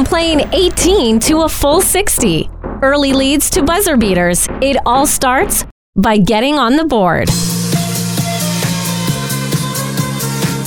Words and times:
From 0.00 0.06
playing 0.06 0.48
18 0.54 1.20
to 1.20 1.42
a 1.42 1.48
full 1.50 1.82
60, 1.82 2.48
early 2.80 3.12
leads 3.12 3.50
to 3.50 3.62
buzzer 3.62 3.98
beaters, 3.98 4.48
it 4.62 4.78
all 4.86 5.06
starts 5.06 5.66
by 5.94 6.16
getting 6.16 6.58
on 6.58 6.76
the 6.76 6.86
board. 6.86 7.28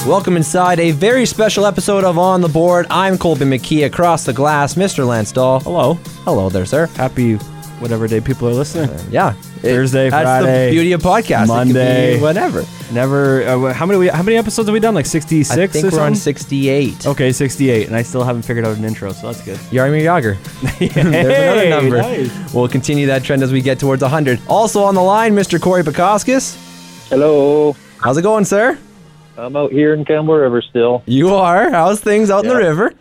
Welcome 0.07 0.37
inside 0.37 0.79
a 0.79 0.91
very 0.91 1.25
special 1.25 1.65
episode 1.65 2.03
of 2.03 2.19
On 2.19 2.41
the 2.41 2.47
Board. 2.47 2.85
I'm 2.91 3.17
Colby 3.17 3.45
McKee 3.45 3.87
across 3.87 4.23
the 4.23 4.33
glass, 4.33 4.75
Mr. 4.75 5.03
Lance 5.03 5.31
Dahl. 5.31 5.61
Hello. 5.61 5.95
Hello 6.25 6.49
there, 6.49 6.67
sir. 6.67 6.85
Happy 6.95 7.39
whatever 7.83 8.07
day 8.07 8.21
people 8.21 8.47
are 8.49 8.53
listening. 8.53 8.89
Yeah. 9.11 9.33
Thursday, 9.61 10.09
That's 10.09 10.23
Friday, 10.23 10.69
the 10.69 10.71
beauty 10.71 10.91
of 10.93 11.01
podcasting. 11.01 11.41
It 11.43 11.67
be 11.67 11.73
Monday. 11.73 12.19
whatever. 12.21 12.63
Never. 12.91 13.43
Uh, 13.43 13.73
how 13.73 13.85
many? 13.85 13.99
We, 13.99 14.07
how 14.07 14.23
many 14.23 14.37
episodes 14.37 14.67
have 14.67 14.73
we 14.73 14.79
done? 14.79 14.95
Like 14.95 15.05
sixty-six. 15.05 15.57
I 15.57 15.67
think 15.81 15.93
we're 15.93 16.01
on 16.01 16.15
68. 16.15 17.05
Okay, 17.07 17.31
sixty-eight, 17.31 17.87
and 17.87 17.95
I 17.95 18.01
still 18.01 18.23
haven't 18.23 18.43
figured 18.43 18.65
out 18.65 18.77
an 18.77 18.83
intro, 18.85 19.11
so 19.13 19.27
that's 19.27 19.43
good. 19.43 19.57
Jaromir 19.69 20.01
Jagr. 20.03 20.37
There's 20.79 20.95
another 20.97 21.69
number. 21.69 21.97
nice. 21.97 22.53
We'll 22.53 22.67
continue 22.67 23.05
that 23.07 23.23
trend 23.23 23.43
as 23.43 23.51
we 23.51 23.61
get 23.61 23.79
towards 23.79 24.01
100. 24.01 24.39
Also 24.47 24.83
on 24.83 24.95
the 24.95 25.01
line, 25.03 25.33
Mr. 25.33 25.61
Corey 25.61 25.83
Pakoskis. 25.83 26.55
Hello. 27.09 27.75
How's 27.99 28.17
it 28.17 28.21
going, 28.23 28.45
sir? 28.45 28.77
I'm 29.37 29.55
out 29.55 29.71
here 29.71 29.93
in 29.93 30.05
Campbell 30.05 30.35
River 30.35 30.61
still. 30.61 31.03
You 31.05 31.33
are. 31.35 31.69
How's 31.71 31.99
things 31.99 32.29
out 32.29 32.43
in 32.45 32.49
the 32.49 32.55
river? 32.57 32.93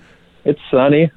It's 0.44 0.60
sunny. 0.70 1.10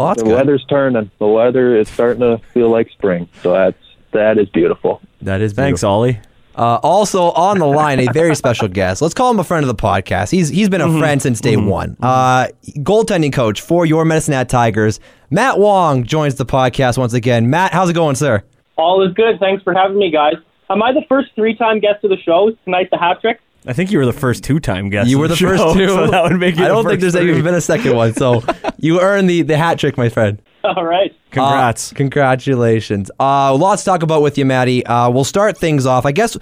Oh, 0.00 0.08
that's 0.08 0.22
the 0.22 0.28
good. 0.28 0.34
weather's 0.36 0.64
turning. 0.68 1.10
The 1.18 1.26
weather 1.26 1.76
is 1.76 1.88
starting 1.88 2.20
to 2.20 2.38
feel 2.52 2.70
like 2.70 2.90
spring. 2.90 3.28
So 3.42 3.52
that's 3.52 3.76
that 4.12 4.38
is 4.38 4.48
beautiful. 4.48 5.00
That 5.22 5.40
is 5.40 5.52
Thanks, 5.52 5.84
Ollie. 5.84 6.20
Uh, 6.56 6.80
also 6.82 7.30
on 7.30 7.58
the 7.58 7.66
line, 7.66 8.00
a 8.00 8.12
very 8.12 8.34
special 8.34 8.66
guest. 8.68 9.00
Let's 9.00 9.14
call 9.14 9.30
him 9.30 9.38
a 9.38 9.44
friend 9.44 9.64
of 9.64 9.68
the 9.68 9.80
podcast. 9.80 10.30
He's 10.30 10.48
he's 10.48 10.68
been 10.68 10.80
a 10.80 10.98
friend 10.98 11.22
since 11.22 11.40
day 11.40 11.56
one. 11.56 11.96
Uh, 12.00 12.48
goaltending 12.78 13.32
coach 13.32 13.60
for 13.60 13.86
your 13.86 14.04
Medicine 14.04 14.34
Hat 14.34 14.48
Tigers, 14.48 14.98
Matt 15.30 15.58
Wong 15.58 16.04
joins 16.04 16.34
the 16.34 16.44
podcast 16.44 16.98
once 16.98 17.14
again. 17.14 17.48
Matt, 17.50 17.72
how's 17.72 17.88
it 17.88 17.94
going, 17.94 18.16
sir? 18.16 18.42
All 18.76 19.06
is 19.06 19.14
good. 19.14 19.38
Thanks 19.38 19.62
for 19.62 19.72
having 19.74 19.98
me, 19.98 20.10
guys. 20.10 20.34
Am 20.68 20.82
I 20.82 20.92
the 20.92 21.02
first 21.08 21.28
three-time 21.34 21.80
guest 21.80 22.02
of 22.04 22.10
the 22.10 22.16
show 22.18 22.50
tonight? 22.64 22.88
The 22.90 22.98
hat 22.98 23.20
trick. 23.20 23.40
I 23.66 23.72
think 23.72 23.90
you 23.90 23.98
were 23.98 24.06
the 24.06 24.12
first 24.12 24.42
two-time 24.42 24.88
guest. 24.88 25.10
You 25.10 25.18
were 25.18 25.28
the 25.28 25.36
show, 25.36 25.48
first 25.48 25.76
two. 25.76 25.88
so 25.88 26.06
that 26.06 26.22
would 26.22 26.38
make 26.38 26.56
you. 26.56 26.64
I 26.64 26.68
the 26.68 26.74
don't 26.74 26.86
think 26.86 27.00
there's 27.00 27.14
three. 27.14 27.28
even 27.30 27.44
been 27.44 27.54
a 27.54 27.60
second 27.60 27.94
one. 27.94 28.14
So 28.14 28.42
you 28.78 29.00
earned 29.00 29.28
the 29.28 29.42
the 29.42 29.56
hat 29.56 29.78
trick, 29.78 29.96
my 29.98 30.08
friend. 30.08 30.40
All 30.64 30.84
right. 30.84 31.14
Congrats. 31.30 31.92
Uh, 31.92 31.96
congratulations. 31.96 33.10
Uh, 33.20 33.54
lots 33.54 33.82
to 33.82 33.90
talk 33.90 34.02
about 34.02 34.22
with 34.22 34.36
you, 34.38 34.44
Maddie. 34.44 34.84
Uh, 34.86 35.10
we'll 35.10 35.24
start 35.24 35.56
things 35.58 35.86
off. 35.86 36.04
I 36.06 36.12
guess 36.12 36.36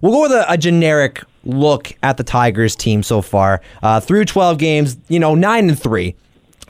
we'll 0.00 0.12
go 0.12 0.22
with 0.22 0.32
a, 0.32 0.52
a 0.52 0.56
generic 0.58 1.22
look 1.44 1.92
at 2.02 2.16
the 2.16 2.24
Tigers 2.24 2.74
team 2.76 3.02
so 3.02 3.22
far. 3.22 3.60
Uh, 3.82 4.00
through 4.00 4.24
12 4.24 4.58
games, 4.58 4.96
you 5.08 5.18
know, 5.18 5.34
9 5.34 5.68
and 5.70 5.80
3. 5.80 6.14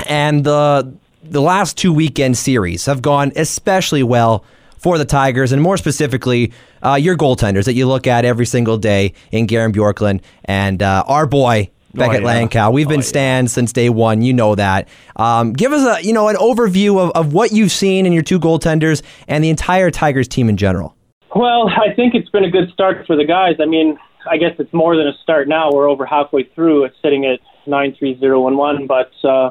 And 0.06 0.44
the, 0.44 0.94
the 1.22 1.40
last 1.42 1.76
two 1.76 1.92
weekend 1.92 2.36
series 2.36 2.86
have 2.86 3.02
gone 3.02 3.32
especially 3.36 4.02
well 4.02 4.44
for 4.80 4.98
the 4.98 5.04
Tigers, 5.04 5.52
and 5.52 5.62
more 5.62 5.76
specifically, 5.76 6.52
uh, 6.82 6.94
your 6.94 7.16
goaltenders 7.16 7.64
that 7.66 7.74
you 7.74 7.86
look 7.86 8.06
at 8.06 8.24
every 8.24 8.46
single 8.46 8.78
day 8.78 9.12
in 9.30 9.46
Garin 9.46 9.72
Bjorklund 9.72 10.22
and 10.44 10.82
uh, 10.82 11.04
our 11.06 11.26
boy 11.26 11.70
Beckett 11.92 12.22
yeah. 12.22 12.28
Lankow. 12.42 12.72
We've 12.72 12.88
been 12.88 13.00
Oh, 13.00 13.02
yeah. 13.02 13.06
stands 13.08 13.52
since 13.52 13.72
day 13.72 13.88
one. 13.90 14.22
You 14.22 14.32
know 14.32 14.54
that. 14.54 14.88
Um, 15.16 15.52
give 15.52 15.72
us 15.72 15.98
a 15.98 16.06
you 16.06 16.12
know 16.12 16.28
an 16.28 16.36
overview 16.36 16.98
of, 16.98 17.10
of 17.12 17.32
what 17.32 17.52
you've 17.52 17.72
seen 17.72 18.06
in 18.06 18.12
your 18.12 18.22
two 18.22 18.38
goaltenders 18.40 19.02
and 19.28 19.44
the 19.44 19.50
entire 19.50 19.90
Tigers 19.90 20.28
team 20.28 20.48
in 20.48 20.56
general. 20.56 20.96
Well, 21.34 21.68
I 21.68 21.92
think 21.94 22.14
it's 22.14 22.30
been 22.30 22.44
a 22.44 22.50
good 22.50 22.70
start 22.72 23.06
for 23.06 23.16
the 23.16 23.24
guys. 23.24 23.56
I 23.60 23.66
mean, 23.66 23.98
I 24.30 24.36
guess 24.36 24.54
it's 24.58 24.72
more 24.72 24.96
than 24.96 25.06
a 25.06 25.12
start 25.22 25.46
now. 25.48 25.70
We're 25.72 25.88
over 25.88 26.06
halfway 26.06 26.44
through. 26.44 26.84
It's 26.84 26.96
sitting 27.02 27.24
at 27.26 27.40
nine 27.66 27.94
three 27.98 28.18
zero 28.18 28.40
one 28.40 28.56
one. 28.56 28.86
But 28.86 29.12
uh, 29.24 29.50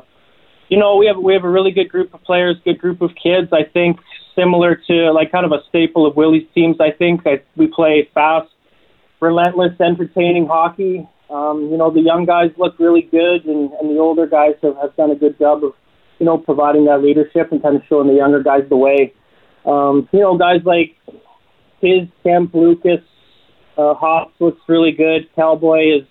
you 0.69 0.77
know, 0.79 0.95
we 0.95 1.07
have 1.07 1.17
we 1.17 1.33
have 1.33 1.43
a 1.43 1.49
really 1.49 1.71
good 1.71 1.89
group 1.89 2.13
of 2.13 2.23
players, 2.23 2.55
good 2.63 2.79
group 2.79 3.01
of 3.01 3.11
kids. 3.21 3.49
I 3.51 3.63
think 3.63 3.99
similar 4.39 4.75
to 4.87 5.11
like 5.11 5.31
kind 5.31 5.45
of 5.45 5.51
a 5.51 5.61
staple 5.67 6.05
of 6.05 6.15
Willie's 6.15 6.47
teams. 6.55 6.77
I 6.79 6.91
think 6.91 7.23
that 7.23 7.43
we 7.55 7.67
play 7.67 8.09
fast, 8.13 8.49
relentless, 9.19 9.73
entertaining 9.79 10.47
hockey. 10.47 11.07
Um, 11.29 11.69
you 11.71 11.77
know, 11.77 11.91
the 11.91 12.01
young 12.01 12.25
guys 12.25 12.51
look 12.57 12.79
really 12.79 13.03
good, 13.03 13.45
and, 13.45 13.71
and 13.73 13.89
the 13.89 13.99
older 13.99 14.25
guys 14.25 14.55
have, 14.63 14.77
have 14.77 14.95
done 14.95 15.11
a 15.11 15.15
good 15.15 15.37
job 15.37 15.63
of, 15.63 15.73
you 16.17 16.25
know, 16.25 16.37
providing 16.37 16.85
that 16.85 17.03
leadership 17.03 17.51
and 17.51 17.61
kind 17.61 17.75
of 17.75 17.83
showing 17.87 18.07
the 18.07 18.15
younger 18.15 18.41
guys 18.41 18.63
the 18.69 18.77
way. 18.77 19.13
Um, 19.65 20.09
you 20.11 20.21
know, 20.21 20.37
guys 20.37 20.61
like 20.65 20.95
his 21.81 22.07
Cam 22.23 22.49
Lucas, 22.53 23.01
uh, 23.77 23.93
Hops 23.93 24.33
looks 24.39 24.61
really 24.67 24.91
good. 24.91 25.29
Cowboy 25.35 25.99
is 25.99 26.07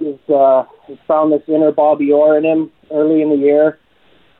is 0.00 0.18
uh, 0.28 0.64
has 0.88 0.98
found 1.06 1.32
this 1.32 1.42
inner 1.48 1.72
Bobby 1.72 2.10
Orr 2.12 2.36
in 2.36 2.44
him 2.44 2.70
early 2.90 3.22
in 3.22 3.30
the 3.30 3.36
year. 3.36 3.78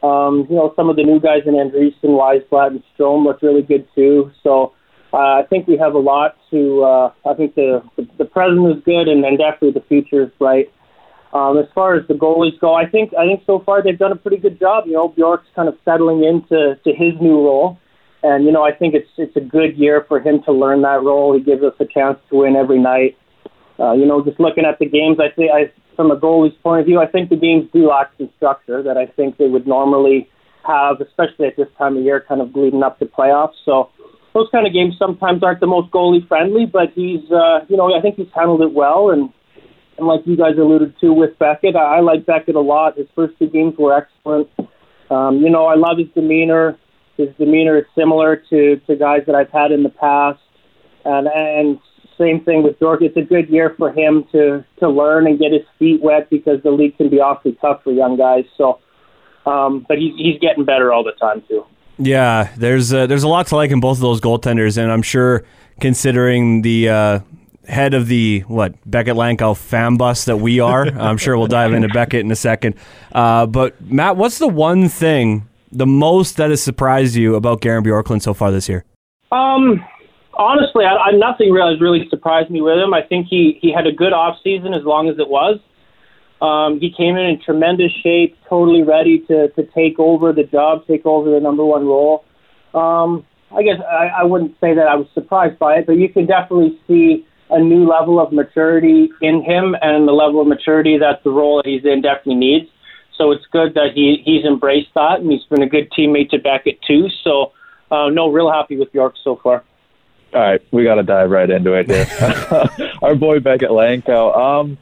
Um, 0.02 0.46
you 0.48 0.56
know, 0.56 0.72
some 0.76 0.88
of 0.88 0.96
the 0.96 1.04
new 1.04 1.20
guys 1.20 1.42
in 1.46 1.54
Andreessen, 1.54 2.16
Wiesblatt, 2.16 2.68
and 2.68 2.82
Strom 2.94 3.24
look 3.24 3.42
really 3.42 3.62
good 3.62 3.86
too. 3.94 4.30
So 4.42 4.72
uh, 5.12 5.16
I 5.16 5.42
think 5.50 5.66
we 5.66 5.76
have 5.76 5.94
a 5.94 5.98
lot 5.98 6.36
to. 6.50 6.82
Uh, 6.82 7.12
I 7.28 7.34
think 7.34 7.54
the, 7.54 7.82
the 7.96 8.08
the 8.18 8.24
present 8.24 8.66
is 8.76 8.82
good, 8.84 9.08
and, 9.08 9.24
and 9.24 9.38
definitely 9.38 9.72
the 9.72 9.86
future 9.86 10.22
is 10.22 10.30
bright. 10.38 10.72
Um, 11.32 11.58
as 11.58 11.66
far 11.74 11.94
as 11.94 12.06
the 12.08 12.14
goalies 12.14 12.58
go, 12.60 12.74
I 12.74 12.86
think 12.86 13.12
I 13.14 13.26
think 13.26 13.42
so 13.46 13.60
far 13.64 13.82
they've 13.82 13.98
done 13.98 14.12
a 14.12 14.16
pretty 14.16 14.38
good 14.38 14.58
job. 14.58 14.84
You 14.86 14.94
know, 14.94 15.08
Bjork's 15.08 15.46
kind 15.54 15.68
of 15.68 15.76
settling 15.84 16.24
into 16.24 16.76
to 16.82 16.90
his 16.90 17.14
new 17.20 17.44
role, 17.44 17.78
and 18.22 18.44
you 18.44 18.52
know 18.52 18.64
I 18.64 18.72
think 18.72 18.94
it's 18.94 19.08
it's 19.16 19.36
a 19.36 19.40
good 19.40 19.76
year 19.76 20.04
for 20.08 20.20
him 20.20 20.42
to 20.44 20.52
learn 20.52 20.82
that 20.82 21.02
role. 21.02 21.34
He 21.34 21.42
gives 21.42 21.62
us 21.62 21.74
a 21.78 21.84
chance 21.84 22.18
to 22.30 22.38
win 22.38 22.56
every 22.56 22.78
night. 22.78 23.16
Uh, 23.80 23.92
you 23.92 24.04
know, 24.04 24.22
just 24.22 24.38
looking 24.38 24.64
at 24.66 24.78
the 24.78 24.86
games, 24.86 25.18
I 25.18 25.34
think 25.34 25.50
I, 25.50 25.72
from 25.96 26.10
a 26.10 26.16
goalie's 26.16 26.56
point 26.62 26.80
of 26.80 26.86
view, 26.86 27.00
I 27.00 27.06
think 27.06 27.30
the 27.30 27.36
games 27.36 27.68
do 27.72 27.88
lack 27.88 28.10
some 28.18 28.28
structure 28.36 28.82
that 28.82 28.98
I 28.98 29.06
think 29.06 29.38
they 29.38 29.48
would 29.48 29.66
normally 29.66 30.28
have, 30.66 31.00
especially 31.00 31.46
at 31.46 31.56
this 31.56 31.68
time 31.78 31.96
of 31.96 32.02
year, 32.02 32.22
kind 32.28 32.42
of 32.42 32.54
leading 32.54 32.82
up 32.82 32.98
to 32.98 33.06
playoffs. 33.06 33.54
So 33.64 33.88
those 34.34 34.48
kind 34.52 34.66
of 34.66 34.74
games 34.74 34.96
sometimes 34.98 35.42
aren't 35.42 35.60
the 35.60 35.66
most 35.66 35.90
goalie 35.90 36.26
friendly, 36.28 36.66
but 36.66 36.92
he's, 36.94 37.24
uh, 37.30 37.60
you 37.68 37.76
know, 37.76 37.96
I 37.96 38.02
think 38.02 38.16
he's 38.16 38.28
handled 38.34 38.60
it 38.60 38.72
well. 38.72 39.10
And, 39.10 39.30
and 39.96 40.06
like 40.06 40.20
you 40.26 40.36
guys 40.36 40.58
alluded 40.58 40.94
to 41.00 41.12
with 41.12 41.38
Beckett, 41.38 41.74
I, 41.74 41.96
I 41.96 42.00
like 42.00 42.26
Beckett 42.26 42.56
a 42.56 42.60
lot. 42.60 42.98
His 42.98 43.06
first 43.14 43.38
two 43.38 43.48
games 43.48 43.74
were 43.78 43.96
excellent. 43.96 44.48
Um, 45.10 45.38
you 45.38 45.48
know, 45.48 45.64
I 45.66 45.74
love 45.74 45.96
his 45.98 46.08
demeanor. 46.14 46.78
His 47.16 47.28
demeanor 47.38 47.78
is 47.78 47.84
similar 47.94 48.36
to, 48.50 48.76
to 48.86 48.96
guys 48.96 49.22
that 49.26 49.34
I've 49.34 49.50
had 49.50 49.72
in 49.72 49.82
the 49.82 49.88
past. 49.88 50.40
And, 51.04 51.26
and 51.28 51.78
same 52.20 52.44
thing 52.44 52.62
with 52.62 52.76
York. 52.80 53.00
It's 53.02 53.16
a 53.16 53.22
good 53.22 53.48
year 53.48 53.74
for 53.78 53.90
him 53.90 54.24
to, 54.32 54.64
to 54.78 54.88
learn 54.88 55.26
and 55.26 55.38
get 55.38 55.52
his 55.52 55.62
feet 55.78 56.02
wet 56.02 56.28
because 56.30 56.62
the 56.62 56.70
league 56.70 56.96
can 56.96 57.08
be 57.08 57.16
awfully 57.16 57.56
tough 57.60 57.82
for 57.82 57.92
young 57.92 58.16
guys. 58.16 58.44
So, 58.56 58.78
um, 59.46 59.86
but 59.88 59.98
he's, 59.98 60.12
he's 60.16 60.38
getting 60.40 60.64
better 60.64 60.92
all 60.92 61.02
the 61.02 61.12
time, 61.12 61.42
too. 61.48 61.64
Yeah, 61.98 62.50
there's 62.56 62.94
uh, 62.94 63.06
there's 63.06 63.24
a 63.24 63.28
lot 63.28 63.48
to 63.48 63.56
like 63.56 63.70
in 63.70 63.80
both 63.80 63.98
of 63.98 64.00
those 64.00 64.22
goaltenders, 64.22 64.78
and 64.78 64.90
I'm 64.90 65.02
sure 65.02 65.44
considering 65.80 66.62
the 66.62 66.88
uh, 66.88 67.20
head 67.68 67.92
of 67.92 68.06
the 68.06 68.40
what 68.48 68.74
Beckett 68.90 69.16
Lankow 69.16 69.54
fan 69.54 69.98
bus 69.98 70.24
that 70.24 70.38
we 70.38 70.60
are, 70.60 70.86
I'm 70.98 71.18
sure 71.18 71.36
we'll 71.36 71.46
dive 71.46 71.74
into 71.74 71.88
Beckett 71.88 72.20
in 72.20 72.30
a 72.30 72.36
second. 72.36 72.76
Uh, 73.12 73.44
but 73.44 73.78
Matt, 73.82 74.16
what's 74.16 74.38
the 74.38 74.48
one 74.48 74.88
thing 74.88 75.46
the 75.70 75.86
most 75.86 76.38
that 76.38 76.48
has 76.48 76.62
surprised 76.62 77.16
you 77.16 77.34
about 77.34 77.60
Garin 77.60 77.84
Bjorklund 77.84 78.22
so 78.22 78.32
far 78.32 78.50
this 78.50 78.66
year? 78.66 78.86
Um, 79.30 79.84
honestly, 80.40 80.84
I, 80.84 80.96
I, 80.96 81.10
nothing 81.12 81.52
really 81.52 81.78
really 81.78 82.08
surprised 82.08 82.50
me 82.50 82.60
with 82.60 82.78
him. 82.78 82.94
I 82.94 83.02
think 83.02 83.26
he, 83.28 83.58
he 83.60 83.72
had 83.72 83.86
a 83.86 83.92
good 83.92 84.12
off 84.12 84.36
season 84.42 84.74
as 84.74 84.82
long 84.84 85.08
as 85.08 85.18
it 85.18 85.28
was. 85.28 85.60
Um, 86.40 86.80
he 86.80 86.90
came 86.90 87.16
in 87.16 87.26
in 87.26 87.40
tremendous 87.44 87.92
shape, 88.02 88.36
totally 88.48 88.82
ready 88.82 89.20
to, 89.28 89.48
to 89.48 89.62
take 89.74 89.98
over 89.98 90.32
the 90.32 90.44
job, 90.44 90.86
take 90.86 91.04
over 91.04 91.30
the 91.30 91.40
number 91.40 91.64
one 91.64 91.84
role. 91.84 92.24
Um, 92.72 93.26
I 93.54 93.62
guess 93.62 93.76
I, 93.84 94.22
I 94.22 94.24
wouldn't 94.24 94.52
say 94.60 94.74
that 94.74 94.88
I 94.88 94.96
was 94.96 95.06
surprised 95.12 95.58
by 95.58 95.74
it, 95.74 95.86
but 95.86 95.96
you 95.96 96.08
can 96.08 96.24
definitely 96.24 96.80
see 96.88 97.26
a 97.50 97.60
new 97.60 97.86
level 97.86 98.20
of 98.20 98.32
maturity 98.32 99.10
in 99.20 99.42
him 99.42 99.74
and 99.82 100.08
the 100.08 100.12
level 100.12 100.40
of 100.40 100.46
maturity 100.46 100.96
that 100.98 101.22
the 101.24 101.30
role 101.30 101.60
that 101.62 101.68
he's 101.68 101.84
in 101.84 102.00
definitely 102.00 102.36
needs. 102.36 102.66
So 103.18 103.32
it's 103.32 103.44
good 103.52 103.74
that 103.74 103.90
he, 103.94 104.22
he's 104.24 104.46
embraced 104.46 104.94
that, 104.94 105.20
and 105.20 105.30
he's 105.30 105.44
been 105.50 105.62
a 105.62 105.68
good 105.68 105.90
teammate 105.92 106.30
to 106.30 106.38
Beckett 106.38 106.80
too. 106.86 107.08
So, 107.22 107.52
uh, 107.90 108.08
no, 108.08 108.30
real 108.30 108.50
happy 108.50 108.78
with 108.78 108.88
York 108.94 109.14
so 109.22 109.38
far. 109.42 109.64
All 110.32 110.40
right, 110.40 110.62
we 110.70 110.84
got 110.84 110.94
to 110.94 111.02
dive 111.02 111.30
right 111.30 111.50
into 111.50 111.72
it 111.72 111.90
here. 111.90 112.06
Our 113.02 113.14
boy 113.14 113.40
Beckett 113.40 113.70
Lankow. 113.70 114.36
Um, 114.36 114.78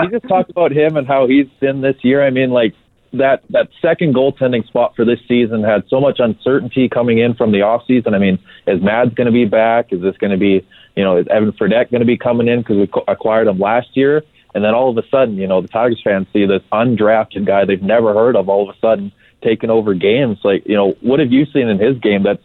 you 0.00 0.10
just 0.10 0.28
talked 0.28 0.50
about 0.50 0.72
him 0.72 0.96
and 0.96 1.06
how 1.06 1.26
he's 1.26 1.46
been 1.60 1.80
this 1.80 1.96
year? 2.02 2.24
I 2.24 2.30
mean, 2.30 2.50
like 2.50 2.74
that 3.12 3.42
that 3.50 3.68
second 3.82 4.14
goaltending 4.14 4.66
spot 4.66 4.94
for 4.94 5.04
this 5.04 5.18
season 5.26 5.64
had 5.64 5.84
so 5.88 6.00
much 6.00 6.18
uncertainty 6.20 6.88
coming 6.88 7.18
in 7.18 7.34
from 7.34 7.52
the 7.52 7.62
off 7.62 7.82
season. 7.86 8.14
I 8.14 8.18
mean, 8.18 8.38
is 8.66 8.82
Mads 8.82 9.14
going 9.14 9.26
to 9.26 9.32
be 9.32 9.46
back? 9.46 9.92
Is 9.92 10.00
this 10.00 10.16
going 10.18 10.32
to 10.32 10.36
be, 10.36 10.66
you 10.96 11.04
know, 11.04 11.16
is 11.16 11.26
Evan 11.28 11.52
Fredette 11.52 11.90
going 11.90 12.00
to 12.00 12.06
be 12.06 12.16
coming 12.16 12.48
in 12.48 12.60
because 12.60 12.76
we 12.76 12.86
co- 12.86 13.04
acquired 13.08 13.48
him 13.48 13.58
last 13.58 13.88
year? 13.94 14.22
And 14.54 14.64
then 14.64 14.74
all 14.74 14.90
of 14.90 15.02
a 15.02 15.08
sudden, 15.08 15.36
you 15.36 15.46
know, 15.46 15.60
the 15.60 15.68
Tigers 15.68 16.00
fans 16.02 16.26
see 16.32 16.44
this 16.44 16.62
undrafted 16.72 17.46
guy 17.46 17.64
they've 17.64 17.82
never 17.82 18.12
heard 18.12 18.36
of 18.36 18.48
all 18.48 18.68
of 18.68 18.76
a 18.76 18.78
sudden 18.80 19.12
taking 19.42 19.70
over 19.70 19.94
games. 19.94 20.38
Like, 20.44 20.66
you 20.66 20.76
know, 20.76 20.94
what 21.00 21.20
have 21.20 21.32
you 21.32 21.46
seen 21.46 21.68
in 21.68 21.78
his 21.78 21.98
game 21.98 22.24
that's 22.24 22.42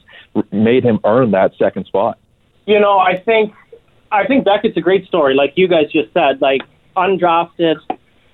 made 0.51 0.83
him 0.83 0.99
earn 1.03 1.31
that 1.31 1.53
second 1.57 1.85
spot? 1.87 2.17
You 2.65 2.79
know, 2.79 2.97
I 2.97 3.17
think 3.17 3.53
I 4.11 4.25
think 4.25 4.45
Beckett's 4.45 4.77
a 4.77 4.81
great 4.81 5.05
story, 5.07 5.35
like 5.35 5.53
you 5.55 5.67
guys 5.67 5.91
just 5.91 6.13
said. 6.13 6.41
Like 6.41 6.61
undrafted, 6.95 7.77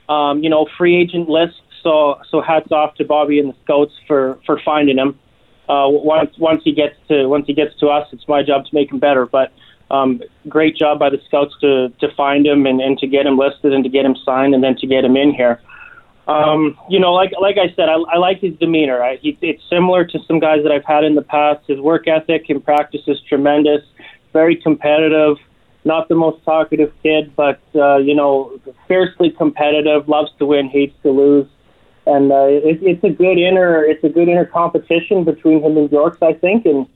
um, 0.09 0.43
you 0.43 0.49
know, 0.49 0.67
free 0.77 0.95
agent 0.95 1.29
list. 1.29 1.61
So 1.83 2.19
so 2.29 2.41
hats 2.41 2.71
off 2.71 2.95
to 2.95 3.05
Bobby 3.05 3.39
and 3.39 3.49
the 3.49 3.55
scouts 3.63 3.93
for 4.07 4.39
for 4.45 4.59
finding 4.63 4.97
him. 4.97 5.19
Uh, 5.67 5.87
once 5.89 6.37
once 6.37 6.61
he 6.63 6.73
gets 6.73 6.95
to 7.07 7.27
once 7.27 7.47
he 7.47 7.53
gets 7.53 7.77
to 7.79 7.87
us, 7.87 8.07
it's 8.11 8.27
my 8.27 8.43
job 8.43 8.65
to 8.65 8.75
make 8.75 8.91
him 8.91 8.99
better. 8.99 9.25
But 9.25 9.51
um, 9.89 10.21
great 10.47 10.75
job 10.77 10.99
by 10.99 11.09
the 11.09 11.19
scouts 11.27 11.55
to 11.61 11.89
to 11.99 12.13
find 12.15 12.45
him 12.45 12.65
and, 12.65 12.79
and 12.79 12.97
to 12.99 13.07
get 13.07 13.25
him 13.25 13.37
listed 13.37 13.73
and 13.73 13.83
to 13.83 13.89
get 13.89 14.05
him 14.05 14.15
signed 14.23 14.53
and 14.53 14.63
then 14.63 14.75
to 14.77 14.87
get 14.87 15.03
him 15.03 15.17
in 15.17 15.33
here. 15.33 15.61
Um, 16.27 16.77
you 16.89 16.99
know, 16.99 17.13
like 17.13 17.31
like 17.41 17.57
I 17.57 17.73
said, 17.75 17.89
I, 17.89 17.95
I 17.95 18.17
like 18.17 18.39
his 18.39 18.55
demeanor. 18.57 19.03
I, 19.03 19.17
he, 19.17 19.37
it's 19.41 19.63
similar 19.69 20.05
to 20.05 20.19
some 20.27 20.39
guys 20.39 20.63
that 20.63 20.71
I've 20.71 20.85
had 20.85 21.03
in 21.03 21.15
the 21.15 21.21
past. 21.21 21.65
His 21.67 21.79
work 21.79 22.07
ethic 22.07 22.49
in 22.49 22.61
practice 22.61 23.01
is 23.07 23.19
tremendous. 23.27 23.81
Very 24.33 24.55
competitive. 24.55 25.37
Not 25.83 26.09
the 26.09 26.15
most 26.15 26.43
talkative 26.45 26.93
kid, 27.01 27.35
but 27.35 27.59
uh, 27.75 27.97
you 27.97 28.13
know, 28.13 28.59
fiercely 28.87 29.31
competitive. 29.31 30.07
Loves 30.07 30.31
to 30.39 30.45
win, 30.45 30.69
hates 30.69 30.95
to 31.03 31.11
lose. 31.11 31.47
And 32.05 32.31
uh, 32.31 32.45
it, 32.45 32.79
it's 32.81 33.03
a 33.03 33.09
good 33.09 33.37
inner 33.37 33.83
it's 33.83 34.03
a 34.03 34.09
good 34.09 34.27
inner 34.27 34.45
competition 34.45 35.23
between 35.23 35.63
him 35.63 35.77
and 35.77 35.91
Yorks, 35.91 36.17
I 36.21 36.33
think. 36.33 36.65
And 36.65 36.87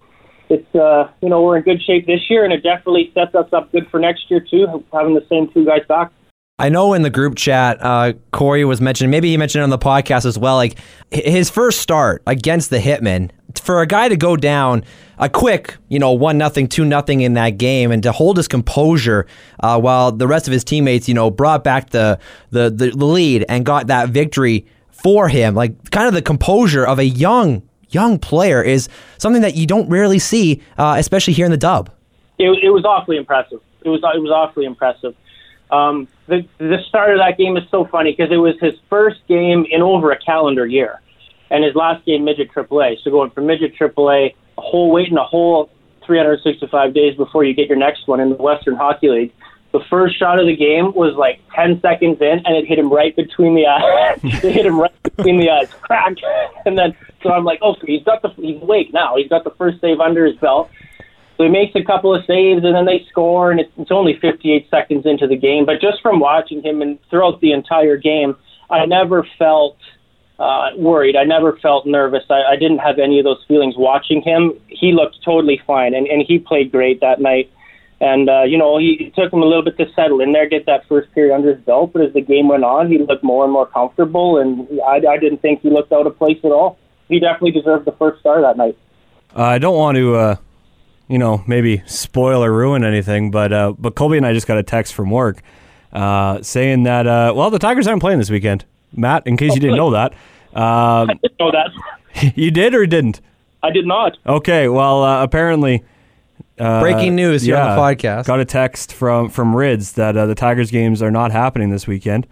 it's 0.50 0.76
uh, 0.76 1.10
you 1.22 1.30
know 1.30 1.42
we're 1.42 1.58
in 1.58 1.64
good 1.64 1.82
shape 1.82 2.06
this 2.06 2.30
year, 2.30 2.44
and 2.44 2.54
it 2.54 2.64
definitely 2.64 3.12
sets 3.14 3.34
us 3.36 3.52
up 3.54 3.72
good 3.72 3.88
for 3.90 4.00
next 4.00 4.30
year 4.30 4.40
too, 4.40 4.84
having 4.94 5.16
the 5.16 5.26
same 5.30 5.52
two 5.52 5.66
guys 5.66 5.82
back. 5.88 6.12
I 6.58 6.70
know 6.70 6.94
in 6.94 7.02
the 7.02 7.10
group 7.10 7.36
chat, 7.36 7.78
uh, 7.82 8.14
Corey 8.32 8.64
was 8.64 8.80
mentioning, 8.80 9.12
maybe 9.12 9.30
he 9.30 9.36
mentioned 9.36 9.60
it 9.60 9.64
on 9.66 9.70
the 9.72 9.78
podcast 9.78 10.26
as 10.26 10.40
well, 10.40 10.56
like 10.56 10.78
his 11.12 11.50
first 11.50 11.82
start 11.82 12.24
against 12.26 12.70
the 12.70 12.78
Hitmen, 12.78 13.32
for 13.62 13.82
a 13.82 13.88
guy 13.88 14.08
to 14.08 14.16
go 14.16 14.38
down 14.38 14.86
a 15.18 15.28
quick, 15.28 15.76
you 15.90 16.00
know, 16.00 16.14
one 16.14 16.38
nothing, 16.38 16.70
two 16.70 16.86
nothing 16.86 17.20
in 17.20 17.34
that 17.34 17.58
game, 17.58 17.92
and 17.92 18.02
to 18.04 18.14
hold 18.14 18.38
his 18.38 18.48
composure 18.48 19.28
uh, 19.60 19.78
while 19.80 20.14
the 20.14 20.28
rest 20.28 20.48
of 20.48 20.54
his 20.54 20.64
teammates, 20.64 21.10
you 21.10 21.14
know, 21.14 21.30
brought 21.30 21.64
back 21.64 21.90
the, 21.90 22.20
the 22.52 22.70
the 22.70 22.92
the 22.92 23.06
lead 23.06 23.46
and 23.50 23.66
got 23.66 23.88
that 23.88 24.10
victory 24.10 24.66
for 24.92 25.28
him, 25.28 25.56
like 25.56 25.92
kind 25.92 26.08
of 26.08 26.14
the 26.14 26.22
composure 26.22 26.86
of 26.86 27.00
a 27.00 27.06
young 27.06 27.64
young 27.90 28.18
player 28.18 28.62
is 28.62 28.88
something 29.18 29.42
that 29.42 29.56
you 29.56 29.68
don't 29.68 29.90
rarely 29.90 30.20
see, 30.20 30.62
uh, 30.78 30.96
especially 30.98 31.34
here 31.34 31.46
in 31.46 31.52
the 31.52 31.58
Dub. 31.58 31.90
It, 32.38 32.50
it 32.64 32.70
was 32.70 32.86
awfully 32.86 33.18
impressive. 33.18 33.60
It 33.84 33.90
was 33.90 34.02
it 34.16 34.22
was 34.22 34.32
awfully 34.32 34.66
impressive. 34.66 35.16
Um, 35.76 36.08
the 36.28 36.46
the 36.58 36.78
start 36.88 37.12
of 37.12 37.20
that 37.20 37.38
game 37.38 37.58
is 37.58 37.64
so 37.70 37.86
funny 37.86 38.12
because 38.12 38.32
it 38.32 38.38
was 38.38 38.56
his 38.60 38.74
first 38.90 39.20
game 39.28 39.66
in 39.70 39.82
over 39.82 40.12
a 40.12 40.20
calendar 40.20 40.66
year, 40.66 41.02
and 41.50 41.64
his 41.64 41.76
last 41.76 42.06
game 42.06 42.24
midget 42.24 42.52
AAA. 42.52 43.04
So 43.04 43.12
going 43.12 43.32
from 43.32 43.46
midget 43.48 43.76
AAA, 43.76 44.34
a 44.58 44.62
whole 44.62 44.92
waiting 44.92 45.18
a 45.18 45.24
whole 45.24 45.70
365 46.06 46.94
days 46.94 47.16
before 47.16 47.44
you 47.44 47.54
get 47.54 47.68
your 47.68 47.78
next 47.78 48.08
one 48.08 48.20
in 48.20 48.30
the 48.30 48.36
Western 48.36 48.76
Hockey 48.76 49.10
League. 49.10 49.34
The 49.72 49.84
first 49.90 50.18
shot 50.18 50.40
of 50.40 50.46
the 50.46 50.56
game 50.56 50.94
was 50.94 51.16
like 51.16 51.42
10 51.54 51.82
seconds 51.82 52.22
in, 52.22 52.42
and 52.46 52.56
it 52.56 52.66
hit 52.66 52.80
him 52.80 52.90
right 52.90 53.14
between 53.14 53.56
the 53.56 53.68
eyes. 53.68 54.20
it 54.24 54.54
hit 54.54 54.66
him 54.66 54.80
right 54.80 55.04
between 55.04 55.38
the 55.38 55.50
eyes, 55.50 55.70
crack. 55.82 56.16
And 56.66 56.78
then, 56.78 56.96
so 57.22 57.30
I'm 57.32 57.44
like, 57.44 57.60
oh, 57.62 57.76
so 57.76 57.86
he's 57.86 58.04
got 58.04 58.24
the 58.24 58.30
he's 58.30 58.60
awake 58.60 58.92
now. 58.92 59.18
He's 59.18 59.28
got 59.28 59.44
the 59.44 59.52
first 59.52 59.80
save 59.82 60.00
under 60.00 60.26
his 60.26 60.36
belt. 60.38 60.72
So 61.38 61.44
he 61.44 61.50
makes 61.50 61.76
a 61.76 61.84
couple 61.84 62.16
of 62.16 62.24
saves 62.26 62.64
and 62.64 62.76
then 62.76 62.86
they 62.86 63.06
score, 63.10 63.52
and 63.52 63.60
it's, 63.60 63.92
only 63.92 64.18
58 64.20 64.70
seconds 64.70 65.06
into 65.06 65.28
the 65.28 65.36
game. 65.36 65.66
But 65.66 65.82
just 65.82 66.02
from 66.02 66.20
watching 66.20 66.62
him 66.62 66.82
and 66.82 66.98
throughout 67.10 67.42
the 67.42 67.52
entire 67.52 67.98
game, 67.98 68.36
I 68.70 68.86
never 68.86 69.28
felt 69.38 69.78
uh, 70.40 70.70
worried. 70.78 71.16
I 71.16 71.24
never 71.24 71.58
felt 71.62 71.86
nervous. 71.86 72.24
I, 72.30 72.54
I 72.54 72.56
didn't 72.56 72.80
have 72.80 73.00
any 73.00 73.20
of 73.20 73.26
those 73.26 73.44
feelings 73.48 73.76
watching 73.78 74.22
him. 74.22 74.54
He 74.68 74.92
looked 74.92 75.18
totally 75.24 75.62
fine, 75.68 75.94
and, 75.94 76.08
and 76.08 76.24
he 76.28 76.40
played 76.40 76.72
great 76.72 77.02
that 77.02 77.20
night. 77.20 77.52
And, 78.02 78.30
uh, 78.30 78.44
you 78.44 78.58
know, 78.58 78.78
he, 78.78 79.12
took 79.16 79.32
him 79.32 79.42
a 79.42 79.46
little 79.46 79.64
bit 79.64 79.78
to 79.78 79.86
settle 79.96 80.20
in 80.20 80.34
there, 80.34 80.50
get 80.50 80.66
that 80.66 80.86
first 80.88 81.12
period 81.14 81.34
under 81.34 81.56
his 81.56 81.64
belt. 81.64 81.94
But 81.94 82.02
as 82.02 82.14
the 82.14 82.22
game 82.22 82.50
went 82.50 82.64
on, 82.64 82.90
he 82.90 82.98
looked 82.98 83.24
more 83.24 83.46
and 83.46 83.54
more 83.54 83.68
comfortable, 83.68 84.38
and 84.40 84.68
I, 84.86 85.00
I 85.08 85.18
didn't 85.18 85.42
think 85.42 85.62
he 85.62 85.70
looked 85.70 85.94
out 85.94 86.06
of 86.06 86.18
place 86.18 86.38
at 86.44 86.52
all. 86.52 86.78
He 87.08 87.20
definitely 87.20 87.52
deserved 87.52 87.86
the 87.86 87.94
first 87.94 88.20
star 88.20 88.42
that 88.42 88.58
night. 88.58 88.78
Uh, 89.36 89.44
I 89.44 89.58
don't 89.60 89.78
want 89.78 89.96
to 89.96 90.16
uh, 90.16 90.36
you 91.08 91.18
know, 91.18 91.44
maybe 91.48 91.84
spoil 91.86 92.44
or 92.44 92.52
ruin 92.52 92.84
anything, 92.84 93.32
but 93.32 93.54
uh, 93.54 93.74
but 93.78 93.96
Colby 93.96 94.18
and 94.18 94.26
I 94.26 94.34
just 94.34 94.48
got 94.48 94.58
a 94.58 94.64
text 94.64 94.94
from 94.94 95.10
work 95.12 95.42
uh, 95.94 96.42
saying 96.42 96.84
that 96.84 97.08
uh, 97.08 97.34
well, 97.36 97.50
the 97.50 97.60
Tigers 97.60 97.88
aren't 97.88 98.02
playing 98.02 98.20
this 98.20 98.30
weekend. 98.30 98.66
Matt, 98.94 99.28
in 99.28 99.38
case 99.38 99.54
you 99.54 99.60
didn't 99.60 99.78
know 99.78 99.92
that, 99.92 100.14
um, 100.54 101.10
I 101.10 101.14
didn't 101.22 101.40
know 101.40 101.52
that. 101.52 102.34
you 102.36 102.52
did 102.52 102.74
or 102.74 102.86
didn't? 102.86 103.22
I 103.62 103.72
did 103.72 103.86
not. 103.86 104.18
Okay, 104.26 104.68
well, 104.68 105.04
uh, 105.04 105.24
apparently. 105.24 105.84
Uh, 106.58 106.80
Breaking 106.80 107.16
news 107.16 107.42
here 107.42 107.56
yeah, 107.56 107.68
on 107.68 107.76
the 107.76 107.82
podcast. 107.82 108.26
Got 108.26 108.40
a 108.40 108.46
text 108.46 108.94
from 108.94 109.30
from 109.30 109.54
Rids 109.54 109.94
that 109.94 110.16
uh, 110.16 110.26
the 110.26 110.36
Tigers 110.36 110.72
games 110.72 111.02
are 111.02 111.12
not 111.12 111.32
happening 111.32 111.70
this 111.70 111.86
weekend. 111.86 112.28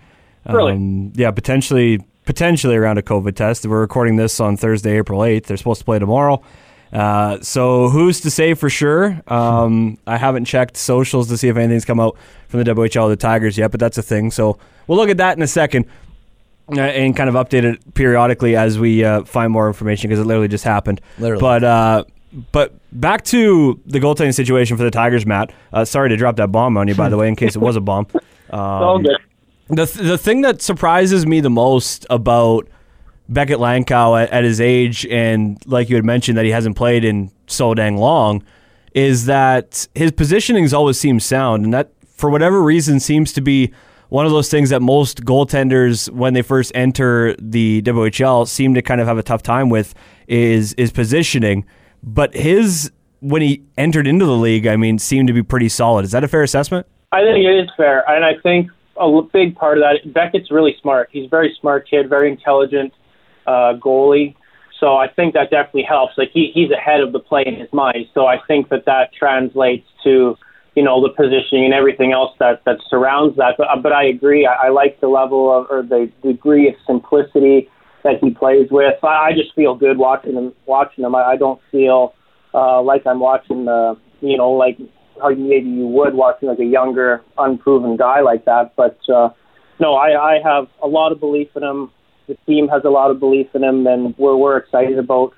Really? 0.50 0.74
Um, 0.74 1.12
yeah, 1.16 1.32
potentially 1.32 2.00
potentially 2.26 2.76
around 2.76 2.98
a 2.98 3.02
COVID 3.02 3.36
test. 3.36 3.66
We're 3.66 3.82
recording 3.82 4.16
this 4.16 4.40
on 4.40 4.56
Thursday, 4.56 4.98
April 4.98 5.26
eighth. 5.26 5.48
They're 5.48 5.58
supposed 5.58 5.80
to 5.80 5.86
play 5.86 6.00
tomorrow. 6.00 6.42
Uh, 6.94 7.42
so 7.42 7.90
who's 7.90 8.22
to 8.22 8.30
say 8.30 8.54
for 8.54 8.70
sure? 8.70 9.20
Um, 9.28 9.98
I 10.06 10.18
haven't 10.18 10.46
checked 10.46 10.78
socials 10.78 11.28
to 11.30 11.38
see 11.38 11.48
if 11.48 11.58
anything's 11.58 11.86
come 11.86 12.00
out 12.00 12.16
from 12.48 12.64
the 12.64 12.72
WHL 12.72 13.04
or 13.04 13.10
the 13.10 13.16
Tigers 13.16 13.58
yet, 13.58 13.72
but 13.72 13.80
that's 13.80 13.98
a 13.98 14.04
thing. 14.04 14.30
So 14.30 14.60
we'll 14.88 14.98
look 14.98 15.10
at 15.10 15.18
that 15.18 15.36
in 15.36 15.42
a 15.42 15.48
second 15.48 15.86
uh, 16.72 16.80
and 16.80 17.16
kind 17.16 17.30
of 17.30 17.36
update 17.36 17.64
it 17.64 17.94
periodically 17.96 18.56
as 18.56 18.78
we 18.78 19.04
uh, 19.04 19.24
find 19.24 19.52
more 19.52 19.68
information 19.68 20.08
because 20.10 20.20
it 20.20 20.28
literally 20.28 20.48
just 20.48 20.64
happened. 20.64 21.02
Literally. 21.18 21.42
But 21.42 21.64
uh, 21.64 22.04
but 22.52 22.74
back 22.92 23.24
to 23.26 23.80
the 23.86 24.00
goaltending 24.00 24.34
situation 24.34 24.78
for 24.78 24.84
the 24.84 24.92
Tigers, 24.92 25.26
Matt. 25.26 25.52
Uh, 25.72 25.86
sorry 25.86 26.10
to 26.10 26.18
drop 26.18 26.36
that 26.38 26.52
bomb 26.52 26.78
on 26.78 26.88
you, 26.88 26.96
by 26.96 27.10
the 27.10 27.18
way, 27.18 27.28
in 27.28 27.36
case 27.36 27.56
it 27.56 27.60
was 27.60 27.76
a 27.76 27.82
bomb. 27.82 28.08
Um, 28.50 29.04
the 29.68 29.88
th- 29.88 30.08
the 30.08 30.18
thing 30.18 30.42
that 30.42 30.62
surprises 30.62 31.26
me 31.26 31.40
the 31.40 31.50
most 31.50 32.06
about 32.12 32.68
Beckett 33.30 33.60
Langkow 33.60 34.22
at, 34.22 34.30
at 34.32 34.44
his 34.44 34.60
age, 34.60 35.06
and 35.08 35.62
like 35.66 35.90
you 35.90 35.96
had 35.96 36.06
mentioned 36.06 36.38
that 36.38 36.46
he 36.46 36.52
hasn't 36.52 36.76
played 36.76 37.04
in 37.06 37.32
so 37.48 37.74
dang 37.74 37.98
long, 37.98 38.44
is 38.94 39.26
that 39.26 39.88
his 39.96 40.12
positioning 40.12 40.72
always 40.74 41.00
seems 41.00 41.26
sound, 41.26 41.64
and 41.64 41.74
that 41.74 41.92
for 42.16 42.30
whatever 42.30 42.62
reason 42.62 43.00
seems 43.00 43.34
to 43.34 43.42
be 43.42 43.72
one 44.10 44.26
of 44.26 44.32
those 44.32 44.50
things 44.50 44.70
that 44.70 44.82
most 44.82 45.24
goaltenders, 45.26 46.10
when 46.12 46.34
they 46.34 46.44
first 46.44 46.72
enter 46.76 47.36
the 47.40 47.82
WHL, 47.82 48.48
seem 48.48 48.76
to 48.76 48.82
kind 48.82 49.02
of 49.02 49.08
have 49.08 49.18
a 49.18 49.24
tough 49.24 49.42
time 49.42 49.70
with 49.70 49.96
is 50.28 50.74
is 50.74 50.92
positioning. 50.92 51.66
But 52.04 52.36
his 52.36 52.92
when 53.22 53.42
he 53.42 53.64
entered 53.78 54.06
into 54.06 54.26
the 54.26 54.36
league, 54.38 54.68
I 54.68 54.76
mean, 54.76 55.00
seemed 55.00 55.28
to 55.30 55.34
be 55.34 55.42
pretty 55.42 55.70
solid. 55.70 56.06
Is 56.06 56.12
that 56.12 56.24
a 56.24 56.28
fair 56.28 56.44
assessment? 56.44 56.86
I 57.12 57.22
think 57.22 57.46
it 57.46 57.64
is 57.64 57.70
fair, 57.78 58.08
and 58.10 58.24
I 58.26 58.34
think 58.44 58.70
a 59.00 59.22
big 59.22 59.56
part 59.56 59.78
of 59.78 59.84
that. 59.84 60.14
Beckett's 60.14 60.52
really 60.52 60.76
smart. 60.82 61.10
He's 61.12 61.26
a 61.26 61.30
very 61.30 61.56
smart 61.60 61.90
kid, 61.90 62.10
very 62.10 62.30
intelligent 62.30 62.94
uh, 63.46 63.74
goalie. 63.80 64.36
So 64.80 64.98
I 64.98 65.08
think 65.08 65.34
that 65.34 65.50
definitely 65.50 65.84
helps. 65.88 66.14
Like 66.18 66.32
he, 66.34 66.52
he's 66.54 66.72
ahead 66.72 67.00
of 67.00 67.14
the 67.14 67.20
play 67.20 67.44
in 67.46 67.56
his 67.56 67.72
mind. 67.72 68.08
So 68.14 68.26
I 68.26 68.38
think 68.48 68.70
that 68.70 68.86
that 68.86 69.14
translates 69.14 69.88
to, 70.04 70.36
you 70.76 70.84
know, 70.84 71.02
the 71.02 71.10
positioning 71.10 71.66
and 71.66 71.74
everything 71.74 72.12
else 72.12 72.32
that 72.40 72.66
that 72.66 72.78
surrounds 72.90 73.38
that. 73.38 73.56
But 73.58 73.68
but 73.82 73.94
I 73.94 74.06
agree. 74.06 74.46
I, 74.46 74.68
I 74.68 74.70
like 74.70 75.00
the 75.00 75.08
level 75.08 75.56
of 75.56 75.68
or 75.70 75.84
the 75.84 76.12
degree 76.22 76.68
of 76.68 76.76
simplicity 76.86 77.70
that 78.04 78.16
he 78.22 78.32
plays 78.32 78.68
with. 78.72 79.02
I, 79.04 79.30
I 79.30 79.32
just 79.32 79.56
feel 79.56 79.76
good 79.76 79.98
watching 79.98 80.34
him. 80.34 80.54
Watching 80.66 81.06
him, 81.06 81.16
I, 81.16 81.24
I 81.24 81.38
don't 81.38 81.62
feel 81.72 82.14
uh, 82.54 82.82
like 82.82 83.08
I'm 83.08 83.20
watching 83.20 83.66
the, 83.66 83.98
you 84.20 84.38
know, 84.38 84.52
like 84.52 84.78
how 85.22 85.30
maybe 85.30 85.70
you 85.70 85.88
would 85.88 86.14
watching 86.14 86.50
like 86.50 86.60
a 86.60 86.66
younger, 86.66 87.22
unproven 87.38 87.96
guy 87.96 88.20
like 88.20 88.44
that. 88.46 88.74
But 88.76 89.00
uh, 89.08 89.30
no, 89.80 89.96
I, 89.96 90.34
I 90.34 90.40
have 90.44 90.68
a 90.82 90.88
lot 90.88 91.12
of 91.12 91.20
belief 91.20 91.50
in 91.56 91.64
him 91.64 91.92
the 92.28 92.38
team 92.46 92.68
has 92.68 92.84
a 92.86 92.90
lot 92.90 93.12
of 93.12 93.20
belief 93.20 93.48
in 93.54 93.64
him, 93.64 93.86
and 93.88 94.16
we're 94.18 94.36
we're 94.36 94.58
excited 94.58 94.98
about 94.98 95.34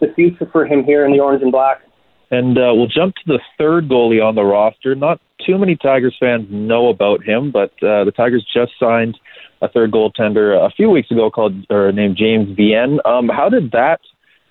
the 0.00 0.12
future 0.14 0.48
for 0.50 0.64
him 0.64 0.84
here 0.84 1.04
in 1.04 1.12
the 1.12 1.20
orange 1.20 1.42
and 1.42 1.52
black. 1.52 1.82
And 2.30 2.56
uh, 2.56 2.72
we'll 2.74 2.86
jump 2.86 3.16
to 3.16 3.22
the 3.26 3.40
third 3.58 3.88
goalie 3.88 4.24
on 4.24 4.34
the 4.36 4.44
roster. 4.44 4.94
Not 4.94 5.20
too 5.44 5.58
many 5.58 5.76
Tigers 5.76 6.16
fans 6.18 6.46
know 6.50 6.88
about 6.88 7.24
him, 7.24 7.50
but 7.50 7.70
uh, 7.82 8.04
the 8.04 8.12
Tigers 8.16 8.46
just 8.54 8.72
signed 8.78 9.18
a 9.62 9.68
third 9.68 9.90
goaltender 9.90 10.54
a 10.56 10.70
few 10.70 10.90
weeks 10.90 11.10
ago 11.10 11.30
called 11.30 11.66
or 11.70 11.92
named 11.92 12.16
James 12.16 12.56
Viens. 12.56 13.00
Um, 13.04 13.28
how 13.28 13.48
did 13.48 13.72
that 13.72 14.00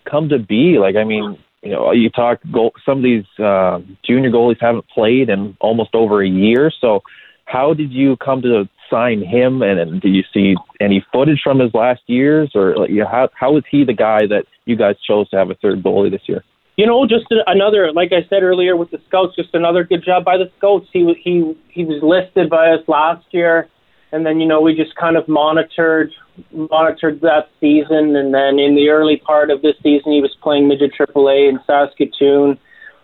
come 0.10 0.30
to 0.30 0.40
be? 0.40 0.78
Like, 0.80 0.96
I 0.96 1.04
mean, 1.04 1.38
you 1.64 1.72
know, 1.72 1.92
you 1.92 2.10
talk 2.10 2.40
goal, 2.52 2.74
some 2.86 2.98
of 2.98 3.04
these 3.04 3.26
uh, 3.40 3.80
junior 4.06 4.30
goalies 4.30 4.62
haven't 4.62 4.88
played 4.90 5.30
in 5.30 5.58
almost 5.60 5.96
over 5.96 6.22
a 6.22 6.28
year. 6.28 6.72
So, 6.80 7.02
how 7.46 7.74
did 7.74 7.92
you 7.92 8.16
come 8.18 8.42
to 8.44 8.70
sign 8.90 9.22
him? 9.22 9.62
And, 9.62 9.80
and 9.80 10.02
do 10.02 10.10
you 10.10 10.24
see 10.34 10.56
any 10.80 11.06
footage 11.12 11.42
from 11.44 11.60
his 11.60 11.74
last 11.74 12.02
years, 12.08 12.52
or 12.56 12.76
like, 12.78 12.90
you 12.90 13.02
know, 13.02 13.08
how 13.08 13.30
how 13.34 13.58
is 13.58 13.64
he 13.70 13.84
the 13.84 13.94
guy 13.94 14.28
that 14.28 14.46
you 14.66 14.76
guys 14.76 14.96
chose 15.08 15.30
to 15.30 15.38
have 15.38 15.50
a 15.50 15.56
third 15.56 15.84
goalie 15.84 16.12
this 16.12 16.22
year? 16.28 16.44
You 16.78 16.86
know, 16.86 17.06
just 17.06 17.26
another, 17.46 17.92
like 17.92 18.14
I 18.14 18.26
said 18.30 18.42
earlier 18.42 18.78
with 18.78 18.90
the 18.92 19.02
scouts, 19.08 19.36
just 19.36 19.54
another 19.54 19.84
good 19.84 20.02
job 20.02 20.24
by 20.24 20.38
the 20.38 20.50
scouts. 20.58 20.88
He 20.94 21.14
he 21.22 21.58
he 21.70 21.84
was 21.84 22.02
listed 22.02 22.50
by 22.50 22.70
us 22.70 22.88
last 22.88 23.26
year, 23.32 23.68
and 24.14 24.26
then 24.26 24.40
you 24.40 24.48
know 24.48 24.62
we 24.62 24.76
just 24.76 24.96
kind 24.96 25.18
of 25.18 25.28
monitored 25.28 26.12
monitored 26.52 27.20
that 27.22 27.50
season, 27.60 28.16
and 28.16 28.34
then 28.34 28.60
in 28.60 28.76
the 28.76 28.90
early 28.90 29.18
part 29.18 29.52
of 29.52 29.62
this 29.62 29.76
season, 29.84 30.14
he 30.14 30.22
was 30.22 30.36
playing 30.42 30.68
midget 30.70 30.94
AAA 30.98 31.50
in 31.50 31.60
Saskatoon. 31.68 32.58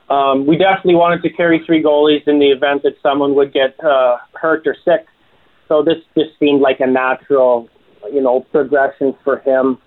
Um, 0.09 0.45
we 0.45 0.55
definitely 0.57 0.95
wanted 0.95 1.21
to 1.23 1.29
carry 1.31 1.61
three 1.65 1.83
goalies 1.83 2.27
in 2.27 2.39
the 2.39 2.51
event 2.51 2.83
that 2.83 2.93
someone 3.01 3.35
would 3.35 3.51
get 3.51 3.75
uh, 3.83 4.17
hurt 4.33 4.65
or 4.67 4.75
sick. 4.85 5.07
So 5.67 5.83
this 5.83 5.97
just 6.17 6.37
seemed 6.39 6.61
like 6.61 6.79
a 6.79 6.87
natural, 6.87 7.69
you 8.11 8.21
know, 8.21 8.41
progression 8.51 9.15
for 9.23 9.39
him, 9.39 9.77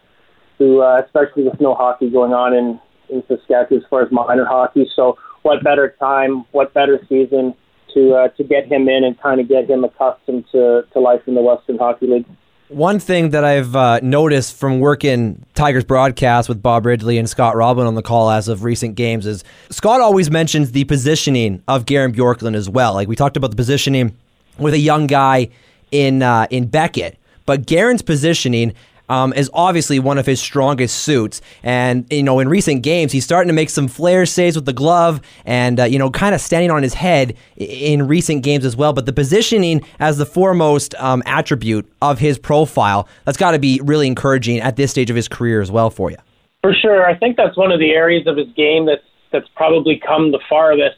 to 0.59 0.83
uh, 0.83 1.03
especially 1.05 1.45
with 1.45 1.61
no 1.61 1.75
hockey 1.75 2.11
going 2.11 2.33
on 2.33 2.55
in 2.55 2.81
in 3.11 3.23
Saskatchewan 3.29 3.83
as 3.83 3.89
far 3.89 4.03
as 4.03 4.13
minor 4.13 4.45
hockey. 4.45 4.89
So, 4.95 5.17
what 5.43 5.63
better 5.63 5.95
time, 5.99 6.45
what 6.53 6.75
better 6.75 6.99
season 7.09 7.55
to 7.95 8.15
uh, 8.15 8.29
to 8.29 8.45
get 8.45 8.71
him 8.71 8.89
in 8.89 9.05
and 9.05 9.21
kind 9.21 9.41
of 9.41 9.49
get 9.49 9.69
him 9.69 9.85
accustomed 9.85 10.45
to 10.53 10.85
to 10.93 11.01
life 11.01 11.23
in 11.27 11.35
the 11.35 11.43
Western 11.43 11.79
Hockey 11.79 12.07
League. 12.07 12.27
One 12.69 12.99
thing 12.99 13.31
that 13.31 13.45
I've 13.45 13.75
uh, 13.75 14.01
noticed 14.03 14.55
from 14.55 14.79
working 14.79 15.47
Tigers 15.55 15.85
broadcast 15.85 16.51
with 16.51 16.63
Bob 16.63 16.85
Ridley 16.85 17.17
and 17.17 17.27
Scott 17.27 17.57
Robin 17.57 17.87
on 17.87 17.95
the 17.95 18.03
call 18.03 18.31
as 18.31 18.47
of 18.47 18.63
recent 18.63 18.95
games 18.95 19.25
is 19.25 19.43
Scott 19.71 20.03
always 20.03 20.31
mentions 20.31 20.73
the 20.73 20.85
positioning 20.85 21.63
of 21.67 21.87
Garin 21.87 22.13
Bjorklund 22.13 22.55
as 22.55 22.69
well. 22.69 22.93
Like 22.93 23.09
we 23.09 23.17
talked 23.17 23.39
about 23.39 23.51
the 23.51 23.57
positioning 23.57 24.15
with 24.59 24.75
a 24.75 24.79
young 24.79 25.07
guy 25.07 25.49
in 25.91 26.23
uh, 26.23 26.47
in 26.51 26.67
Beckett, 26.67 27.19
but 27.47 27.67
Garin's 27.67 28.03
positioning 28.03 28.75
um, 29.09 29.33
is 29.33 29.51
obviously 29.55 29.99
one 29.99 30.19
of 30.19 30.27
his 30.27 30.41
strongest 30.41 30.99
suits. 30.99 31.41
And, 31.63 32.07
you 32.11 32.23
know, 32.23 32.41
in 32.41 32.49
recent 32.49 32.83
games, 32.83 33.13
he's 33.13 33.25
starting 33.25 33.49
to 33.49 33.55
make 33.55 33.71
some 33.71 33.89
flair 33.89 34.27
saves 34.27 34.57
with 34.57 34.67
the 34.67 34.73
glove 34.73 35.21
and, 35.47 35.81
uh, 35.81 35.85
you 35.85 35.99
know, 35.99 36.11
kind 36.11 36.35
of 36.35 36.41
standing 36.41 36.71
on 36.71 36.83
his 36.83 36.95
head 36.95 37.37
in 37.57 38.07
recent 38.07 38.43
games 38.43 38.65
as 38.65 38.77
well. 38.77 38.93
But 38.93 39.07
the 39.07 39.13
positioning 39.13 39.83
as 39.99 40.19
the 40.19 40.27
foremost 40.27 40.95
um, 40.97 41.23
attribute 41.27 41.91
of 42.03 42.19
his 42.19 42.39
profile, 42.39 43.09
that's 43.25 43.39
got 43.39 43.53
to 43.53 43.59
be 43.59 43.81
really 43.83 44.07
encouraging 44.07 44.61
at 44.61 44.77
this 44.77 44.91
stage 44.91 45.11
of 45.11 45.17
his 45.17 45.29
career 45.29 45.61
as 45.61 45.71
well 45.71 45.91
for 45.91 46.11
you. 46.11 46.19
For 46.61 46.75
sure. 46.75 47.07
I 47.07 47.17
think 47.17 47.37
that's 47.37 47.57
one 47.57 47.73
of 47.73 47.79
the 47.79 47.93
areas 47.93 48.27
of 48.27 48.37
his 48.37 48.49
game 48.57 48.85
that's, 48.87 49.03
that's 49.33 49.49
probably 49.55 50.01
come 50.05 50.33
the 50.33 50.41
farthest. 50.49 50.97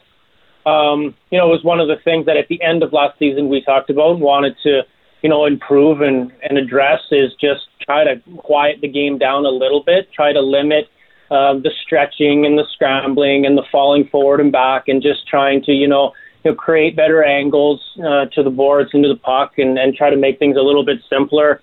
Um, 0.65 1.15
you 1.31 1.37
know, 1.37 1.47
it 1.47 1.51
was 1.51 1.63
one 1.63 1.79
of 1.79 1.87
the 1.87 1.97
things 2.03 2.25
that 2.27 2.37
at 2.37 2.47
the 2.47 2.61
end 2.61 2.83
of 2.83 2.93
last 2.93 3.17
season 3.17 3.49
we 3.49 3.63
talked 3.63 3.89
about 3.89 4.11
and 4.11 4.21
wanted 4.21 4.55
to 4.63 4.81
you 5.21 5.29
know, 5.29 5.45
improve 5.45 6.01
and, 6.01 6.31
and 6.41 6.57
address 6.57 6.99
is 7.11 7.31
just 7.39 7.61
try 7.81 8.03
to 8.03 8.19
quiet 8.37 8.77
the 8.81 8.87
game 8.87 9.17
down 9.17 9.45
a 9.45 9.49
little 9.49 9.83
bit, 9.83 10.11
try 10.11 10.33
to 10.33 10.41
limit 10.41 10.85
uh, 11.29 11.53
the 11.53 11.71
stretching 11.85 12.45
and 12.45 12.57
the 12.57 12.65
scrambling 12.73 13.45
and 13.45 13.57
the 13.57 13.63
falling 13.71 14.07
forward 14.11 14.39
and 14.39 14.51
back, 14.51 14.87
and 14.87 15.01
just 15.01 15.27
trying 15.27 15.63
to, 15.63 15.71
you 15.71 15.87
know, 15.87 16.11
you 16.43 16.51
know 16.51 16.55
create 16.55 16.95
better 16.95 17.23
angles 17.23 17.79
uh, 17.99 18.25
to 18.33 18.43
the 18.43 18.49
boards 18.49 18.89
and 18.93 19.03
to 19.03 19.09
the 19.09 19.19
puck, 19.19 19.53
and, 19.57 19.77
and 19.77 19.95
try 19.95 20.09
to 20.09 20.17
make 20.17 20.39
things 20.39 20.57
a 20.57 20.61
little 20.61 20.83
bit 20.83 20.97
simpler, 21.09 21.61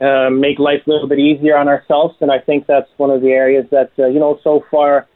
uh, 0.00 0.30
make 0.30 0.58
life 0.58 0.82
a 0.86 0.90
little 0.90 1.08
bit 1.08 1.18
easier 1.18 1.56
on 1.56 1.68
ourselves. 1.68 2.16
And 2.20 2.32
I 2.32 2.38
think 2.38 2.66
that's 2.66 2.88
one 2.96 3.10
of 3.10 3.20
the 3.20 3.28
areas 3.28 3.66
that, 3.70 3.92
uh, 3.98 4.06
you 4.06 4.18
know, 4.18 4.40
so 4.42 4.64
far 4.70 5.06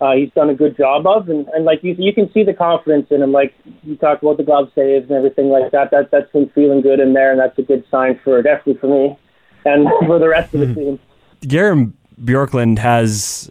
uh, 0.00 0.12
he's 0.12 0.30
done 0.32 0.50
a 0.50 0.54
good 0.54 0.76
job 0.76 1.06
of, 1.06 1.28
and, 1.28 1.48
and 1.48 1.64
like 1.64 1.82
you, 1.82 1.94
you 1.98 2.12
can 2.12 2.32
see 2.32 2.44
the 2.44 2.54
confidence 2.54 3.08
in 3.10 3.22
him. 3.22 3.32
Like 3.32 3.54
you 3.82 3.96
talked 3.96 4.22
about 4.22 4.36
the 4.36 4.44
glove 4.44 4.70
saves 4.74 5.08
and 5.08 5.12
everything 5.12 5.48
like 5.48 5.72
that. 5.72 5.90
That 5.90 6.10
that's 6.10 6.30
him 6.32 6.50
feeling 6.54 6.82
good 6.82 7.00
in 7.00 7.14
there, 7.14 7.32
and 7.32 7.40
that's 7.40 7.58
a 7.58 7.62
good 7.62 7.84
sign 7.90 8.20
for 8.22 8.40
definitely 8.42 8.80
for 8.80 8.86
me 8.86 9.18
and 9.64 9.88
for 10.06 10.18
the 10.18 10.28
rest 10.28 10.54
of 10.54 10.60
the 10.60 10.66
hmm. 10.66 10.74
team. 10.74 10.98
Garin 11.40 11.96
Bjorklund 12.22 12.78
has 12.78 13.50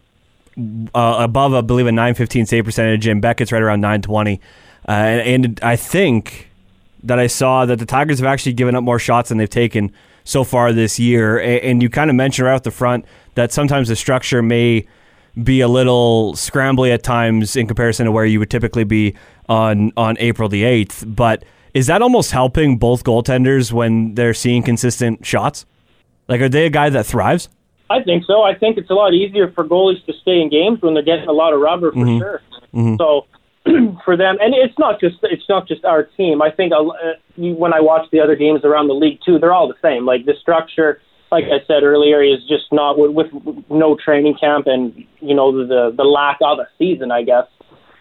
uh, 0.58 1.18
above, 1.20 1.54
I 1.54 1.62
believe, 1.62 1.88
a 1.88 1.92
915 1.92 2.46
save 2.46 2.66
percentage, 2.66 3.08
and 3.08 3.22
Beckett's 3.22 3.52
right 3.52 3.62
around 3.62 3.82
920. 3.82 4.40
Uh, 4.88 4.92
and, 4.92 5.46
and 5.46 5.60
I 5.62 5.76
think 5.76 6.50
that 7.04 7.20
I 7.20 7.28
saw 7.28 7.66
that 7.66 7.80
the 7.80 7.86
Tigers 7.86 8.20
have 8.20 8.28
actually 8.28 8.54
given 8.54 8.76
up 8.76 8.84
more 8.84 9.00
shots 9.00 9.30
than 9.30 9.38
they've 9.38 9.50
taken 9.50 9.92
so 10.24 10.44
far 10.44 10.74
this 10.74 11.00
year. 11.00 11.40
And 11.40 11.82
you 11.82 11.90
kind 11.90 12.10
of 12.10 12.16
mentioned 12.16 12.48
right 12.48 12.56
at 12.56 12.64
the 12.64 12.72
front 12.72 13.06
that 13.36 13.52
sometimes 13.52 13.88
the 13.88 13.96
structure 13.96 14.42
may 14.42 14.88
be 15.44 15.62
a 15.62 15.68
little 15.68 16.34
scrambly 16.34 16.94
at 16.94 17.04
times 17.04 17.56
in 17.56 17.68
comparison 17.68 18.06
to 18.06 18.12
where 18.12 18.26
you 18.26 18.40
would 18.40 18.50
typically 18.50 18.84
be 18.84 19.16
on 19.48 19.92
on 19.98 20.18
April 20.20 20.50
the 20.50 20.64
8th. 20.64 21.16
But 21.16 21.44
is 21.74 21.88
that 21.88 22.02
almost 22.02 22.32
helping 22.32 22.78
both 22.78 23.04
goaltenders 23.04 23.72
when 23.72 24.16
they're 24.16 24.34
seeing 24.34 24.64
consistent 24.64 25.26
shots? 25.26 25.66
Like, 26.28 26.42
are 26.42 26.50
they 26.50 26.66
a 26.66 26.70
guy 26.70 26.90
that 26.90 27.06
thrives? 27.06 27.50
I 27.90 28.04
think 28.04 28.26
so. 28.26 28.42
I 28.42 28.54
think 28.54 28.78
it's 28.78 28.90
a 28.90 28.94
lot 28.94 29.14
easier 29.14 29.52
for 29.52 29.64
goalies 29.64 30.04
to 30.06 30.14
stay 30.22 30.42
in 30.42 30.50
games 30.50 30.82
when 30.82 30.94
they're 30.94 31.04
getting 31.04 31.30
a 31.30 31.34
lot 31.34 31.54
of 31.54 31.62
rubber 31.62 31.92
for 31.92 32.00
mm-hmm. 32.00 32.20
sure. 32.20 32.42
Mm-hmm. 32.74 32.96
So 32.98 33.28
for 34.06 34.18
them, 34.18 34.38
and 34.42 34.54
it's 34.54 34.78
not 34.78 35.00
just 35.00 35.18
it's 35.24 35.48
not 35.48 35.68
just 35.68 35.86
our 35.86 36.04
team. 36.04 36.42
I 36.42 36.52
think 36.52 36.74
uh, 36.74 36.84
when 37.36 37.74
I 37.74 37.80
watch 37.80 38.08
the 38.12 38.20
other 38.20 38.36
games 38.36 38.62
around 38.64 38.88
the 38.88 38.94
league 38.94 39.20
too, 39.26 39.40
they're 39.40 39.54
all 39.54 39.68
the 39.68 39.80
same. 39.82 40.06
Like 40.06 40.26
the 40.26 40.34
structure, 40.42 41.02
like 41.32 41.46
I 41.46 41.66
said 41.68 41.84
earlier, 41.84 42.24
is 42.24 42.40
just 42.48 42.72
not 42.72 42.98
with, 42.98 43.12
with 43.12 43.28
no 43.70 43.98
training 44.04 44.36
camp 44.40 44.68
and 44.68 44.94
you 45.20 45.36
know 45.36 45.52
the 45.52 45.94
the 45.96 46.04
lack 46.04 46.38
of 46.42 46.60
a 46.60 46.68
season. 46.78 47.12
I 47.12 47.24
guess 47.24 47.46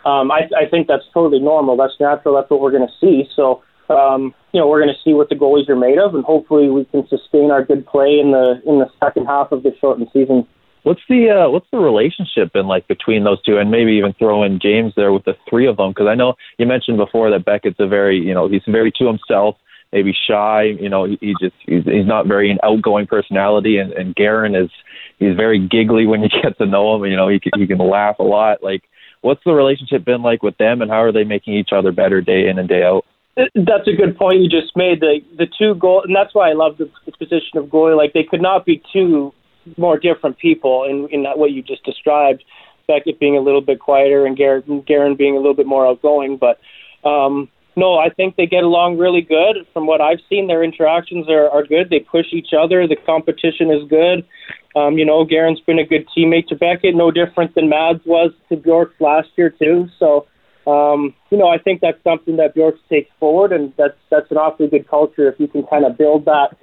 um, 0.05 0.31
I 0.31 0.49
I 0.57 0.69
think 0.71 0.89
that's 0.89 1.05
totally 1.13 1.41
normal. 1.41 1.77
That's 1.77 1.99
natural. 1.99 2.35
That's 2.35 2.51
what 2.51 2.61
we're 2.61 2.73
going 2.73 2.87
to 2.87 2.95
see. 3.01 3.29
So 3.35 3.63
um, 3.89 4.35
you 4.53 4.61
know, 4.61 4.69
we're 4.69 4.83
going 4.83 4.95
to 4.95 5.01
see 5.05 5.15
what 5.15 5.29
the 5.29 5.35
goalies 5.35 5.69
are 5.69 5.77
made 5.77 5.99
of, 5.99 6.15
and 6.15 6.25
hopefully 6.25 6.69
we 6.69 6.85
can 6.87 7.07
sustain 7.09 7.51
our 7.51 7.65
good 7.65 7.87
play 7.87 8.19
in 8.19 8.33
the 8.33 8.61
in 8.67 8.79
the 8.79 8.91
second 9.03 9.27
half 9.27 9.53
of 9.53 9.63
the 9.63 9.73
shortened 9.81 10.09
season. 10.13 10.47
What's 10.83 11.03
the 11.09 11.31
uh, 11.31 11.51
what's 11.51 11.67
the 11.73 11.79
relationship 11.79 12.53
been 12.53 12.67
like 12.67 12.87
between 12.89 13.25
those 13.25 13.43
two, 13.43 13.59
and 13.59 13.71
maybe 13.71 13.93
even 13.93 14.13
throw 14.15 14.43
in 14.43 14.59
James 14.61 14.93
there 14.97 15.13
with 15.13 15.25
the 15.25 15.35
three 15.49 15.67
of 15.67 15.77
them? 15.77 15.91
Because 15.91 16.07
I 16.07 16.15
know 16.15 16.35
you 16.59 16.67
mentioned 16.67 16.97
before 16.97 17.31
that 17.31 17.45
Beckett's 17.45 17.81
a 17.81 17.87
very 17.87 18.19
you 18.19 18.35
know 18.35 18.49
he's 18.49 18.63
very 18.67 18.93
to 18.99 19.07
himself, 19.07 19.57
maybe 19.93 20.15
shy. 20.29 20.65
You 20.79 20.89
know 20.89 21.05
he, 21.05 21.19
he 21.21 21.35
just 21.41 21.57
he's, 21.67 21.85
he's 21.85 22.07
not 22.07 22.27
very 22.27 22.51
an 22.51 22.59
outgoing 22.63 23.07
personality, 23.07 23.79
and 23.79 23.93
and 23.93 24.15
Garin 24.15 24.55
is 24.55 24.71
he's 25.19 25.37
very 25.37 25.59
giggly 25.59 26.07
when 26.07 26.23
you 26.23 26.29
get 26.43 26.59
to 26.59 26.67
know 26.67 26.97
him. 26.97 27.05
You 27.11 27.17
know 27.17 27.29
he 27.29 27.41
can, 27.41 27.53
he 27.57 27.67
can 27.67 27.79
laugh 27.79 28.19
a 28.19 28.25
lot. 28.25 28.63
Like 28.63 28.83
what's 29.21 29.43
the 29.45 29.53
relationship 29.53 30.05
been 30.05 30.23
like 30.23 30.43
with 30.43 30.57
them, 30.59 30.83
and 30.83 30.91
how 30.91 31.03
are 31.03 31.13
they 31.13 31.25
making 31.25 31.55
each 31.55 31.71
other 31.73 31.93
better 31.93 32.21
day 32.21 32.49
in 32.49 32.59
and 32.59 32.69
day 32.69 32.83
out? 32.83 33.05
That's 33.37 33.87
a 33.87 33.93
good 33.93 34.17
point 34.17 34.41
you 34.41 34.49
just 34.49 34.77
made. 34.77 35.01
The 35.01 35.19
the 35.37 35.47
two 35.59 35.75
goal, 35.75 36.03
and 36.05 36.15
that's 36.15 36.35
why 36.35 36.51
I 36.51 36.55
love 36.55 36.79
the, 36.79 36.91
position 37.19 37.57
of 37.57 37.67
goalie. 37.67 37.97
Like 37.97 38.13
they 38.13 38.23
could 38.23 38.43
not 38.43 38.65
be 38.65 38.83
two 38.93 39.33
more 39.77 39.99
different 39.99 40.39
people 40.39 40.85
in 40.85 41.09
in 41.11 41.25
that 41.25 41.39
what 41.39 41.51
you 41.51 41.63
just 41.63 41.85
described. 41.85 42.45
Beckett 42.87 43.19
being 43.19 43.37
a 43.37 43.41
little 43.41 43.61
bit 43.61 43.81
quieter 43.81 44.27
and 44.27 44.37
Garin, 44.37 44.85
Garin 44.87 45.17
being 45.17 45.35
a 45.35 45.39
little 45.39 45.55
bit 45.55 45.67
more 45.67 45.87
outgoing, 45.87 46.39
but 46.39 46.61
um, 47.09 47.49
no, 47.77 47.99
I 47.99 48.09
think 48.11 48.37
they 48.37 48.47
get 48.47 48.65
along 48.65 48.99
really 48.99 49.21
good. 49.21 49.67
From 49.73 49.87
what 49.87 50.01
I've 50.01 50.21
seen, 50.29 50.47
their 50.47 50.65
interactions 50.65 51.29
are, 51.29 51.49
are 51.51 51.65
good. 51.65 51.91
They 51.91 52.01
push 52.01 52.27
each 52.33 52.51
other. 52.59 52.87
The 52.87 52.97
competition 52.97 53.71
is 53.71 53.89
good. 53.89 54.27
Um, 54.75 54.99
you 54.99 55.05
know, 55.05 55.25
Garin's 55.25 55.61
been 55.61 55.79
a 55.79 55.87
good 55.87 56.07
teammate 56.17 56.49
to 56.49 56.57
Beckett, 56.57 56.95
no 56.95 57.11
different 57.11 57.55
than 57.55 57.69
Mads 57.69 58.01
was 58.05 58.33
to 58.49 58.57
Bjork 58.57 58.93
last 59.01 59.29
year 59.37 59.51
too. 59.51 59.89
So 59.99 60.27
um, 60.67 61.15
you 61.31 61.39
know, 61.39 61.49
I 61.49 61.59
think 61.59 61.81
that's 61.81 62.03
something 62.03 62.37
that 62.37 62.55
Bjork 62.55 62.75
takes 62.89 63.11
forward, 63.21 63.53
and 63.53 63.73
that's 63.79 63.97
that's 64.11 64.31
an 64.31 64.37
awfully 64.37 64.69
good 64.69 64.89
culture 64.89 65.29
if 65.29 65.39
you 65.39 65.47
can 65.47 65.65
kind 65.67 65.85
of 65.85 65.97
build 65.97 66.25
that 66.25 66.57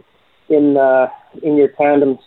in 0.50 0.76
uh, 0.76 1.08
in 1.42 1.56
your 1.56 1.70
tandems 1.70 2.20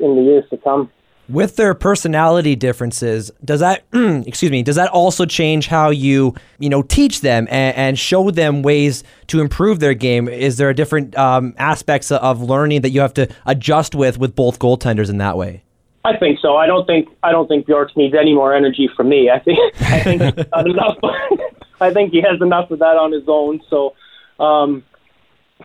in 0.00 0.16
the 0.16 0.22
years 0.22 0.44
to 0.50 0.56
come. 0.56 0.90
With 1.28 1.56
their 1.56 1.74
personality 1.74 2.54
differences, 2.54 3.32
does 3.44 3.60
that 3.60 3.84
excuse 3.92 4.52
me? 4.52 4.62
Does 4.62 4.76
that 4.76 4.90
also 4.90 5.26
change 5.26 5.66
how 5.66 5.90
you 5.90 6.34
you 6.58 6.68
know 6.68 6.82
teach 6.82 7.20
them 7.20 7.48
and, 7.50 7.76
and 7.76 7.98
show 7.98 8.30
them 8.30 8.62
ways 8.62 9.02
to 9.28 9.40
improve 9.40 9.80
their 9.80 9.94
game? 9.94 10.28
Is 10.28 10.56
there 10.56 10.70
a 10.70 10.74
different 10.74 11.16
um, 11.18 11.54
aspects 11.58 12.12
of 12.12 12.42
learning 12.42 12.82
that 12.82 12.90
you 12.90 13.00
have 13.00 13.14
to 13.14 13.28
adjust 13.44 13.94
with 13.94 14.18
with 14.18 14.36
both 14.36 14.58
goaltenders 14.58 15.10
in 15.10 15.18
that 15.18 15.36
way? 15.36 15.64
I 16.04 16.16
think 16.16 16.38
so. 16.40 16.56
I 16.56 16.66
don't 16.66 16.86
think 16.86 17.08
I 17.24 17.32
don't 17.32 17.48
think 17.48 17.66
Bjork 17.66 17.96
needs 17.96 18.14
any 18.14 18.32
more 18.32 18.54
energy 18.54 18.88
from 18.96 19.08
me. 19.08 19.28
I 19.28 19.40
think 19.40 19.58
I 19.80 20.00
think 20.00 20.22
enough. 20.56 20.98
I 21.80 21.92
think 21.92 22.12
he 22.12 22.22
has 22.22 22.40
enough 22.40 22.70
of 22.70 22.78
that 22.78 22.96
on 22.96 23.12
his 23.12 23.24
own. 23.26 23.60
So 23.68 23.94
um, 24.38 24.84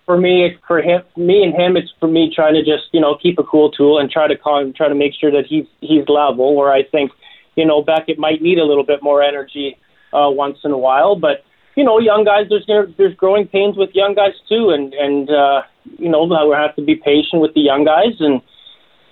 for 0.06 0.18
me, 0.18 0.58
for 0.68 0.82
him, 0.82 1.02
me 1.18 1.44
and 1.44 1.54
him, 1.54 1.78
it's 1.78 1.92
for 2.00 2.08
me 2.08 2.32
trying 2.34 2.54
to 2.54 2.62
just 2.62 2.90
you 2.92 3.02
know 3.02 3.18
keep 3.22 3.40
a 3.40 3.44
cool 3.44 3.72
tool 3.72 4.00
and 4.00 4.10
try 4.10 4.28
to 4.28 4.38
call 4.38 4.60
him, 4.60 4.74
try 4.74 4.88
to 4.88 4.96
make 4.96 5.14
sure 5.20 5.32
that 5.32 5.46
he's 5.48 5.66
he's 5.82 6.08
level. 6.08 6.56
Where 6.56 6.72
I 6.72 6.84
think 6.84 7.12
you 7.56 7.66
know 7.66 7.82
Beckett 7.82 8.18
might 8.18 8.42
need 8.42 8.58
a 8.58 8.66
little 8.66 8.86
bit 8.86 9.04
more 9.04 9.22
energy 9.22 9.78
uh, 10.14 10.30
once 10.30 10.58
in 10.64 10.72
a 10.72 10.78
while, 10.78 11.16
but 11.16 11.44
you 11.76 11.84
know, 11.84 12.00
young 12.00 12.24
guys, 12.24 12.48
there's 12.50 12.90
there's 12.98 13.16
growing 13.16 13.48
pains 13.48 13.78
with 13.78 13.92
young 13.94 14.14
guys 14.14 14.34
too, 14.50 14.72
and 14.72 14.94
and 14.94 15.30
uh, 15.30 15.62
you 15.98 16.10
know 16.10 16.24
we 16.24 16.56
have 16.56 16.76
to 16.76 16.82
be 16.82 16.96
patient 16.96 17.42
with 17.42 17.54
the 17.54 17.62
young 17.62 17.86
guys 17.86 18.20
and 18.20 18.42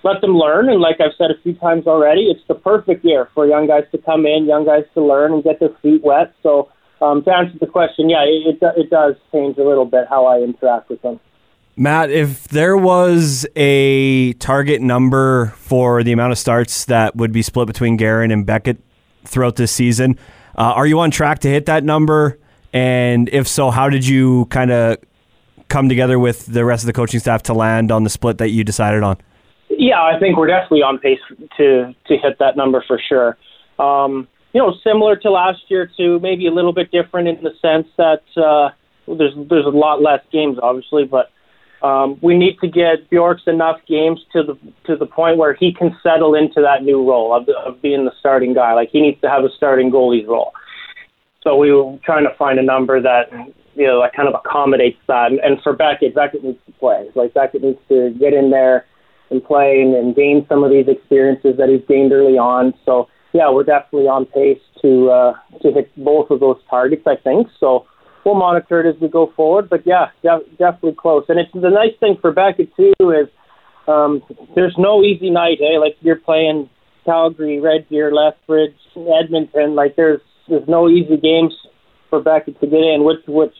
let 0.02 0.20
them 0.20 0.36
learn. 0.36 0.68
And 0.68 0.80
like 0.80 1.00
I've 1.00 1.16
said 1.16 1.30
a 1.30 1.40
few 1.42 1.54
times 1.54 1.86
already, 1.86 2.24
it's 2.30 2.46
the 2.48 2.54
perfect 2.54 3.04
year 3.04 3.28
for 3.34 3.46
young 3.46 3.66
guys 3.66 3.84
to 3.92 3.98
come 3.98 4.26
in, 4.26 4.46
young 4.46 4.66
guys 4.66 4.84
to 4.94 5.02
learn 5.02 5.32
and 5.32 5.44
get 5.44 5.60
their 5.60 5.74
feet 5.82 6.02
wet. 6.02 6.34
So 6.42 6.70
um, 7.00 7.22
to 7.24 7.32
answer 7.32 7.58
the 7.58 7.66
question, 7.66 8.10
yeah, 8.10 8.24
it, 8.24 8.58
it, 8.60 8.74
it 8.76 8.90
does 8.90 9.14
change 9.32 9.56
a 9.58 9.64
little 9.64 9.84
bit 9.84 10.06
how 10.08 10.26
I 10.26 10.40
interact 10.40 10.90
with 10.90 11.00
them. 11.02 11.20
Matt, 11.76 12.10
if 12.10 12.48
there 12.48 12.76
was 12.76 13.46
a 13.56 14.34
target 14.34 14.82
number 14.82 15.46
for 15.56 16.02
the 16.02 16.12
amount 16.12 16.32
of 16.32 16.38
starts 16.38 16.84
that 16.86 17.16
would 17.16 17.32
be 17.32 17.42
split 17.42 17.66
between 17.66 17.96
Garin 17.96 18.30
and 18.30 18.44
Beckett 18.44 18.78
throughout 19.24 19.56
this 19.56 19.72
season, 19.72 20.18
uh, 20.56 20.62
are 20.62 20.86
you 20.86 21.00
on 21.00 21.10
track 21.10 21.38
to 21.40 21.48
hit 21.48 21.66
that 21.66 21.84
number? 21.84 22.38
And 22.72 23.28
if 23.30 23.48
so, 23.48 23.70
how 23.70 23.88
did 23.88 24.06
you 24.06 24.44
kind 24.46 24.70
of 24.70 24.98
come 25.68 25.88
together 25.88 26.18
with 26.18 26.46
the 26.46 26.64
rest 26.64 26.82
of 26.82 26.86
the 26.86 26.92
coaching 26.92 27.20
staff 27.20 27.44
to 27.44 27.54
land 27.54 27.90
on 27.90 28.04
the 28.04 28.10
split 28.10 28.38
that 28.38 28.50
you 28.50 28.62
decided 28.62 29.02
on? 29.02 29.16
Yeah, 29.70 30.02
I 30.02 30.18
think 30.18 30.36
we're 30.36 30.48
definitely 30.48 30.82
on 30.82 30.98
pace 30.98 31.20
to 31.56 31.94
to 32.06 32.16
hit 32.18 32.38
that 32.40 32.56
number 32.56 32.84
for 32.86 33.00
sure. 33.08 33.38
Um, 33.78 34.28
you 34.52 34.60
know, 34.60 34.74
similar 34.84 35.16
to 35.16 35.30
last 35.30 35.60
year 35.68 35.90
too, 35.96 36.18
maybe 36.20 36.46
a 36.46 36.52
little 36.52 36.72
bit 36.72 36.90
different 36.90 37.28
in 37.28 37.42
the 37.42 37.54
sense 37.60 37.88
that 37.96 38.22
uh, 38.36 38.70
there's 39.06 39.34
there's 39.48 39.66
a 39.66 39.70
lot 39.70 40.02
less 40.02 40.20
games, 40.32 40.58
obviously, 40.62 41.04
but 41.04 41.30
Um, 41.82 42.18
we 42.20 42.36
need 42.36 42.58
to 42.60 42.68
get 42.68 43.08
Bjorks 43.08 43.44
enough 43.46 43.80
games 43.88 44.20
to 44.34 44.42
the 44.42 44.54
to 44.84 44.96
the 44.96 45.06
point 45.06 45.38
where 45.38 45.54
he 45.54 45.72
can 45.72 45.96
settle 46.02 46.34
into 46.34 46.60
that 46.60 46.84
new 46.84 47.00
role 47.10 47.32
of, 47.34 47.48
of 47.48 47.80
being 47.80 48.04
the 48.04 48.12
starting 48.20 48.52
guy. 48.52 48.74
Like 48.74 48.90
he 48.92 49.00
needs 49.00 49.18
to 49.22 49.30
have 49.30 49.44
a 49.44 49.52
starting 49.56 49.90
goalie's 49.90 50.28
role. 50.28 50.52
So 51.42 51.56
we 51.56 51.72
were 51.72 51.96
trying 52.04 52.24
to 52.24 52.34
find 52.36 52.58
a 52.58 52.62
number 52.62 53.00
that 53.00 53.32
you 53.74 53.86
know 53.86 53.98
that 54.02 54.12
kind 54.12 54.28
of 54.28 54.34
accommodates 54.34 55.00
that. 55.06 55.30
And, 55.30 55.40
and 55.40 55.56
for 55.62 55.72
Beckett, 55.72 56.14
Beckett 56.14 56.44
needs 56.44 56.62
to 56.66 56.72
play. 56.72 57.08
Like 57.14 57.32
Beckett 57.32 57.62
needs 57.62 57.80
to 57.88 58.14
get 58.20 58.34
in 58.34 58.50
there 58.50 58.84
and 59.30 59.42
play 59.42 59.80
and, 59.80 59.94
and 59.94 60.14
gain 60.14 60.44
some 60.50 60.62
of 60.62 60.70
these 60.70 60.86
experiences 60.86 61.56
that 61.56 61.70
he's 61.70 61.86
gained 61.88 62.12
early 62.12 62.36
on. 62.36 62.74
So 62.84 63.08
yeah, 63.32 63.50
we're 63.50 63.64
definitely 63.64 64.08
on 64.08 64.26
pace 64.26 64.60
to 64.82 65.10
uh, 65.10 65.32
to 65.62 65.72
hit 65.72 65.90
both 65.96 66.30
of 66.30 66.40
those 66.40 66.58
targets. 66.68 67.02
I 67.06 67.16
think 67.16 67.48
so 67.58 67.86
we'll 68.24 68.34
monitor 68.34 68.80
it 68.80 68.94
as 68.94 69.00
we 69.00 69.08
go 69.08 69.32
forward. 69.36 69.68
But 69.68 69.86
yeah, 69.86 70.06
def- 70.22 70.48
definitely 70.58 70.96
close. 70.98 71.24
And 71.28 71.38
it's 71.38 71.52
the 71.52 71.70
nice 71.70 71.96
thing 72.00 72.16
for 72.20 72.32
Beckett 72.32 72.74
too 72.76 72.94
is 73.00 73.28
um, 73.88 74.22
there's 74.54 74.74
no 74.78 75.02
easy 75.02 75.30
night. 75.30 75.58
Eh? 75.60 75.78
Like 75.78 75.96
you're 76.00 76.16
playing 76.16 76.68
Calgary, 77.04 77.60
Red 77.60 77.88
Deer, 77.88 78.12
Lethbridge, 78.12 78.76
Edmonton. 78.96 79.74
Like 79.74 79.96
there's 79.96 80.20
there's 80.48 80.68
no 80.68 80.88
easy 80.88 81.16
games 81.16 81.54
for 82.08 82.20
Beckett 82.20 82.60
to 82.60 82.66
get 82.66 82.80
in, 82.80 83.04
which 83.04 83.20
which 83.26 83.54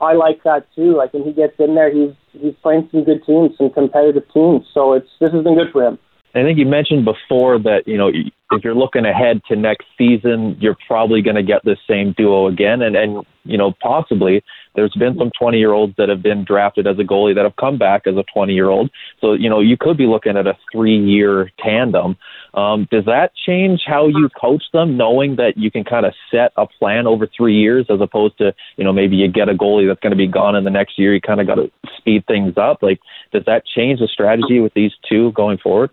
I 0.00 0.14
like 0.14 0.42
that 0.44 0.66
too. 0.74 0.96
Like 0.96 1.12
when 1.12 1.24
he 1.24 1.32
gets 1.32 1.54
in 1.58 1.74
there, 1.74 1.92
he's 1.92 2.14
he's 2.32 2.54
playing 2.62 2.88
some 2.90 3.04
good 3.04 3.24
teams, 3.26 3.56
some 3.56 3.70
competitive 3.70 4.24
teams. 4.32 4.66
So 4.72 4.92
it's 4.92 5.08
this 5.20 5.32
has 5.32 5.44
been 5.44 5.56
good 5.56 5.72
for 5.72 5.84
him. 5.84 5.98
I 6.36 6.42
think 6.42 6.58
you 6.58 6.66
mentioned 6.66 7.04
before 7.04 7.58
that 7.60 7.84
you 7.86 7.96
know 7.96 8.10
if 8.52 8.62
you're 8.62 8.74
looking 8.74 9.06
ahead 9.06 9.40
to 9.48 9.56
next 9.56 9.86
season, 9.98 10.56
you're 10.60 10.76
probably 10.86 11.20
going 11.20 11.36
to 11.36 11.42
get 11.42 11.64
the 11.64 11.76
same 11.88 12.14
duo 12.16 12.46
again, 12.46 12.82
and 12.82 12.94
and 12.94 13.24
you 13.44 13.56
know 13.56 13.72
possibly 13.82 14.44
there's 14.74 14.94
been 14.98 15.16
some 15.16 15.30
20 15.38 15.58
year 15.58 15.72
olds 15.72 15.94
that 15.96 16.10
have 16.10 16.22
been 16.22 16.44
drafted 16.44 16.86
as 16.86 16.98
a 16.98 17.02
goalie 17.02 17.34
that 17.34 17.44
have 17.44 17.56
come 17.56 17.78
back 17.78 18.02
as 18.06 18.16
a 18.16 18.24
20 18.34 18.52
year 18.52 18.68
old. 18.68 18.90
So 19.20 19.32
you 19.32 19.48
know 19.48 19.60
you 19.60 19.76
could 19.78 19.96
be 19.96 20.06
looking 20.06 20.36
at 20.36 20.46
a 20.46 20.56
three 20.70 20.98
year 20.98 21.50
tandem. 21.58 22.16
Um, 22.54 22.86
does 22.90 23.06
that 23.06 23.32
change 23.46 23.82
how 23.86 24.06
you 24.06 24.28
coach 24.40 24.64
them, 24.72 24.96
knowing 24.96 25.36
that 25.36 25.54
you 25.56 25.70
can 25.70 25.84
kind 25.84 26.06
of 26.06 26.12
set 26.30 26.52
a 26.56 26.66
plan 26.66 27.06
over 27.06 27.26
three 27.34 27.54
years 27.54 27.86
as 27.88 28.00
opposed 28.00 28.36
to 28.38 28.52
you 28.76 28.84
know 28.84 28.92
maybe 28.92 29.16
you 29.16 29.28
get 29.28 29.48
a 29.48 29.54
goalie 29.54 29.88
that's 29.88 30.00
going 30.00 30.12
to 30.12 30.16
be 30.16 30.28
gone 30.28 30.54
in 30.54 30.64
the 30.64 30.70
next 30.70 30.98
year, 30.98 31.14
you 31.14 31.20
kind 31.20 31.40
of 31.40 31.46
got 31.46 31.56
to 31.56 31.70
speed 31.96 32.26
things 32.26 32.54
up. 32.56 32.82
Like 32.82 33.00
does 33.32 33.44
that 33.46 33.64
change 33.66 34.00
the 34.00 34.08
strategy 34.08 34.60
with 34.60 34.74
these 34.74 34.92
two 35.08 35.32
going 35.32 35.58
forward? 35.58 35.90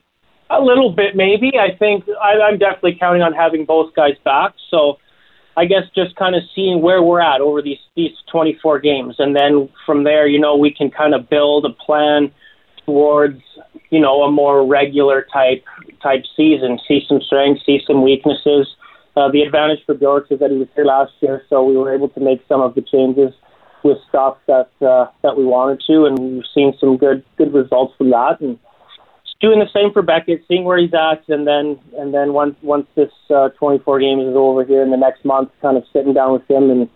A 0.55 0.61
little 0.61 0.91
bit, 0.91 1.15
maybe. 1.15 1.53
I 1.57 1.75
think 1.75 2.05
I, 2.21 2.39
I'm 2.39 2.59
definitely 2.59 2.97
counting 2.99 3.21
on 3.21 3.33
having 3.33 3.65
both 3.65 3.93
guys 3.95 4.13
back. 4.23 4.53
So 4.69 4.99
I 5.57 5.65
guess 5.65 5.83
just 5.95 6.15
kind 6.15 6.35
of 6.35 6.43
seeing 6.55 6.81
where 6.81 7.01
we're 7.01 7.21
at 7.21 7.41
over 7.41 7.61
these 7.61 7.79
these 7.95 8.11
24 8.31 8.79
games, 8.79 9.15
and 9.19 9.35
then 9.35 9.69
from 9.85 10.03
there, 10.03 10.27
you 10.27 10.39
know, 10.39 10.55
we 10.55 10.73
can 10.73 10.91
kind 10.91 11.13
of 11.13 11.29
build 11.29 11.65
a 11.65 11.69
plan 11.69 12.31
towards 12.85 13.41
you 13.89 13.99
know 13.99 14.23
a 14.23 14.31
more 14.31 14.65
regular 14.65 15.25
type 15.33 15.63
type 16.01 16.23
season. 16.35 16.79
See 16.87 17.01
some 17.07 17.21
strengths, 17.21 17.65
see 17.65 17.79
some 17.85 18.03
weaknesses. 18.03 18.67
Uh, 19.15 19.29
the 19.31 19.41
advantage 19.41 19.79
for 19.85 19.93
Bjork 19.93 20.31
is 20.31 20.39
that 20.39 20.49
he 20.49 20.57
was 20.57 20.67
here 20.75 20.85
last 20.85 21.13
year, 21.19 21.43
so 21.49 21.63
we 21.63 21.77
were 21.77 21.93
able 21.93 22.09
to 22.09 22.19
make 22.19 22.41
some 22.47 22.61
of 22.61 22.73
the 22.73 22.81
changes 22.81 23.33
with 23.83 23.97
stuff 24.09 24.37
that 24.47 24.69
uh, 24.81 25.07
that 25.21 25.37
we 25.37 25.45
wanted 25.45 25.81
to, 25.87 26.05
and 26.05 26.17
we've 26.17 26.43
seen 26.53 26.73
some 26.79 26.97
good 26.97 27.23
good 27.37 27.53
results 27.53 27.93
from 27.97 28.09
that. 28.09 28.41
And 28.41 28.57
doing 29.43 29.59
the 29.59 29.69
same 29.73 29.91
for 29.91 30.01
Beckett, 30.01 30.41
seeing 30.47 30.63
where 30.63 30.77
he's 30.79 30.93
at, 30.93 31.27
and 31.27 31.45
then 31.45 31.77
and 31.99 32.13
then 32.13 32.33
once 32.33 32.55
once 32.63 32.87
this 32.95 33.11
uh, 33.29 33.49
24 33.59 33.99
games 33.99 34.23
is 34.23 34.35
over 34.35 34.63
here 34.63 34.81
in 34.81 34.89
the 34.89 34.97
next 34.97 35.23
month, 35.25 35.51
kind 35.61 35.77
of 35.77 35.83
sitting 35.91 36.13
down 36.13 36.31
with 36.31 36.49
him 36.49 36.71
and 36.71 36.89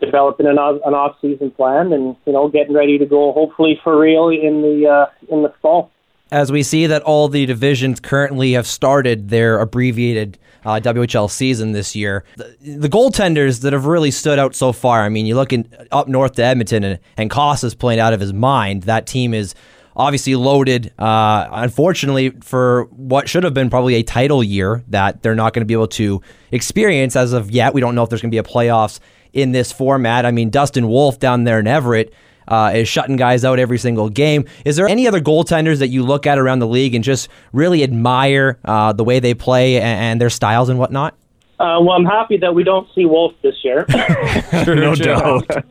developing 0.00 0.46
an 0.46 0.58
off, 0.58 0.80
an 0.84 0.94
off 0.94 1.16
season 1.22 1.52
plan, 1.52 1.92
and 1.92 2.16
you 2.26 2.32
know 2.32 2.48
getting 2.48 2.74
ready 2.74 2.98
to 2.98 3.06
go 3.06 3.32
hopefully 3.32 3.80
for 3.82 3.98
real 3.98 4.28
in 4.28 4.60
the 4.62 4.86
uh, 4.86 5.06
in 5.34 5.42
the 5.42 5.54
fall. 5.62 5.90
As 6.32 6.50
we 6.50 6.62
see 6.62 6.86
that 6.86 7.02
all 7.02 7.28
the 7.28 7.46
divisions 7.46 8.00
currently 8.00 8.52
have 8.52 8.66
started 8.66 9.28
their 9.28 9.60
abbreviated 9.60 10.38
uh, 10.64 10.80
WHL 10.82 11.30
season 11.30 11.72
this 11.72 11.94
year, 11.94 12.24
the, 12.36 12.56
the, 12.78 12.88
goaltenders 12.88 13.60
that 13.60 13.74
have 13.74 13.84
really 13.84 14.10
stood 14.10 14.38
out 14.38 14.54
so 14.54 14.72
far. 14.72 15.02
I 15.02 15.10
mean, 15.10 15.26
you 15.26 15.34
look 15.34 15.52
in, 15.52 15.68
up 15.90 16.08
north 16.08 16.32
to 16.36 16.44
Edmonton, 16.44 16.84
and, 16.84 17.00
and 17.18 17.30
Koss 17.30 17.62
is 17.64 17.74
playing 17.74 18.00
out 18.00 18.14
of 18.14 18.20
his 18.20 18.32
mind. 18.32 18.84
That 18.84 19.06
team 19.06 19.34
is 19.34 19.54
obviously 19.96 20.34
loaded. 20.34 20.92
Uh, 20.98 21.48
unfortunately, 21.52 22.30
for 22.40 22.84
what 22.90 23.28
should 23.28 23.44
have 23.44 23.54
been 23.54 23.70
probably 23.70 23.94
a 23.94 24.02
title 24.02 24.42
year 24.42 24.82
that 24.88 25.22
they're 25.22 25.34
not 25.34 25.52
going 25.52 25.62
to 25.62 25.66
be 25.66 25.74
able 25.74 25.88
to 25.88 26.20
experience 26.50 27.16
as 27.16 27.32
of 27.32 27.50
yet. 27.50 27.74
We 27.74 27.80
don't 27.80 27.94
know 27.94 28.02
if 28.02 28.08
there's 28.10 28.22
going 28.22 28.30
to 28.30 28.34
be 28.34 28.38
a 28.38 28.42
playoffs 28.42 29.00
in 29.32 29.52
this 29.52 29.72
format. 29.72 30.26
I 30.26 30.30
mean, 30.30 30.50
Dustin 30.50 30.88
Wolf 30.88 31.18
down 31.18 31.44
there 31.44 31.58
in 31.58 31.66
Everett. 31.66 32.12
Uh, 32.48 32.72
is 32.74 32.88
shutting 32.88 33.14
guys 33.14 33.44
out 33.44 33.60
every 33.60 33.78
single 33.78 34.08
game. 34.08 34.44
Is 34.64 34.74
there 34.74 34.88
any 34.88 35.06
other 35.06 35.20
goaltenders 35.20 35.78
that 35.78 35.88
you 35.88 36.02
look 36.02 36.26
at 36.26 36.38
around 36.38 36.58
the 36.58 36.66
league 36.66 36.92
and 36.92 37.04
just 37.04 37.28
really 37.52 37.84
admire 37.84 38.58
uh, 38.64 38.92
the 38.92 39.04
way 39.04 39.20
they 39.20 39.32
play 39.32 39.76
and, 39.76 39.84
and 39.84 40.20
their 40.20 40.28
styles 40.28 40.68
and 40.68 40.76
whatnot? 40.76 41.14
Uh, 41.60 41.78
well, 41.80 41.92
I'm 41.92 42.04
happy 42.04 42.38
that 42.38 42.52
we 42.52 42.64
don't 42.64 42.88
see 42.96 43.06
Wolf 43.06 43.34
this 43.42 43.54
year. 43.62 43.86
no 44.66 44.94
doubt. 44.96 45.64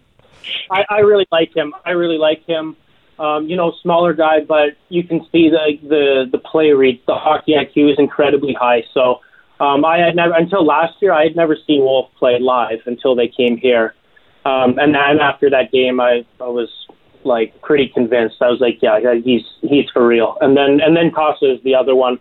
I, 0.72 0.86
I 0.90 1.00
really 1.00 1.28
like 1.30 1.54
him. 1.54 1.74
I 1.86 1.92
really 1.92 2.18
like 2.18 2.46
him. 2.46 2.78
Um, 3.22 3.48
you 3.48 3.56
know, 3.56 3.72
smaller 3.84 4.14
guy, 4.16 4.40
but 4.40 4.70
you 4.90 5.04
can 5.04 5.20
see 5.32 5.48
the 5.48 5.78
the 5.88 6.26
the 6.32 6.40
play 6.40 6.72
read, 6.72 7.00
the 7.06 7.14
hockey 7.14 7.54
IQ 7.54 7.92
is 7.92 8.00
incredibly 8.00 8.54
high. 8.54 8.84
So 8.96 9.20
um, 9.60 9.86
I 9.86 10.00
had 10.00 10.16
never 10.16 10.34
until 10.34 10.66
last 10.66 10.96
year 11.04 11.14
I 11.14 11.22
had 11.22 11.36
never 11.36 11.56
seen 11.68 11.82
Wolf 11.82 12.10
play 12.18 12.40
live 12.40 12.80
until 12.88 13.16
they 13.16 13.28
came 13.28 13.58
here, 13.58 13.94
um, 14.44 14.80
and 14.80 14.96
then 14.96 15.20
after 15.22 15.52
that 15.52 15.72
game 15.72 16.00
I, 16.00 16.26
I 16.40 16.48
was 16.48 16.70
like 17.24 17.62
pretty 17.62 17.90
convinced. 17.90 18.38
I 18.42 18.50
was 18.50 18.60
like, 18.60 18.80
yeah, 18.82 18.98
he's 19.24 19.44
he's 19.62 19.86
for 19.94 20.08
real. 20.08 20.36
And 20.42 20.58
then 20.58 20.80
and 20.82 20.98
then 20.98 21.12
Cossa 21.12 21.56
is 21.56 21.62
the 21.64 21.76
other 21.76 21.94
one 21.94 22.20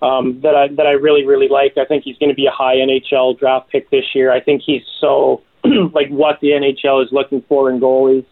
um, 0.00 0.40
that 0.40 0.54
I 0.54 0.68
that 0.68 0.86
I 0.86 0.92
really 0.92 1.26
really 1.26 1.48
like. 1.48 1.76
I 1.76 1.84
think 1.84 2.04
he's 2.04 2.16
going 2.16 2.30
to 2.30 2.34
be 2.34 2.46
a 2.46 2.50
high 2.50 2.76
NHL 2.76 3.38
draft 3.38 3.68
pick 3.68 3.90
this 3.90 4.14
year. 4.14 4.32
I 4.32 4.40
think 4.40 4.62
he's 4.64 4.82
so 4.98 5.42
like 5.92 6.08
what 6.08 6.40
the 6.40 6.52
NHL 6.52 7.04
is 7.04 7.12
looking 7.12 7.42
for 7.50 7.70
in 7.70 7.80
goalies 7.80 8.24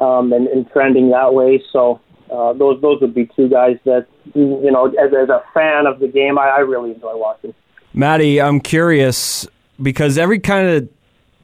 um, 0.00 0.32
and, 0.32 0.46
and 0.48 0.70
trending 0.70 1.10
that 1.10 1.32
way. 1.34 1.62
So 1.72 2.00
uh, 2.30 2.52
those 2.54 2.80
those 2.80 3.00
would 3.00 3.14
be 3.14 3.28
two 3.36 3.48
guys 3.48 3.76
that 3.84 4.06
you 4.34 4.70
know 4.70 4.86
as, 4.86 5.12
as 5.14 5.28
a 5.28 5.42
fan 5.54 5.86
of 5.86 6.00
the 6.00 6.08
game, 6.08 6.38
I, 6.38 6.48
I 6.48 6.58
really 6.58 6.92
enjoy 6.92 7.16
watching. 7.16 7.54
Maddie, 7.94 8.40
I'm 8.40 8.60
curious 8.60 9.46
because 9.80 10.18
every 10.18 10.38
kind 10.38 10.68
of 10.68 10.88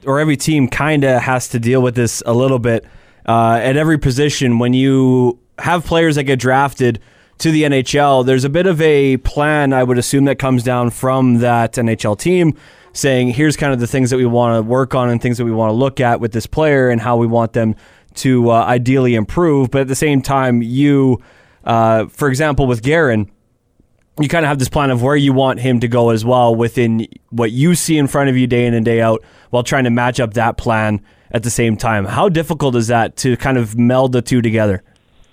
or 0.05 0.19
every 0.19 0.37
team 0.37 0.67
kind 0.67 1.03
of 1.03 1.21
has 1.21 1.47
to 1.49 1.59
deal 1.59 1.81
with 1.81 1.95
this 1.95 2.21
a 2.25 2.33
little 2.33 2.59
bit 2.59 2.85
uh, 3.27 3.59
at 3.61 3.77
every 3.77 3.97
position 3.97 4.59
when 4.59 4.73
you 4.73 5.39
have 5.59 5.85
players 5.85 6.15
that 6.15 6.23
get 6.23 6.39
drafted 6.39 6.99
to 7.39 7.51
the 7.51 7.63
NHL. 7.63 8.25
There's 8.25 8.43
a 8.43 8.49
bit 8.49 8.67
of 8.67 8.81
a 8.81 9.17
plan, 9.17 9.73
I 9.73 9.83
would 9.83 9.97
assume, 9.97 10.25
that 10.25 10.39
comes 10.39 10.63
down 10.63 10.89
from 10.89 11.39
that 11.39 11.73
NHL 11.73 12.17
team 12.19 12.57
saying, 12.93 13.29
here's 13.29 13.57
kind 13.57 13.73
of 13.73 13.79
the 13.79 13.87
things 13.87 14.11
that 14.11 14.17
we 14.17 14.25
want 14.25 14.55
to 14.55 14.61
work 14.61 14.93
on 14.93 15.09
and 15.09 15.21
things 15.21 15.37
that 15.37 15.45
we 15.45 15.51
want 15.51 15.69
to 15.69 15.73
look 15.73 15.99
at 15.99 16.19
with 16.19 16.31
this 16.31 16.45
player 16.45 16.89
and 16.89 17.01
how 17.01 17.17
we 17.17 17.25
want 17.25 17.53
them 17.53 17.75
to 18.15 18.49
uh, 18.49 18.63
ideally 18.65 19.15
improve. 19.15 19.71
But 19.71 19.81
at 19.81 19.87
the 19.87 19.95
same 19.95 20.21
time, 20.21 20.61
you, 20.61 21.21
uh, 21.63 22.05
for 22.07 22.27
example, 22.27 22.67
with 22.67 22.81
Garin, 22.81 23.31
you 24.19 24.27
kind 24.27 24.45
of 24.45 24.49
have 24.49 24.59
this 24.59 24.69
plan 24.69 24.91
of 24.91 25.01
where 25.01 25.15
you 25.15 25.33
want 25.33 25.59
him 25.59 25.79
to 25.79 25.87
go 25.87 26.11
as 26.11 26.23
well 26.23 26.53
within 26.53 27.07
what 27.29 27.51
you 27.51 27.73
see 27.75 27.97
in 27.97 28.07
front 28.07 28.29
of 28.29 28.37
you 28.37 28.45
day 28.45 28.65
in 28.65 28.73
and 28.73 28.85
day 28.85 29.01
out 29.01 29.23
while 29.49 29.63
trying 29.63 29.85
to 29.85 29.89
match 29.89 30.19
up 30.19 30.35
that 30.35 30.57
plan 30.57 31.01
at 31.31 31.43
the 31.43 31.49
same 31.49 31.75
time. 31.75 32.05
How 32.05 32.29
difficult 32.29 32.75
is 32.75 32.87
that 32.87 33.15
to 33.17 33.35
kind 33.37 33.57
of 33.57 33.75
meld 33.75 34.11
the 34.11 34.21
two 34.21 34.41
together? 34.41 34.83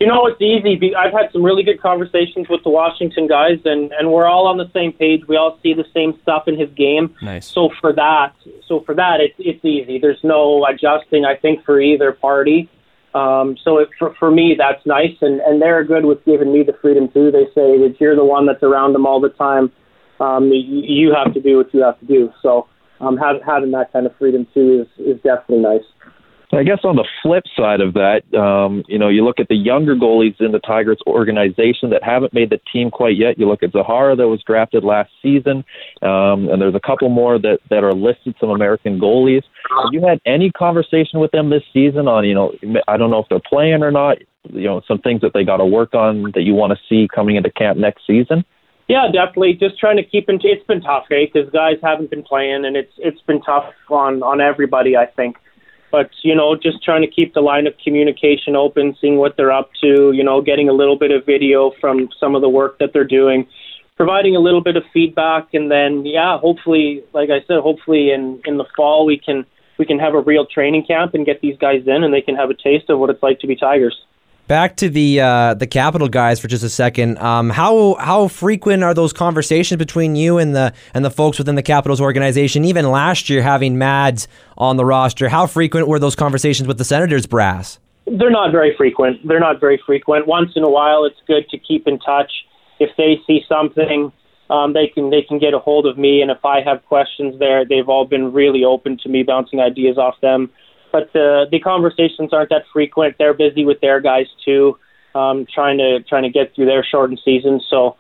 You 0.01 0.07
know, 0.07 0.27
it's 0.27 0.41
easy. 0.41 0.95
I've 0.95 1.13
had 1.13 1.31
some 1.31 1.43
really 1.43 1.63
good 1.63 1.81
conversations 1.81 2.49
with 2.49 2.65
the 2.65 2.71
Washington 2.71 3.27
guys, 3.29 3.59
and, 3.67 3.93
and 3.93 4.11
we're 4.11 4.27
all 4.27 4.47
on 4.47 4.57
the 4.57 4.71
same 4.73 4.95
page. 4.95 5.21
We 5.29 5.37
all 5.37 5.59
see 5.63 5.75
the 5.75 5.85
same 5.93 6.19
stuff 6.23 6.49
in 6.49 6.59
his 6.59 6.71
game. 6.71 7.15
Nice. 7.21 7.47
So 7.47 7.69
for 7.83 7.93
that, 7.93 8.33
so 8.67 8.81
for 8.81 8.95
that, 8.95 9.21
it's 9.21 9.35
it's 9.39 9.63
easy. 9.63 9.99
There's 9.99 10.25
no 10.25 10.65
adjusting. 10.65 11.27
I 11.27 11.37
think 11.37 11.67
for 11.67 11.79
either 11.79 12.13
party. 12.13 12.71
Um, 13.15 13.59
so 13.63 13.77
it, 13.77 13.91
for 13.99 14.15
for 14.15 14.31
me, 14.31 14.55
that's 14.57 14.85
nice, 14.87 15.17
and 15.21 15.41
and 15.41 15.61
they're 15.61 15.85
good 15.85 16.07
with 16.07 16.25
giving 16.25 16.51
me 16.51 16.63
the 16.63 16.73
freedom 16.81 17.09
too. 17.09 17.31
They 17.31 17.45
say 17.55 17.77
that 17.81 17.97
you're 18.01 18.17
the 18.17 18.25
one 18.25 18.47
that's 18.47 18.63
around 18.63 18.95
them 18.95 19.05
all 19.05 19.21
the 19.21 19.29
time. 19.29 19.71
Um, 20.19 20.49
you, 20.49 20.81
you 20.83 21.15
have 21.15 21.35
to 21.35 21.43
do 21.43 21.59
what 21.59 21.75
you 21.75 21.83
have 21.83 21.99
to 22.01 22.07
do. 22.07 22.33
So 22.41 22.69
um, 23.01 23.17
have, 23.17 23.43
having 23.45 23.71
that 23.73 23.93
kind 23.93 24.07
of 24.07 24.17
freedom 24.17 24.47
too 24.55 24.87
is 24.87 25.07
is 25.07 25.21
definitely 25.23 25.59
nice. 25.59 25.85
I 26.59 26.65
guess 26.65 26.81
on 26.83 26.97
the 26.97 27.07
flip 27.23 27.45
side 27.57 27.81
of 27.81 27.95
that, 27.95 28.23
um, 28.37 28.83
you 28.89 28.99
know, 28.99 29.09
you 29.09 29.25
look 29.25 29.39
at 29.39 29.47
the 29.47 29.55
younger 29.55 29.95
goalies 29.95 30.35
in 30.41 30.51
the 30.51 30.59
Tigers 30.59 30.99
organization 31.07 31.91
that 31.91 32.03
haven't 32.03 32.35
made 32.35 32.51
the 32.51 32.61
team 32.73 32.91
quite 32.91 33.17
yet. 33.17 33.39
You 33.39 33.49
look 33.49 33.63
at 33.63 33.71
Zahara 33.71 34.17
that 34.17 34.27
was 34.27 34.43
drafted 34.45 34.83
last 34.83 35.11
season, 35.23 35.65
um, 36.03 36.49
and 36.49 36.61
there's 36.61 36.75
a 36.75 36.81
couple 36.81 37.09
more 37.09 37.39
that 37.39 37.59
that 37.71 37.85
are 37.85 37.93
listed, 37.93 38.35
some 38.41 38.51
American 38.51 38.99
goalies. 38.99 39.43
Have 39.71 39.93
you 39.93 40.05
had 40.05 40.21
any 40.27 40.51
conversation 40.51 41.21
with 41.21 41.31
them 41.31 41.51
this 41.51 41.63
season 41.73 42.09
on, 42.09 42.25
you 42.25 42.35
know, 42.35 42.53
I 42.89 42.97
don't 42.97 43.11
know 43.11 43.21
if 43.21 43.29
they're 43.29 43.41
playing 43.49 43.85
or 43.85 43.93
not, 43.93 44.19
you 44.51 44.65
know, 44.65 44.83
some 44.89 44.99
things 44.99 45.21
that 45.21 45.33
they 45.33 45.45
got 45.45 45.59
to 45.59 45.67
work 45.67 45.95
on 45.95 46.33
that 46.35 46.43
you 46.43 46.55
want 46.55 46.73
to 46.73 46.79
see 46.89 47.07
coming 47.15 47.37
into 47.37 47.51
camp 47.53 47.79
next 47.79 48.03
season? 48.07 48.45
Yeah, 48.89 49.07
definitely. 49.07 49.53
Just 49.55 49.79
trying 49.79 49.99
to 49.99 50.03
keep 50.03 50.29
in. 50.29 50.41
It's 50.43 50.67
been 50.67 50.81
tough, 50.81 51.05
right? 51.13 51.31
Because 51.33 51.49
guys 51.53 51.77
haven't 51.81 52.11
been 52.11 52.25
playing, 52.25 52.65
and 52.65 52.77
it's 52.77 52.93
it's 52.99 53.21
been 53.23 53.41
tough 53.41 53.73
on 53.89 54.25
on 54.25 54.41
everybody. 54.41 54.97
I 54.97 55.07
think. 55.07 55.37
But 55.91 56.11
you 56.23 56.35
know, 56.35 56.57
just 56.57 56.83
trying 56.85 57.03
to 57.03 57.09
keep 57.09 57.35
the 57.35 57.41
line 57.41 57.67
of 57.67 57.75
communication 57.83 58.57
open, 58.57 58.97
seeing 59.01 59.17
what 59.17 59.37
they're 59.37 59.53
up 59.53 59.71
to. 59.83 60.13
You 60.13 60.23
know, 60.23 60.41
getting 60.41 60.69
a 60.69 60.73
little 60.73 60.97
bit 60.97 61.11
of 61.11 61.27
video 61.27 61.73
from 61.81 62.09
some 62.19 62.35
of 62.35 62.43
the 62.43 62.49
work 62.49 62.79
that 62.79 62.93
they're 62.93 63.05
doing, 63.05 63.47
providing 63.97 64.37
a 64.37 64.41
little 64.41 64.63
bit 64.63 64.77
of 64.77 64.85
feedback, 64.93 65.49
and 65.53 65.71
then 65.71 66.05
yeah, 66.07 66.39
hopefully, 66.39 67.03
like 67.13 67.31
I 67.31 67.45
said, 67.47 67.61
hopefully 67.61 68.13
in 68.13 68.41
in 68.45 68.57
the 68.57 68.67
fall 68.77 69.05
we 69.05 69.19
can 69.19 69.45
we 69.79 69.87
can 69.87 69.99
have 69.99 70.15
a 70.15 70.21
real 70.21 70.47
training 70.47 70.85
camp 70.87 71.15
and 71.15 71.25
get 71.27 71.41
these 71.41 71.57
guys 71.59 71.83
in, 71.87 72.05
and 72.05 72.13
they 72.13 72.21
can 72.21 72.37
have 72.37 72.51
a 72.51 72.55
taste 72.55 72.91
of 72.91 72.99
what 72.99 73.11
it's 73.11 73.23
like 73.23 73.41
to 73.41 73.47
be 73.47 73.57
Tigers. 73.57 73.97
Back 74.51 74.75
to 74.79 74.89
the 74.89 75.21
uh, 75.21 75.55
the 75.55 75.69
Capital 75.69 76.09
guys 76.09 76.41
for 76.41 76.49
just 76.49 76.65
a 76.65 76.69
second. 76.69 77.19
Um, 77.19 77.51
how 77.51 77.95
how 78.01 78.27
frequent 78.27 78.83
are 78.83 78.93
those 78.93 79.13
conversations 79.13 79.79
between 79.79 80.17
you 80.17 80.39
and 80.39 80.57
the 80.57 80.75
and 80.93 81.05
the 81.05 81.11
folks 81.13 81.39
within 81.39 81.55
the 81.55 81.63
Capitals 81.63 82.01
organization? 82.01 82.65
Even 82.65 82.91
last 82.91 83.31
year, 83.31 83.43
having 83.43 83.79
Mads 83.79 84.27
on 84.59 84.77
the 84.77 84.85
roster, 84.85 85.29
how 85.29 85.47
frequent 85.47 85.87
were 85.87 86.01
those 86.01 86.17
conversations 86.17 86.67
with 86.67 86.79
the 86.79 86.85
Senators 86.85 87.27
brass? 87.27 87.79
They're 88.09 88.29
not 88.29 88.51
very 88.51 88.75
frequent. 88.77 89.25
They're 89.25 89.39
not 89.39 89.61
very 89.61 89.81
frequent. 89.87 90.27
Once 90.27 90.51
in 90.57 90.65
a 90.65 90.69
while, 90.69 91.05
it's 91.05 91.21
good 91.29 91.49
to 91.51 91.57
keep 91.57 91.87
in 91.87 92.01
touch. 92.01 92.33
If 92.81 92.91
they 92.97 93.21
see 93.29 93.45
something, 93.49 94.11
um, 94.51 94.73
they 94.73 94.89
can 94.89 95.11
they 95.11 95.23
can 95.23 95.39
get 95.39 95.55
a 95.55 95.61
hold 95.61 95.87
of 95.87 95.97
me, 95.97 96.23
and 96.23 96.31
if 96.33 96.45
I 96.45 96.61
have 96.61 96.85
questions, 96.87 97.39
there 97.39 97.65
they've 97.65 97.89
all 97.89 98.05
been 98.05 98.33
really 98.33 98.65
open 98.65 98.99
to 99.05 99.09
me 99.09 99.23
bouncing 99.23 99.61
ideas 99.61 99.97
off 99.97 100.21
them 100.21 100.51
but 100.93 101.09
uh, 101.17 101.47
the 101.51 101.61
conversations 101.63 102.33
aren't 102.33 102.51
that 102.51 102.63
frequent. 102.73 103.17
They're 103.19 103.35
busy 103.35 103.65
with 103.65 103.81
their 103.81 104.01
guys 104.01 104.27
too, 104.45 104.79
um, 105.15 105.47
trying 105.53 105.79
to 105.79 106.01
trying 106.09 106.23
to 106.25 106.31
get 106.31 106.55
through 106.55 106.67
their 106.67 106.85
shortened 106.85 107.21
season. 107.25 107.61
So 107.71 107.97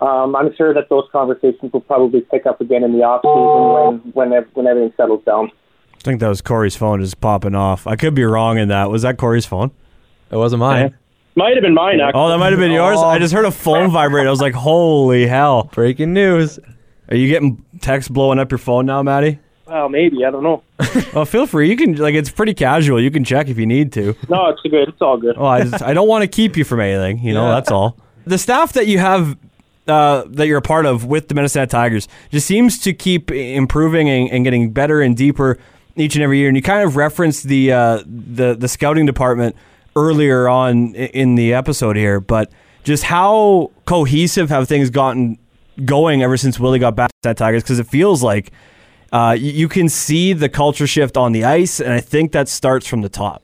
um, 0.00 0.34
I'm 0.36 0.54
sure 0.56 0.72
that 0.74 0.88
those 0.88 1.04
conversations 1.12 1.72
will 1.72 1.80
probably 1.80 2.22
pick 2.22 2.46
up 2.46 2.60
again 2.60 2.82
in 2.84 2.92
the 2.92 3.04
off 3.04 3.22
season 3.22 4.12
when 4.14 4.30
when 4.32 4.44
when 4.54 4.66
everything 4.66 4.92
settles 4.96 5.24
down. 5.24 5.50
I 5.94 6.02
think 6.02 6.20
that 6.20 6.28
was 6.28 6.40
Corey's 6.40 6.76
phone 6.76 7.00
just 7.00 7.20
popping 7.20 7.54
off. 7.54 7.86
I 7.86 7.96
could 7.96 8.14
be 8.14 8.24
wrong 8.24 8.56
in 8.58 8.68
that. 8.68 8.90
Was 8.90 9.02
that 9.02 9.18
Corey's 9.18 9.44
phone? 9.44 9.70
It 10.30 10.36
wasn't 10.36 10.60
mine. 10.60 10.96
Might 11.36 11.54
have 11.54 11.62
been 11.62 11.74
mine. 11.74 12.00
Actually. 12.00 12.20
Oh, 12.20 12.28
that 12.28 12.38
might 12.38 12.52
have 12.52 12.58
been 12.58 12.70
yours. 12.72 12.98
I 12.98 13.18
just 13.18 13.34
heard 13.34 13.44
a 13.44 13.50
phone 13.50 13.90
vibrate. 13.92 14.26
I 14.26 14.30
was 14.30 14.40
like, 14.40 14.54
"Holy 14.54 15.26
hell!" 15.26 15.70
Breaking 15.72 16.12
news. 16.12 16.58
Are 17.10 17.16
you 17.16 17.28
getting 17.28 17.64
texts 17.80 18.08
blowing 18.08 18.38
up 18.38 18.50
your 18.50 18.58
phone 18.58 18.86
now, 18.86 19.02
Maddie? 19.02 19.38
Well, 19.70 19.88
maybe 19.88 20.24
I 20.24 20.32
don't 20.32 20.42
know. 20.42 20.64
well, 21.14 21.24
feel 21.24 21.46
free. 21.46 21.70
You 21.70 21.76
can 21.76 21.94
like 21.94 22.16
it's 22.16 22.30
pretty 22.30 22.54
casual. 22.54 23.00
You 23.00 23.12
can 23.12 23.22
check 23.22 23.46
if 23.46 23.56
you 23.56 23.66
need 23.66 23.92
to. 23.92 24.16
No, 24.28 24.48
it's 24.48 24.60
good. 24.62 24.88
It's 24.88 25.00
all 25.00 25.16
good. 25.16 25.36
Well, 25.36 25.46
I, 25.46 25.62
just, 25.62 25.80
I 25.80 25.94
don't 25.94 26.08
want 26.08 26.22
to 26.22 26.28
keep 26.28 26.56
you 26.56 26.64
from 26.64 26.80
anything. 26.80 27.20
You 27.20 27.34
know, 27.34 27.46
yeah. 27.46 27.54
that's 27.54 27.70
all. 27.70 27.96
The 28.26 28.36
staff 28.36 28.72
that 28.72 28.88
you 28.88 28.98
have 28.98 29.38
uh, 29.86 30.24
that 30.26 30.48
you're 30.48 30.58
a 30.58 30.62
part 30.62 30.86
of 30.86 31.04
with 31.04 31.28
the 31.28 31.36
Medicine 31.36 31.60
Hat 31.60 31.70
Tigers 31.70 32.08
just 32.32 32.48
seems 32.48 32.80
to 32.80 32.92
keep 32.92 33.30
improving 33.30 34.08
and, 34.08 34.30
and, 34.30 34.44
getting 34.44 34.72
better 34.72 35.00
and 35.00 35.16
deeper 35.16 35.56
each 35.94 36.16
and 36.16 36.24
every 36.24 36.38
year. 36.38 36.48
And 36.48 36.56
you 36.56 36.62
kind 36.62 36.82
of 36.82 36.96
referenced 36.96 37.44
the 37.44 37.72
uh, 37.72 38.02
the 38.04 38.56
the 38.58 38.66
scouting 38.66 39.06
department 39.06 39.54
earlier 39.94 40.48
on 40.48 40.96
in 40.96 41.36
the 41.36 41.54
episode 41.54 41.94
here, 41.94 42.18
but 42.18 42.50
just 42.82 43.04
how 43.04 43.70
cohesive 43.84 44.48
have 44.48 44.66
things 44.66 44.90
gotten 44.90 45.38
going 45.84 46.24
ever 46.24 46.36
since 46.36 46.58
Willie 46.58 46.80
got 46.80 46.96
back 46.96 47.12
to 47.22 47.34
Tigers? 47.34 47.62
Because 47.62 47.78
it 47.78 47.86
feels 47.86 48.20
like 48.20 48.50
uh, 49.12 49.36
you 49.38 49.68
can 49.68 49.88
see 49.88 50.32
the 50.32 50.48
culture 50.48 50.86
shift 50.86 51.16
on 51.16 51.32
the 51.32 51.44
ice, 51.44 51.80
and 51.80 51.92
I 51.92 52.00
think 52.00 52.32
that 52.32 52.48
starts 52.48 52.86
from 52.86 53.02
the 53.02 53.08
top. 53.08 53.42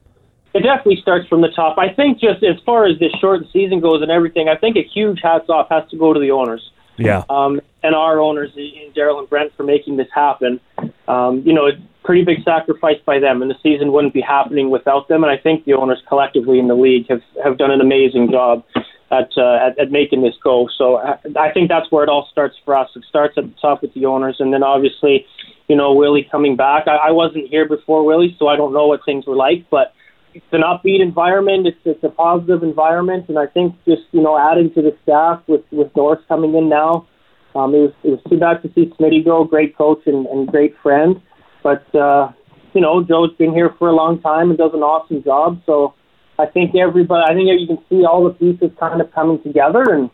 It 0.54 0.62
definitely 0.62 1.00
starts 1.02 1.28
from 1.28 1.42
the 1.42 1.50
top. 1.50 1.76
I 1.76 1.92
think 1.92 2.18
just 2.18 2.42
as 2.42 2.56
far 2.64 2.86
as 2.86 2.98
this 2.98 3.12
short 3.20 3.42
season 3.52 3.80
goes 3.80 4.00
and 4.00 4.10
everything, 4.10 4.48
I 4.48 4.56
think 4.56 4.76
a 4.76 4.82
huge 4.82 5.20
hats 5.22 5.50
off 5.50 5.68
has 5.70 5.88
to 5.90 5.98
go 5.98 6.14
to 6.14 6.20
the 6.20 6.30
owners. 6.30 6.70
Yeah. 6.96 7.24
Um, 7.28 7.60
and 7.82 7.94
our 7.94 8.20
owners, 8.20 8.52
Daryl 8.96 9.18
and 9.18 9.28
Brent, 9.28 9.54
for 9.54 9.64
making 9.64 9.98
this 9.98 10.08
happen. 10.14 10.60
Um, 11.08 11.42
you 11.44 11.52
know, 11.52 11.66
a 11.66 11.72
pretty 12.04 12.24
big 12.24 12.42
sacrifice 12.42 12.96
by 13.04 13.18
them, 13.18 13.42
and 13.42 13.50
the 13.50 13.56
season 13.62 13.92
wouldn't 13.92 14.14
be 14.14 14.22
happening 14.22 14.70
without 14.70 15.08
them. 15.08 15.24
And 15.24 15.30
I 15.30 15.36
think 15.36 15.64
the 15.64 15.74
owners 15.74 16.02
collectively 16.08 16.58
in 16.58 16.68
the 16.68 16.74
league 16.74 17.06
have 17.10 17.22
have 17.44 17.58
done 17.58 17.70
an 17.70 17.80
amazing 17.80 18.30
job 18.30 18.64
at 19.10 19.30
uh, 19.36 19.56
at, 19.56 19.78
at 19.78 19.90
making 19.90 20.22
this 20.22 20.34
go. 20.42 20.68
So 20.78 20.96
I, 20.96 21.18
I 21.36 21.52
think 21.52 21.68
that's 21.68 21.90
where 21.92 22.02
it 22.02 22.08
all 22.08 22.28
starts 22.30 22.56
for 22.64 22.74
us. 22.74 22.88
It 22.96 23.04
starts 23.08 23.36
at 23.36 23.44
the 23.44 23.54
top 23.60 23.82
with 23.82 23.92
the 23.94 24.06
owners, 24.06 24.36
and 24.40 24.52
then 24.52 24.62
obviously 24.62 25.26
you 25.68 25.76
know, 25.76 25.92
Willie 25.92 26.26
coming 26.30 26.56
back. 26.56 26.84
I, 26.86 27.08
I 27.08 27.10
wasn't 27.10 27.48
here 27.48 27.68
before 27.68 28.04
Willie, 28.04 28.36
so 28.38 28.48
I 28.48 28.56
don't 28.56 28.72
know 28.72 28.86
what 28.86 29.00
things 29.04 29.26
were 29.26 29.36
like, 29.36 29.66
but 29.70 29.92
it's 30.34 30.46
an 30.52 30.62
upbeat 30.62 31.00
environment. 31.00 31.66
It's 31.66 31.78
it's 31.84 32.04
a 32.04 32.10
positive 32.10 32.62
environment, 32.62 33.28
and 33.28 33.38
I 33.38 33.46
think 33.46 33.74
just 33.84 34.02
you 34.12 34.22
know 34.22 34.38
adding 34.38 34.72
to 34.74 34.82
the 34.82 34.96
staff 35.02 35.42
with 35.46 35.62
with 35.72 35.94
Norris 35.96 36.22
coming 36.28 36.54
in 36.54 36.68
now, 36.68 37.06
um, 37.54 37.74
it 37.74 37.78
was 37.78 37.92
it 38.04 38.10
was 38.10 38.20
too 38.28 38.38
bad 38.38 38.62
to 38.62 38.72
see 38.74 38.92
Smitty 38.98 39.24
go. 39.24 39.44
Great 39.44 39.76
coach 39.76 40.02
and, 40.06 40.26
and 40.26 40.46
great 40.46 40.74
friend, 40.82 41.20
but 41.62 41.82
uh, 41.94 42.30
you 42.74 42.80
know 42.80 43.02
Joe's 43.02 43.34
been 43.36 43.54
here 43.54 43.74
for 43.78 43.88
a 43.88 43.94
long 43.94 44.20
time 44.20 44.50
and 44.50 44.58
does 44.58 44.72
an 44.74 44.82
awesome 44.82 45.24
job. 45.24 45.62
So 45.64 45.94
I 46.38 46.46
think 46.46 46.74
everybody, 46.76 47.24
I 47.24 47.34
think 47.34 47.48
you 47.58 47.66
can 47.66 47.82
see 47.88 48.04
all 48.04 48.24
the 48.24 48.34
pieces 48.34 48.70
kind 48.78 49.00
of 49.00 49.10
coming 49.12 49.42
together, 49.42 49.82
and 49.88 50.10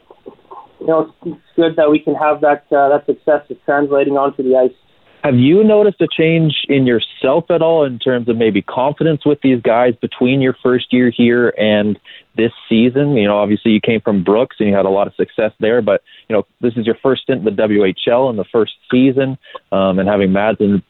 you 0.78 0.86
know 0.86 1.00
it's, 1.00 1.12
it's 1.26 1.56
good 1.56 1.74
that 1.76 1.90
we 1.90 1.98
can 1.98 2.14
have 2.14 2.40
that 2.42 2.64
uh, 2.70 2.88
that 2.90 3.06
success 3.06 3.42
is 3.50 3.56
translating 3.64 4.16
onto 4.16 4.44
the 4.44 4.56
ice. 4.56 4.76
Have 5.22 5.36
you 5.36 5.62
noticed 5.62 6.00
a 6.00 6.08
change 6.08 6.52
in 6.68 6.84
yourself 6.84 7.44
at 7.48 7.62
all 7.62 7.84
in 7.84 8.00
terms 8.00 8.28
of 8.28 8.36
maybe 8.36 8.60
confidence 8.60 9.24
with 9.24 9.38
these 9.40 9.62
guys 9.62 9.94
between 10.00 10.40
your 10.40 10.56
first 10.60 10.92
year 10.92 11.12
here 11.16 11.50
and 11.56 11.96
this 12.36 12.50
season? 12.68 13.16
You 13.16 13.28
know, 13.28 13.38
obviously 13.38 13.70
you 13.70 13.80
came 13.80 14.00
from 14.00 14.24
Brooks 14.24 14.56
and 14.58 14.68
you 14.68 14.74
had 14.74 14.84
a 14.84 14.90
lot 14.90 15.06
of 15.06 15.14
success 15.14 15.52
there, 15.60 15.80
but 15.80 16.02
you 16.28 16.34
know 16.34 16.44
this 16.60 16.72
is 16.76 16.86
your 16.86 16.96
first 17.00 17.22
stint 17.22 17.38
in 17.38 17.44
the 17.44 17.62
WHL 17.62 18.30
in 18.30 18.36
the 18.36 18.44
first 18.50 18.72
season, 18.90 19.38
um, 19.70 20.00
and 20.00 20.08
having 20.08 20.32
Mads 20.32 20.58
and 20.58 20.82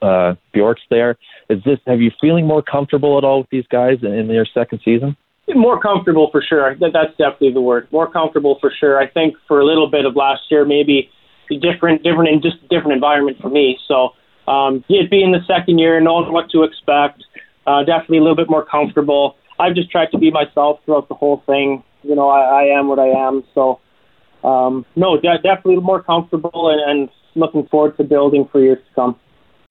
uh, 0.00 0.34
Bjorks 0.54 0.82
there. 0.88 1.18
Is 1.50 1.62
this 1.64 1.78
have 1.86 2.00
you 2.00 2.10
feeling 2.18 2.46
more 2.46 2.62
comfortable 2.62 3.18
at 3.18 3.24
all 3.24 3.40
with 3.40 3.50
these 3.50 3.66
guys 3.70 3.98
in, 4.00 4.12
in 4.12 4.30
your 4.30 4.46
second 4.54 4.80
season? 4.86 5.18
More 5.54 5.78
comfortable 5.78 6.30
for 6.32 6.42
sure. 6.42 6.74
That, 6.76 6.90
that's 6.94 7.16
definitely 7.18 7.52
the 7.52 7.60
word. 7.60 7.88
More 7.92 8.10
comfortable 8.10 8.56
for 8.58 8.72
sure. 8.80 8.98
I 8.98 9.06
think 9.06 9.34
for 9.46 9.60
a 9.60 9.66
little 9.66 9.88
bit 9.90 10.06
of 10.06 10.16
last 10.16 10.42
year, 10.50 10.64
maybe 10.64 11.10
different, 11.48 12.02
different, 12.02 12.30
and 12.30 12.42
just 12.42 12.56
a 12.64 12.68
different 12.68 12.92
environment 12.92 13.38
for 13.40 13.48
me. 13.48 13.78
So 13.86 14.10
um, 14.46 14.84
it 14.88 15.10
being 15.10 15.32
the 15.32 15.44
second 15.46 15.78
year, 15.78 16.00
knowing 16.00 16.32
what 16.32 16.50
to 16.50 16.62
expect, 16.62 17.24
uh, 17.66 17.84
definitely 17.84 18.18
a 18.18 18.22
little 18.22 18.36
bit 18.36 18.50
more 18.50 18.64
comfortable. 18.64 19.36
I've 19.58 19.74
just 19.74 19.90
tried 19.90 20.10
to 20.12 20.18
be 20.18 20.30
myself 20.30 20.80
throughout 20.84 21.08
the 21.08 21.14
whole 21.14 21.42
thing. 21.46 21.82
You 22.02 22.14
know, 22.14 22.28
I, 22.28 22.62
I 22.62 22.78
am 22.78 22.88
what 22.88 22.98
I 22.98 23.08
am. 23.08 23.44
So 23.54 23.80
um, 24.44 24.84
no, 24.94 25.16
de- 25.16 25.38
definitely 25.42 25.76
more 25.76 26.02
comfortable 26.02 26.70
and, 26.70 26.80
and 26.80 27.08
looking 27.34 27.66
forward 27.66 27.96
to 27.96 28.04
building 28.04 28.48
for 28.50 28.60
years 28.60 28.78
to 28.78 28.94
come. 28.94 29.16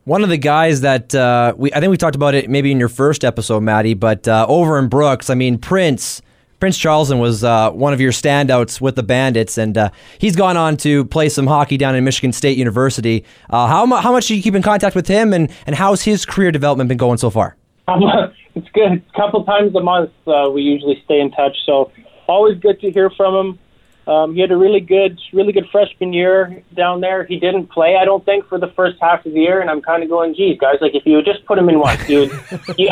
One 0.04 0.24
of 0.24 0.30
the 0.30 0.38
guys 0.38 0.82
that 0.82 1.16
uh, 1.16 1.54
we 1.58 1.74
I 1.74 1.80
think 1.80 1.90
we 1.90 1.98
talked 1.98 2.16
about 2.16 2.36
it 2.36 2.50
maybe 2.50 2.72
in 2.72 2.80
your 2.80 2.90
first 2.90 3.24
episode, 3.26 3.62
Maddie, 3.62 3.96
but 3.96 4.28
uh, 4.28 4.46
over 4.48 4.78
in 4.78 4.88
Brooks, 4.88 5.30
I 5.32 5.36
mean 5.36 5.58
Pierce 5.58 6.22
Pierce 6.66 6.80
Charleson 6.80 7.20
was 7.20 7.44
uh, 7.44 7.70
one 7.70 7.94
of 7.94 8.02
your 8.02 8.12
standouts 8.12 8.82
with 8.82 8.96
the 8.96 9.04
Bandits, 9.04 9.60
and 9.60 9.78
uh, 9.78 9.92
he's 10.18 10.36
gone 10.36 10.58
on 10.58 10.78
to 10.78 11.06
play 11.06 11.30
some 11.30 11.46
hockey 11.46 11.78
down 11.78 11.94
in 11.96 12.04
Michigan 12.04 12.34
State 12.34 12.58
University. 12.58 13.24
Uh, 13.52 13.68
how, 13.68 13.86
how 13.98 14.12
much 14.12 14.26
do 14.26 14.36
you 14.36 14.42
keep 14.42 14.56
in 14.56 14.64
contact 14.64 14.96
with 14.96 15.06
him, 15.06 15.32
and, 15.32 15.52
and 15.68 15.76
how's 15.76 16.02
his 16.02 16.26
career 16.26 16.52
development 16.52 16.88
been 16.88 16.98
going 16.98 17.20
so 17.20 17.30
far? 17.30 17.56
Um, 17.88 18.02
it's 18.56 18.68
good. 18.74 18.94
A 18.94 19.16
couple 19.16 19.44
times 19.44 19.76
a 19.76 19.80
month 19.80 20.10
uh, 20.26 20.50
we 20.50 20.64
usually 20.64 21.00
stay 21.06 21.20
in 21.20 21.30
touch, 21.30 21.56
so 21.68 21.92
always 22.26 22.58
good 22.58 22.80
to 22.82 22.90
hear 22.90 23.12
from 23.12 23.36
him. 23.36 23.60
Um, 24.08 24.36
he 24.36 24.42
had 24.42 24.52
a 24.52 24.58
really 24.58 24.82
good, 24.82 25.20
really 25.34 25.52
good 25.52 25.68
freshman 25.72 26.14
year 26.14 26.62
down 26.76 27.02
there. 27.02 27.24
He 27.24 27.40
didn't 27.40 27.68
play, 27.68 27.98
I 28.00 28.06
don't 28.06 28.24
think, 28.24 28.48
for 28.48 28.60
the 28.60 28.68
first 28.68 28.98
half 29.02 29.26
of 29.26 29.34
the 29.34 29.40
year, 29.40 29.62
and 29.62 29.70
I'm 29.70 29.82
kind 29.82 30.04
of 30.04 30.10
going, 30.10 30.36
geez, 30.36 30.60
guys, 30.60 30.76
like 30.80 30.94
if 30.94 31.06
you 31.06 31.16
would 31.16 31.26
just 31.26 31.44
put 31.46 31.58
him 31.58 31.70
in 31.70 31.80
once, 31.80 32.08
you 32.08 32.20
would, 32.20 32.32
you, 32.78 32.90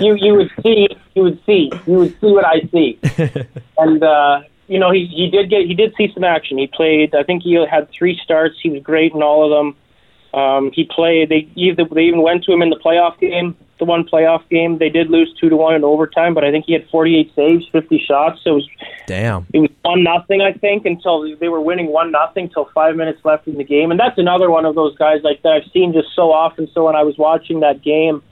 you, 0.00 0.14
you 0.14 0.34
would 0.34 0.50
see, 0.62 0.88
you 1.14 1.22
would 1.22 1.40
see, 1.46 1.70
you 1.86 1.98
would 1.98 2.20
see 2.20 2.32
what 2.32 2.44
I 2.44 2.60
see. 2.72 2.98
and 3.78 4.02
uh, 4.02 4.40
you 4.66 4.80
know, 4.80 4.90
he 4.90 5.06
he 5.06 5.30
did 5.30 5.48
get, 5.48 5.66
he 5.66 5.74
did 5.74 5.94
see 5.96 6.10
some 6.12 6.24
action. 6.24 6.58
He 6.58 6.66
played. 6.66 7.14
I 7.14 7.22
think 7.22 7.44
he 7.44 7.54
had 7.54 7.88
three 7.90 8.18
starts. 8.24 8.56
He 8.60 8.70
was 8.70 8.82
great 8.82 9.12
in 9.12 9.22
all 9.22 9.44
of 9.44 9.50
them. 9.50 10.40
Um, 10.40 10.72
he 10.72 10.84
played. 10.84 11.28
They 11.28 11.48
either 11.54 11.84
they 11.84 12.02
even 12.02 12.20
went 12.20 12.42
to 12.44 12.52
him 12.52 12.62
in 12.62 12.70
the 12.70 12.76
playoff 12.76 13.18
game 13.20 13.56
the 13.78 13.84
one 13.84 14.04
playoff 14.04 14.48
game. 14.48 14.78
They 14.78 14.88
did 14.88 15.10
lose 15.10 15.34
two 15.40 15.48
to 15.48 15.56
one 15.56 15.74
in 15.74 15.84
overtime, 15.84 16.34
but 16.34 16.44
I 16.44 16.50
think 16.50 16.64
he 16.66 16.72
had 16.72 16.88
48 16.90 17.32
saves, 17.34 17.68
50 17.70 18.04
shots. 18.06 18.40
So 18.42 18.50
it 18.50 18.54
was 18.54 18.68
damn. 19.06 19.46
It 19.52 19.60
was 19.60 19.70
one 19.82 20.02
nothing, 20.02 20.40
I 20.40 20.52
think, 20.52 20.86
until 20.86 21.36
they 21.36 21.48
were 21.48 21.60
winning 21.60 21.88
one 21.88 22.10
nothing 22.10 22.48
till 22.48 22.70
five 22.74 22.96
minutes 22.96 23.20
left 23.24 23.46
in 23.46 23.56
the 23.56 23.64
game. 23.64 23.90
And 23.90 24.00
that's 24.00 24.18
another 24.18 24.50
one 24.50 24.64
of 24.64 24.74
those 24.74 24.96
guys 24.96 25.20
like 25.22 25.42
that 25.42 25.52
I've 25.52 25.70
seen 25.72 25.92
just 25.92 26.08
so 26.14 26.32
often. 26.32 26.68
So 26.72 26.86
when 26.86 26.96
I 26.96 27.02
was 27.02 27.18
watching 27.18 27.60
that 27.60 27.82
game, 27.82 28.22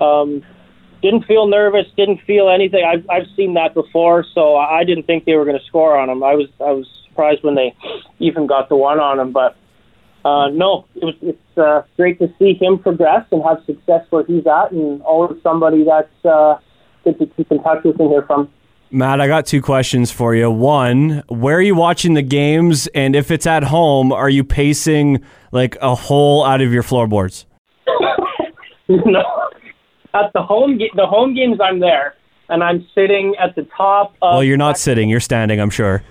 um, 0.00 0.42
didn't 1.02 1.26
feel 1.26 1.46
nervous, 1.46 1.86
didn't 1.96 2.22
feel 2.22 2.48
anything. 2.48 2.82
I've 2.82 3.08
I've 3.10 3.28
seen 3.36 3.54
that 3.54 3.74
before, 3.74 4.24
so 4.34 4.56
I 4.56 4.84
didn't 4.84 5.04
think 5.04 5.26
they 5.26 5.34
were 5.34 5.44
going 5.44 5.58
to 5.58 5.64
score 5.66 5.98
on 5.98 6.08
him. 6.08 6.22
I 6.22 6.34
was 6.34 6.48
I 6.60 6.72
was 6.72 6.88
surprised 7.06 7.44
when 7.44 7.54
they 7.54 7.74
even 8.20 8.46
got 8.46 8.70
the 8.70 8.76
one 8.76 8.98
on 8.98 9.20
him, 9.20 9.30
but 9.30 9.54
uh, 10.24 10.48
no, 10.48 10.86
it 10.94 11.04
was, 11.04 11.14
it's 11.22 11.58
uh, 11.58 11.82
great 11.96 12.18
to 12.18 12.32
see 12.38 12.54
him 12.54 12.78
progress 12.78 13.26
and 13.30 13.42
have 13.42 13.58
success 13.66 14.06
where 14.10 14.24
he's 14.24 14.46
at, 14.46 14.72
and 14.72 15.02
always 15.02 15.40
somebody 15.42 15.84
that's 15.84 16.24
uh, 16.24 16.58
good 17.04 17.18
to 17.18 17.26
keep 17.26 17.50
in 17.52 17.62
touch 17.62 17.84
with 17.84 18.00
and 18.00 18.10
hear 18.10 18.22
from. 18.22 18.50
Matt, 18.90 19.20
I 19.20 19.26
got 19.26 19.44
two 19.44 19.60
questions 19.60 20.10
for 20.10 20.34
you. 20.34 20.50
One, 20.50 21.24
where 21.28 21.56
are 21.56 21.62
you 21.62 21.74
watching 21.74 22.14
the 22.14 22.22
games? 22.22 22.86
And 22.88 23.16
if 23.16 23.30
it's 23.30 23.46
at 23.46 23.64
home, 23.64 24.12
are 24.12 24.30
you 24.30 24.44
pacing 24.44 25.22
like 25.52 25.76
a 25.82 25.94
hole 25.94 26.44
out 26.44 26.60
of 26.60 26.72
your 26.72 26.84
floorboards? 26.84 27.44
no, 28.88 29.22
at 30.14 30.32
the 30.32 30.42
home 30.42 30.78
ga- 30.78 30.92
the 30.94 31.06
home 31.06 31.34
games, 31.34 31.58
I'm 31.60 31.80
there, 31.80 32.14
and 32.48 32.62
I'm 32.62 32.86
sitting 32.94 33.34
at 33.38 33.54
the 33.56 33.66
top. 33.76 34.14
Of 34.22 34.34
Well, 34.34 34.44
you're 34.44 34.56
not 34.56 34.78
sitting, 34.78 35.10
you're 35.10 35.20
standing, 35.20 35.60
I'm 35.60 35.70
sure. 35.70 36.02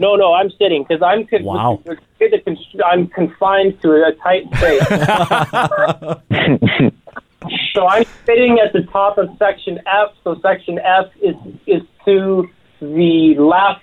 No, 0.00 0.14
no, 0.16 0.32
I'm 0.32 0.50
sitting 0.58 0.82
because 0.84 1.02
I'm 1.02 1.26
con- 1.26 1.44
Wow. 1.44 1.80
with 1.84 1.98
the- 2.18 2.28
the 2.28 2.38
con- 2.40 2.56
I'm 2.84 3.06
confined 3.08 3.80
to 3.82 3.92
a 4.04 4.12
tight 4.22 4.44
space. 4.56 4.86
so 7.74 7.86
I'm 7.86 8.04
sitting 8.26 8.58
at 8.64 8.72
the 8.72 8.82
top 8.92 9.18
of 9.18 9.28
section 9.38 9.78
F. 9.86 10.12
So 10.24 10.36
section 10.40 10.78
F 10.78 11.06
is 11.22 11.34
is 11.66 11.82
to 12.04 12.48
the 12.80 13.34
left 13.38 13.82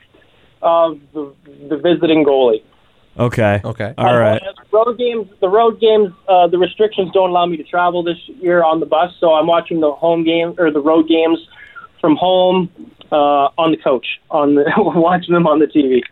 of 0.61 0.99
the, 1.13 1.33
the 1.69 1.77
visiting 1.77 2.23
goalie. 2.25 2.63
Okay. 3.17 3.61
Okay. 3.63 3.93
All 3.97 4.17
right. 4.17 4.41
Uh, 4.41 4.51
road 4.71 4.97
games, 4.97 5.27
the 5.39 5.47
road 5.47 5.79
games, 5.79 6.11
uh, 6.27 6.47
the 6.47 6.57
restrictions 6.57 7.11
don't 7.13 7.29
allow 7.29 7.45
me 7.45 7.55
to 7.57 7.63
travel 7.63 8.03
this 8.03 8.17
year 8.27 8.61
on 8.63 8.79
the 8.81 8.85
bus, 8.85 9.13
so 9.21 9.33
I'm 9.33 9.47
watching 9.47 9.79
the 9.79 9.91
home 9.93 10.23
game 10.25 10.53
or 10.57 10.69
the 10.71 10.81
road 10.81 11.07
games 11.07 11.39
from 12.05 12.17
home 12.17 12.69
uh, 13.11 13.49
on 13.57 13.71
the 13.71 13.77
coach, 13.77 14.05
on 14.29 14.53
the 14.53 14.71
watching 14.77 15.33
them 15.33 15.47
on 15.47 15.57
the 15.57 15.65
TV. 15.65 16.03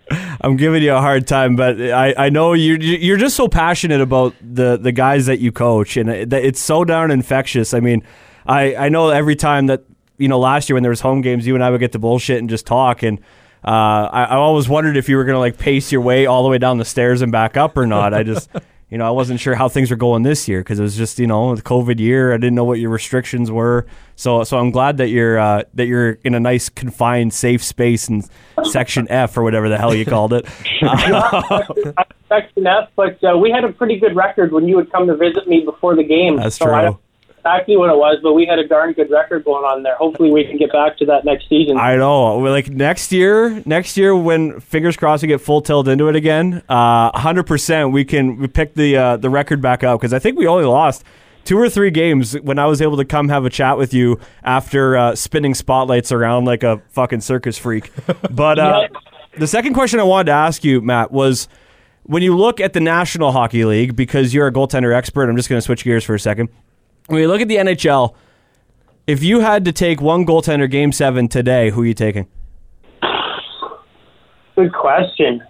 I'm 0.41 0.57
giving 0.57 0.81
you 0.81 0.91
a 0.91 1.01
hard 1.01 1.27
time, 1.27 1.55
but 1.55 1.79
I, 1.79 2.15
I 2.17 2.29
know 2.29 2.53
you're 2.53 2.81
you're 2.81 3.17
just 3.17 3.35
so 3.35 3.47
passionate 3.47 4.01
about 4.01 4.33
the, 4.41 4.77
the 4.77 4.91
guys 4.91 5.27
that 5.27 5.39
you 5.39 5.51
coach, 5.51 5.95
and 5.95 6.09
it's 6.09 6.59
so 6.59 6.83
darn 6.83 7.11
infectious. 7.11 7.75
I 7.75 7.79
mean, 7.79 8.01
I, 8.47 8.75
I 8.75 8.89
know 8.89 9.09
every 9.09 9.35
time 9.35 9.67
that 9.67 9.83
you 10.17 10.27
know 10.27 10.39
last 10.39 10.67
year 10.67 10.75
when 10.75 10.81
there 10.81 10.89
was 10.89 11.01
home 11.01 11.21
games, 11.21 11.45
you 11.45 11.53
and 11.53 11.63
I 11.63 11.69
would 11.69 11.79
get 11.79 11.91
to 11.91 11.99
bullshit 11.99 12.39
and 12.39 12.49
just 12.49 12.65
talk, 12.65 13.03
and 13.03 13.19
uh, 13.63 14.09
I, 14.11 14.23
I 14.23 14.35
always 14.35 14.67
wondered 14.67 14.97
if 14.97 15.07
you 15.09 15.17
were 15.17 15.25
gonna 15.25 15.37
like 15.37 15.59
pace 15.59 15.91
your 15.91 16.01
way 16.01 16.25
all 16.25 16.41
the 16.41 16.49
way 16.49 16.57
down 16.57 16.79
the 16.79 16.85
stairs 16.85 17.21
and 17.21 17.31
back 17.31 17.55
up 17.55 17.77
or 17.77 17.85
not. 17.85 18.15
I 18.15 18.23
just 18.23 18.49
you 18.93 18.99
know 18.99 19.07
I 19.07 19.09
wasn't 19.09 19.39
sure 19.39 19.55
how 19.55 19.69
things 19.69 19.89
were 19.89 19.97
going 19.97 20.21
this 20.21 20.47
year 20.47 20.59
because 20.59 20.79
it 20.79 20.83
was 20.83 20.95
just 20.95 21.17
you 21.17 21.25
know 21.25 21.55
the 21.55 21.63
COVID 21.63 21.99
year. 21.99 22.31
I 22.31 22.37
didn't 22.37 22.53
know 22.53 22.63
what 22.63 22.77
your 22.77 22.91
restrictions 22.91 23.49
were, 23.49 23.87
so 24.15 24.43
so 24.43 24.59
I'm 24.59 24.69
glad 24.69 24.97
that 24.97 25.09
you're 25.09 25.39
uh, 25.39 25.63
that 25.73 25.87
you're 25.87 26.19
in 26.23 26.35
a 26.35 26.39
nice 26.39 26.69
confined 26.69 27.33
safe 27.33 27.63
space 27.63 28.07
in 28.07 28.23
section 28.63 29.07
F 29.09 29.35
or 29.35 29.41
whatever 29.41 29.67
the 29.67 29.79
hell 29.79 29.95
you 29.95 30.05
called 30.05 30.31
it. 30.31 30.45
Section 32.29 32.67
F, 32.67 32.89
but 32.95 33.17
uh, 33.23 33.35
we 33.35 33.49
had 33.49 33.63
a 33.63 33.71
pretty 33.71 33.97
good 33.97 34.15
record 34.15 34.51
when 34.51 34.67
you 34.67 34.75
would 34.75 34.91
come 34.91 35.07
to 35.07 35.15
visit 35.15 35.47
me 35.47 35.61
before 35.65 35.95
the 35.95 36.03
game. 36.03 36.35
That's 36.35 36.57
so 36.57 36.65
true. 36.65 36.99
I 37.45 37.57
don't 37.57 37.67
know 37.67 37.73
exactly 37.73 37.77
what 37.77 37.89
it 37.89 37.97
was, 37.97 38.19
but 38.23 38.33
we 38.33 38.45
had 38.45 38.59
a 38.59 38.67
darn 38.67 38.93
good 38.93 39.09
record 39.11 39.43
going 39.43 39.63
on 39.63 39.83
there. 39.83 39.95
Hopefully, 39.95 40.31
we 40.31 40.45
can 40.45 40.57
get 40.57 40.71
back 40.71 40.97
to 40.97 41.05
that 41.05 41.25
next 41.25 41.49
season. 41.49 41.77
I 41.77 41.95
know. 41.95 42.39
We're 42.39 42.51
Like 42.51 42.69
next 42.69 43.11
year, 43.11 43.61
next 43.65 43.97
year 43.97 44.15
when 44.15 44.59
fingers 44.59 44.97
crossed 44.97 45.23
we 45.23 45.27
get 45.27 45.41
full 45.41 45.61
tilt 45.61 45.87
into 45.87 46.07
it 46.07 46.15
again, 46.15 46.63
hundred 46.69 47.43
percent 47.43 47.91
we 47.91 48.05
can 48.05 48.37
we 48.37 48.47
pick 48.47 48.75
the 48.75 48.97
uh, 48.97 49.17
the 49.17 49.29
record 49.29 49.61
back 49.61 49.83
up 49.83 49.99
because 49.99 50.13
I 50.13 50.19
think 50.19 50.37
we 50.37 50.47
only 50.47 50.65
lost 50.65 51.03
two 51.45 51.57
or 51.57 51.69
three 51.69 51.91
games 51.91 52.33
when 52.39 52.57
I 52.59 52.65
was 52.65 52.81
able 52.81 52.97
to 52.97 53.05
come 53.05 53.29
have 53.29 53.45
a 53.45 53.49
chat 53.49 53.77
with 53.77 53.93
you 53.93 54.19
after 54.43 54.95
uh, 54.95 55.15
spinning 55.15 55.53
spotlights 55.53 56.11
around 56.11 56.45
like 56.45 56.63
a 56.63 56.81
fucking 56.89 57.21
circus 57.21 57.57
freak. 57.57 57.91
But 58.31 58.59
uh, 58.59 58.87
the 59.37 59.47
second 59.47 59.73
question 59.73 59.99
I 59.99 60.03
wanted 60.03 60.25
to 60.25 60.33
ask 60.33 60.63
you, 60.63 60.81
Matt, 60.81 61.11
was 61.11 61.47
when 62.03 62.23
you 62.23 62.35
look 62.35 62.59
at 62.59 62.73
the 62.73 62.79
National 62.79 63.31
Hockey 63.31 63.65
League 63.65 63.95
because 63.95 64.33
you're 64.33 64.47
a 64.47 64.51
goaltender 64.53 64.93
expert. 64.95 65.29
I'm 65.29 65.35
just 65.37 65.49
going 65.49 65.57
to 65.57 65.65
switch 65.65 65.83
gears 65.83 66.03
for 66.03 66.15
a 66.15 66.19
second. 66.19 66.49
When 67.07 67.21
you 67.21 67.27
look 67.27 67.41
at 67.41 67.47
the 67.47 67.57
NHL, 67.57 68.15
if 69.07 69.23
you 69.23 69.41
had 69.41 69.65
to 69.65 69.71
take 69.71 70.01
one 70.01 70.25
goaltender 70.25 70.69
game 70.69 70.91
seven 70.91 71.27
today, 71.27 71.69
who 71.69 71.81
are 71.81 71.85
you 71.85 71.93
taking? 71.93 72.27
Good 74.55 74.73
question. 74.73 75.41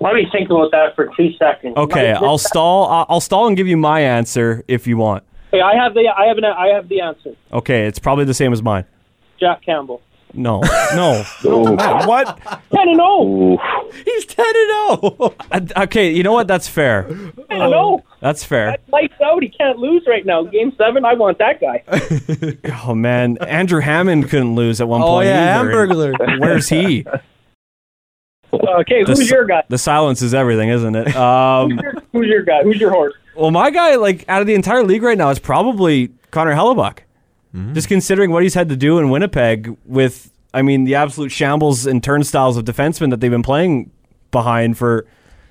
Let 0.00 0.14
me 0.14 0.26
think 0.32 0.50
about 0.50 0.70
that 0.72 0.94
for 0.96 1.10
two 1.16 1.30
seconds. 1.38 1.76
Okay, 1.76 2.12
I'll 2.12 2.38
stall. 2.38 2.88
I'll- 2.88 3.06
I'll 3.08 3.20
stall 3.20 3.46
and 3.46 3.56
give 3.56 3.68
you 3.68 3.76
my 3.76 4.00
answer 4.00 4.64
if 4.68 4.86
you 4.86 4.96
want. 4.96 5.22
Hey, 5.52 5.60
I 5.60 5.74
have 5.76 5.94
the 5.94 6.08
I 6.08 6.26
have 6.26 6.38
an, 6.38 6.44
I 6.44 6.68
have 6.68 6.88
the 6.88 7.00
answer. 7.00 7.34
Okay, 7.52 7.86
it's 7.86 7.98
probably 7.98 8.24
the 8.24 8.34
same 8.34 8.52
as 8.52 8.62
mine. 8.62 8.84
Jack 9.38 9.62
Campbell. 9.64 10.00
No, 10.34 10.60
no, 10.94 11.24
Ooh. 11.44 11.74
What? 11.76 12.38
Ten 12.72 12.88
and 12.88 12.96
zero. 12.96 13.58
He's 14.04 14.24
ten 14.24 14.46
and 14.46 15.00
zero. 15.00 15.34
Okay, 15.84 16.10
you 16.10 16.22
know 16.22 16.32
what? 16.32 16.48
That's 16.48 16.66
fair. 16.68 17.02
Ten 17.04 17.32
and 17.50 17.70
zero. 17.70 18.02
That's 18.20 18.42
fair. 18.44 18.76
Lights 18.92 19.14
out. 19.22 19.42
He 19.42 19.48
can't 19.48 19.78
lose 19.78 20.04
right 20.06 20.24
now. 20.24 20.44
Game 20.44 20.72
seven. 20.78 21.04
I 21.04 21.14
want 21.14 21.38
that 21.38 21.60
guy. 21.60 21.82
Oh 22.84 22.94
man, 22.94 23.36
Andrew 23.38 23.80
Hammond 23.80 24.28
couldn't 24.30 24.54
lose 24.54 24.80
at 24.80 24.88
one 24.88 25.02
Oh 25.02 25.06
point. 25.06 25.26
Oh 25.28 25.30
yeah, 25.30 25.60
either. 25.60 25.70
Hamburglar. 25.70 26.40
Where's 26.40 26.68
he? 26.68 27.04
Okay, 28.52 29.02
who's 29.06 29.20
s- 29.20 29.30
your 29.30 29.44
guy? 29.46 29.62
The 29.68 29.78
silence 29.78 30.20
is 30.22 30.34
everything, 30.34 30.68
isn't 30.68 30.94
it? 30.94 31.16
Um, 31.16 31.78
Who's 32.12 32.26
your 32.26 32.42
guy? 32.42 32.62
Who's 32.62 32.78
your 32.78 32.90
horse? 32.90 33.14
well, 33.34 33.50
my 33.50 33.70
guy, 33.70 33.94
like 33.96 34.24
out 34.28 34.40
of 34.42 34.46
the 34.46 34.54
entire 34.54 34.82
league 34.84 35.02
right 35.02 35.16
now, 35.16 35.30
is 35.30 35.38
probably 35.38 36.10
Connor 36.30 36.54
Hellebuyck. 36.54 36.98
Mm-hmm. 37.54 37.74
Just 37.74 37.88
considering 37.88 38.30
what 38.30 38.42
he's 38.42 38.54
had 38.54 38.68
to 38.70 38.76
do 38.76 38.98
in 38.98 39.10
Winnipeg 39.10 39.76
with, 39.84 40.30
I 40.54 40.62
mean, 40.62 40.84
the 40.84 40.94
absolute 40.94 41.30
shambles 41.30 41.86
and 41.86 42.02
turnstiles 42.02 42.56
of 42.56 42.64
defensemen 42.64 43.10
that 43.10 43.20
they've 43.20 43.30
been 43.30 43.42
playing 43.42 43.90
behind 44.30 44.78
for 44.78 45.06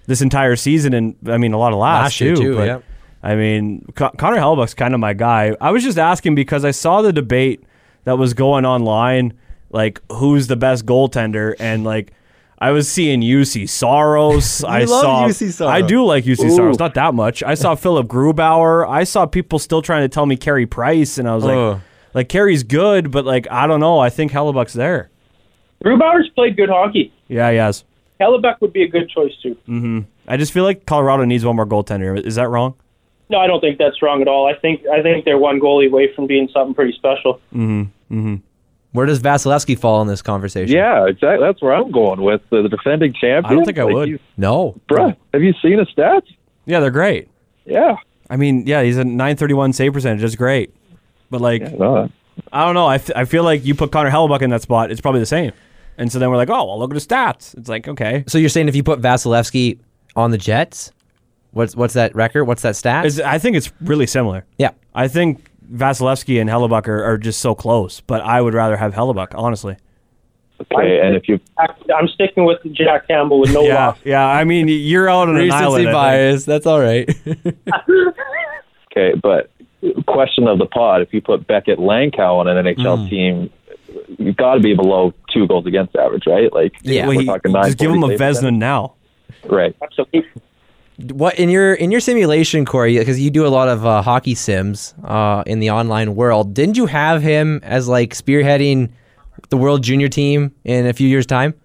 this 0.07 0.21
entire 0.21 0.55
season, 0.55 0.93
and 0.93 1.15
I 1.27 1.37
mean, 1.37 1.53
a 1.53 1.57
lot 1.57 1.73
of 1.73 1.79
laughs 1.79 2.05
Last 2.05 2.21
year, 2.21 2.35
too, 2.35 2.55
but, 2.55 2.67
yeah. 2.67 2.79
I 3.23 3.35
mean, 3.35 3.85
Con- 3.95 4.15
Connor 4.17 4.37
Hellebuyck's 4.37 4.73
kind 4.73 4.93
of 4.93 4.99
my 4.99 5.13
guy. 5.13 5.55
I 5.61 5.71
was 5.71 5.83
just 5.83 5.99
asking 5.99 6.35
because 6.35 6.65
I 6.65 6.71
saw 6.71 7.01
the 7.01 7.13
debate 7.13 7.63
that 8.03 8.17
was 8.17 8.33
going 8.33 8.65
online, 8.65 9.33
like 9.69 10.01
who's 10.11 10.47
the 10.47 10.55
best 10.55 10.85
goaltender, 10.87 11.53
and 11.59 11.83
like 11.83 12.13
I 12.57 12.71
was 12.71 12.89
seeing 12.89 13.21
Juuse 13.21 13.69
Saros. 13.69 14.63
I 14.67 14.85
love 14.85 15.01
saw 15.01 15.27
Juuse 15.27 15.53
Saros. 15.53 15.71
I 15.71 15.81
do 15.81 16.03
like 16.03 16.25
Juuse 16.25 16.43
Ooh. 16.43 16.55
Saros, 16.55 16.79
not 16.79 16.95
that 16.95 17.13
much. 17.13 17.43
I 17.43 17.53
saw 17.53 17.75
Philipp 17.75 18.07
Grubauer. 18.07 18.89
I 18.89 19.03
saw 19.03 19.27
people 19.27 19.59
still 19.59 19.83
trying 19.83 20.03
to 20.03 20.09
tell 20.09 20.25
me 20.25 20.35
Carey 20.35 20.65
Price, 20.65 21.19
and 21.19 21.29
I 21.29 21.35
was 21.35 21.43
like, 21.43 21.57
Ugh. 21.57 21.81
Like 22.13 22.29
Carey's 22.29 22.63
good, 22.63 23.11
but 23.11 23.25
like 23.25 23.47
I 23.51 23.67
don't 23.67 23.79
know. 23.79 23.99
I 23.99 24.09
think 24.09 24.31
Hellebuyck's 24.31 24.73
there. 24.73 25.09
Grubauer's 25.83 26.29
played 26.35 26.57
good 26.57 26.69
hockey. 26.69 27.11
Yeah, 27.27 27.49
he 27.51 27.57
has. 27.57 27.83
Hellebuyck 28.19 28.61
would 28.61 28.73
be 28.73 28.83
a 28.83 28.87
good 28.87 29.09
choice 29.09 29.31
too. 29.41 29.55
Mm-hmm. 29.67 29.99
I 30.27 30.37
just 30.37 30.51
feel 30.53 30.63
like 30.63 30.85
Colorado 30.85 31.23
needs 31.25 31.43
one 31.43 31.55
more 31.55 31.65
goaltender. 31.65 32.19
Is 32.23 32.35
that 32.35 32.49
wrong? 32.49 32.75
No, 33.29 33.39
I 33.39 33.47
don't 33.47 33.61
think 33.61 33.77
that's 33.77 34.01
wrong 34.01 34.21
at 34.21 34.27
all. 34.27 34.45
I 34.47 34.57
think 34.59 34.85
I 34.87 35.01
think 35.01 35.25
they're 35.25 35.37
one 35.37 35.59
goalie 35.59 35.87
away 35.87 36.13
from 36.13 36.27
being 36.27 36.49
something 36.53 36.75
pretty 36.75 36.93
special. 36.93 37.35
Mm-hmm. 37.53 37.81
Mm-hmm. 38.11 38.35
Where 38.91 39.05
does 39.05 39.21
Vasilevskiy 39.21 39.79
fall 39.79 40.01
in 40.01 40.07
this 40.09 40.21
conversation? 40.21 40.75
Yeah, 40.75 41.07
exactly. 41.07 41.45
That's 41.45 41.61
where 41.61 41.73
I'm 41.73 41.91
going 41.91 42.21
with 42.21 42.41
the, 42.49 42.61
the 42.61 42.67
defending 42.67 43.13
champion. 43.13 43.45
I 43.45 43.55
don't 43.55 43.63
think 43.63 43.79
I 43.79 43.83
Like, 43.83 43.93
would. 43.93 44.07
he's- 44.09 44.19
No. 44.35 44.75
Bruh, 44.89 45.15
have 45.33 45.41
you 45.41 45.53
seen 45.61 45.79
his 45.79 45.87
stats? 45.97 46.27
Yeah, 46.65 46.81
they're 46.81 46.91
great. 46.91 47.29
Yeah. 47.65 47.95
I 48.29 48.35
mean, 48.35 48.67
yeah, 48.67 48.83
he's 48.83 48.97
a 48.97 49.05
931 49.05 49.71
save 49.71 49.93
percentage. 49.93 50.19
That's 50.21 50.35
great. 50.35 50.75
But 51.31 51.41
like, 51.41 51.63
No, 51.73 52.09
I 52.51 52.65
don't 52.65 52.75
know. 52.75 52.85
I, 52.85 52.95
f- 52.95 53.09
I 53.15 53.25
feel 53.25 53.43
like 53.43 53.65
you 53.65 53.73
put 53.73 53.91
Connor 53.91 54.11
Hellebuyck 54.11 54.43
in 54.43 54.51
that 54.51 54.61
spot, 54.61 54.91
it's 54.91 55.01
probably 55.01 55.19
the 55.21 55.25
same. 55.25 55.51
And 55.97 56.11
so 56.11 56.19
then 56.19 56.29
we're 56.29 56.37
like, 56.37 56.49
oh, 56.49 56.65
well, 56.65 56.77
look 56.79 56.91
at 56.91 56.95
his 56.95 57.07
stats. 57.07 57.57
It's 57.57 57.69
like, 57.69 57.87
okay. 57.87 58.23
So 58.27 58.37
you're 58.37 58.49
saying 58.49 58.67
if 58.67 58.75
you 58.75 58.83
put 58.83 59.01
Vasilevskiy 59.01 59.79
on 60.15 60.31
the 60.31 60.37
Jets, 60.37 60.91
what's 61.51 61.75
what's 61.75 61.93
that 61.95 62.13
record? 62.15 62.45
What's 62.45 62.61
that 62.61 62.75
stat? 62.75 63.05
It's, 63.05 63.19
I 63.19 63.37
think 63.39 63.55
it's 63.57 63.71
really 63.81 64.05
similar. 64.07 64.45
yeah. 64.57 64.71
I 64.93 65.07
think 65.07 65.45
Vasilevskiy 65.73 66.39
and 66.41 66.49
Hellebuyck 66.49 66.87
are, 66.87 67.03
are 67.03 67.17
just 67.17 67.39
so 67.39 67.55
close, 67.55 68.01
but 68.01 68.21
I 68.21 68.41
would 68.41 68.53
rather 68.53 68.75
have 68.77 68.93
Hellebuyck, 68.93 69.29
honestly. 69.35 69.77
okay. 70.61 70.99
And 71.01 71.15
if 71.15 71.27
you 71.29 71.39
I'm 71.57 72.07
sticking 72.09 72.45
with 72.45 72.59
Jack 72.73 73.07
Campbell 73.07 73.39
with 73.39 73.53
no 73.53 73.61
Yeah, 73.63 73.87
loss. 73.87 73.97
yeah. 74.03 74.25
I 74.27 74.43
mean, 74.43 74.67
you're 74.67 75.09
out 75.09 75.29
on 75.29 75.37
an 75.37 75.51
island. 75.51 75.85
Recency 75.85 75.93
bias. 75.93 76.45
That's 76.45 76.65
all 76.65 76.79
right. 76.79 77.09
okay, 78.91 79.13
but 79.21 79.49
question 80.07 80.47
of 80.47 80.57
the 80.59 80.65
pod: 80.65 81.01
if 81.01 81.13
you 81.13 81.21
put 81.21 81.47
Beckett 81.47 81.79
Lankow 81.79 82.39
on 82.39 82.47
an 82.47 82.57
NHL 82.65 82.97
Mm. 82.97 83.09
team, 83.09 83.49
you've 84.19 84.35
got 84.37 84.55
to 84.55 84.59
be 84.61 84.73
below 84.75 85.13
two 85.33 85.47
goals 85.47 85.65
against 85.65 85.95
average, 85.95 86.23
right? 86.27 86.51
Like, 86.53 86.73
Yeah. 86.83 87.07
We're 87.07 87.21
he- 87.21 87.25
talking 87.25 87.51
just 87.53 87.77
give 87.77 87.89
him 87.91 88.03
a 88.03 88.07
940 88.07 88.17
save 88.17 88.43
Vezina 88.51 88.57
now. 88.57 88.93
percentage. 89.41 89.51
right? 89.51 89.75
Absolutely. 89.81 90.23
what 91.13 91.39
in 91.39 91.49
your 91.49 91.73
in 91.73 91.89
your 91.91 91.99
simulation, 91.99 92.63
Corey? 92.65 92.97
Because 92.97 93.19
you 93.19 93.31
do 93.31 93.45
a 93.45 93.49
lot 93.49 93.67
of 93.67 93.85
uh, 93.85 94.01
hockey 94.03 94.35
sims 94.35 94.93
uh, 95.03 95.43
in 95.47 95.59
the 95.59 95.71
online 95.71 96.15
world. 96.15 96.53
Didn't 96.53 96.77
you 96.77 96.85
have 96.85 97.23
him 97.23 97.59
as 97.63 97.87
like 97.87 98.13
spearheading 98.13 98.89
the 99.49 99.57
World 99.57 99.81
Junior 99.83 100.09
team 100.09 100.51
in 100.63 100.85
a 100.85 100.93
few 100.93 101.07
years' 101.07 101.25
time? 101.25 101.55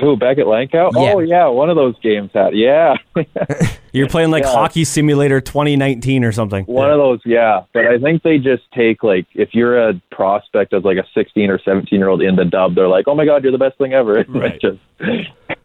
Who 0.00 0.16
Beckett 0.16 0.46
Lankow? 0.46 0.90
Yeah. 0.92 1.12
Oh 1.14 1.18
yeah, 1.20 1.46
one 1.46 1.70
of 1.70 1.76
those 1.76 1.94
games 2.00 2.30
had 2.34 2.54
yeah, 2.56 2.94
You're 3.92 4.08
playing 4.08 4.30
like 4.32 4.42
Yeah. 4.42 4.52
Hockey 4.52 4.84
Simulator 4.84 5.40
2019 5.40 6.24
or 6.24 6.32
something. 6.32 6.64
one 6.64 6.90
of 6.90 6.98
those 6.98 7.20
yeah. 7.24 7.62
But 7.72 7.86
I 7.86 7.98
think 7.98 8.22
they 8.24 8.38
just 8.38 8.64
take 8.74 9.02
like 9.04 9.26
if 9.34 9.50
you're 9.54 9.88
a 9.88 9.94
prospect 10.10 10.72
as 10.74 10.82
like 10.82 10.96
a 10.98 11.04
16 11.14 11.48
or 11.48 11.60
17 11.64 11.96
year 11.98 12.08
old 12.08 12.22
in 12.22 12.34
the 12.36 12.44
dub, 12.44 12.74
they're 12.74 12.88
like, 12.88 13.06
oh 13.06 13.14
my 13.14 13.24
god, 13.24 13.42
you're 13.44 13.52
the 13.52 13.58
best 13.58 13.78
thing 13.78 13.92
ever. 13.92 14.24
Right. 14.28 14.60
just 14.60 14.78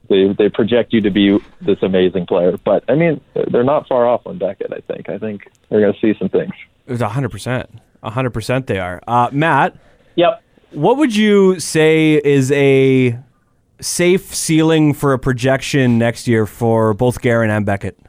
they 0.09 0.27
they 0.37 0.49
project 0.49 0.93
you 0.93 1.01
to 1.01 1.09
be 1.09 1.39
this 1.61 1.77
amazing 1.81 2.27
player. 2.27 2.55
But 2.63 2.83
I 2.87 2.95
mean, 2.95 3.21
they're 3.51 3.63
not 3.63 3.87
far 3.87 4.07
off 4.07 4.21
on 4.27 4.37
Beckett. 4.37 4.71
I 4.71 4.79
think 4.91 5.09
I 5.09 5.17
think 5.17 5.49
they're 5.69 5.81
going 5.81 5.93
to 5.93 5.99
see 5.99 6.17
some 6.19 6.29
things. 6.29 6.53
It 6.87 6.91
was 6.91 7.01
100%. 7.01 7.65
100% 8.03 8.65
they 8.67 8.79
are. 8.79 9.01
Uh, 9.07 9.29
Matt, 9.31 9.75
Yep. 10.15 10.41
what 10.71 10.97
would 10.97 11.15
you 11.15 11.59
say 11.59 12.13
is 12.23 12.51
a 12.51 13.17
safe 13.81 14.33
ceiling 14.33 14.93
for 14.93 15.13
a 15.13 15.19
projection 15.19 15.97
next 15.97 16.27
year 16.27 16.45
for 16.45 16.93
both 16.93 17.21
Garin 17.21 17.49
and 17.49 17.65
Beckett? 17.65 17.99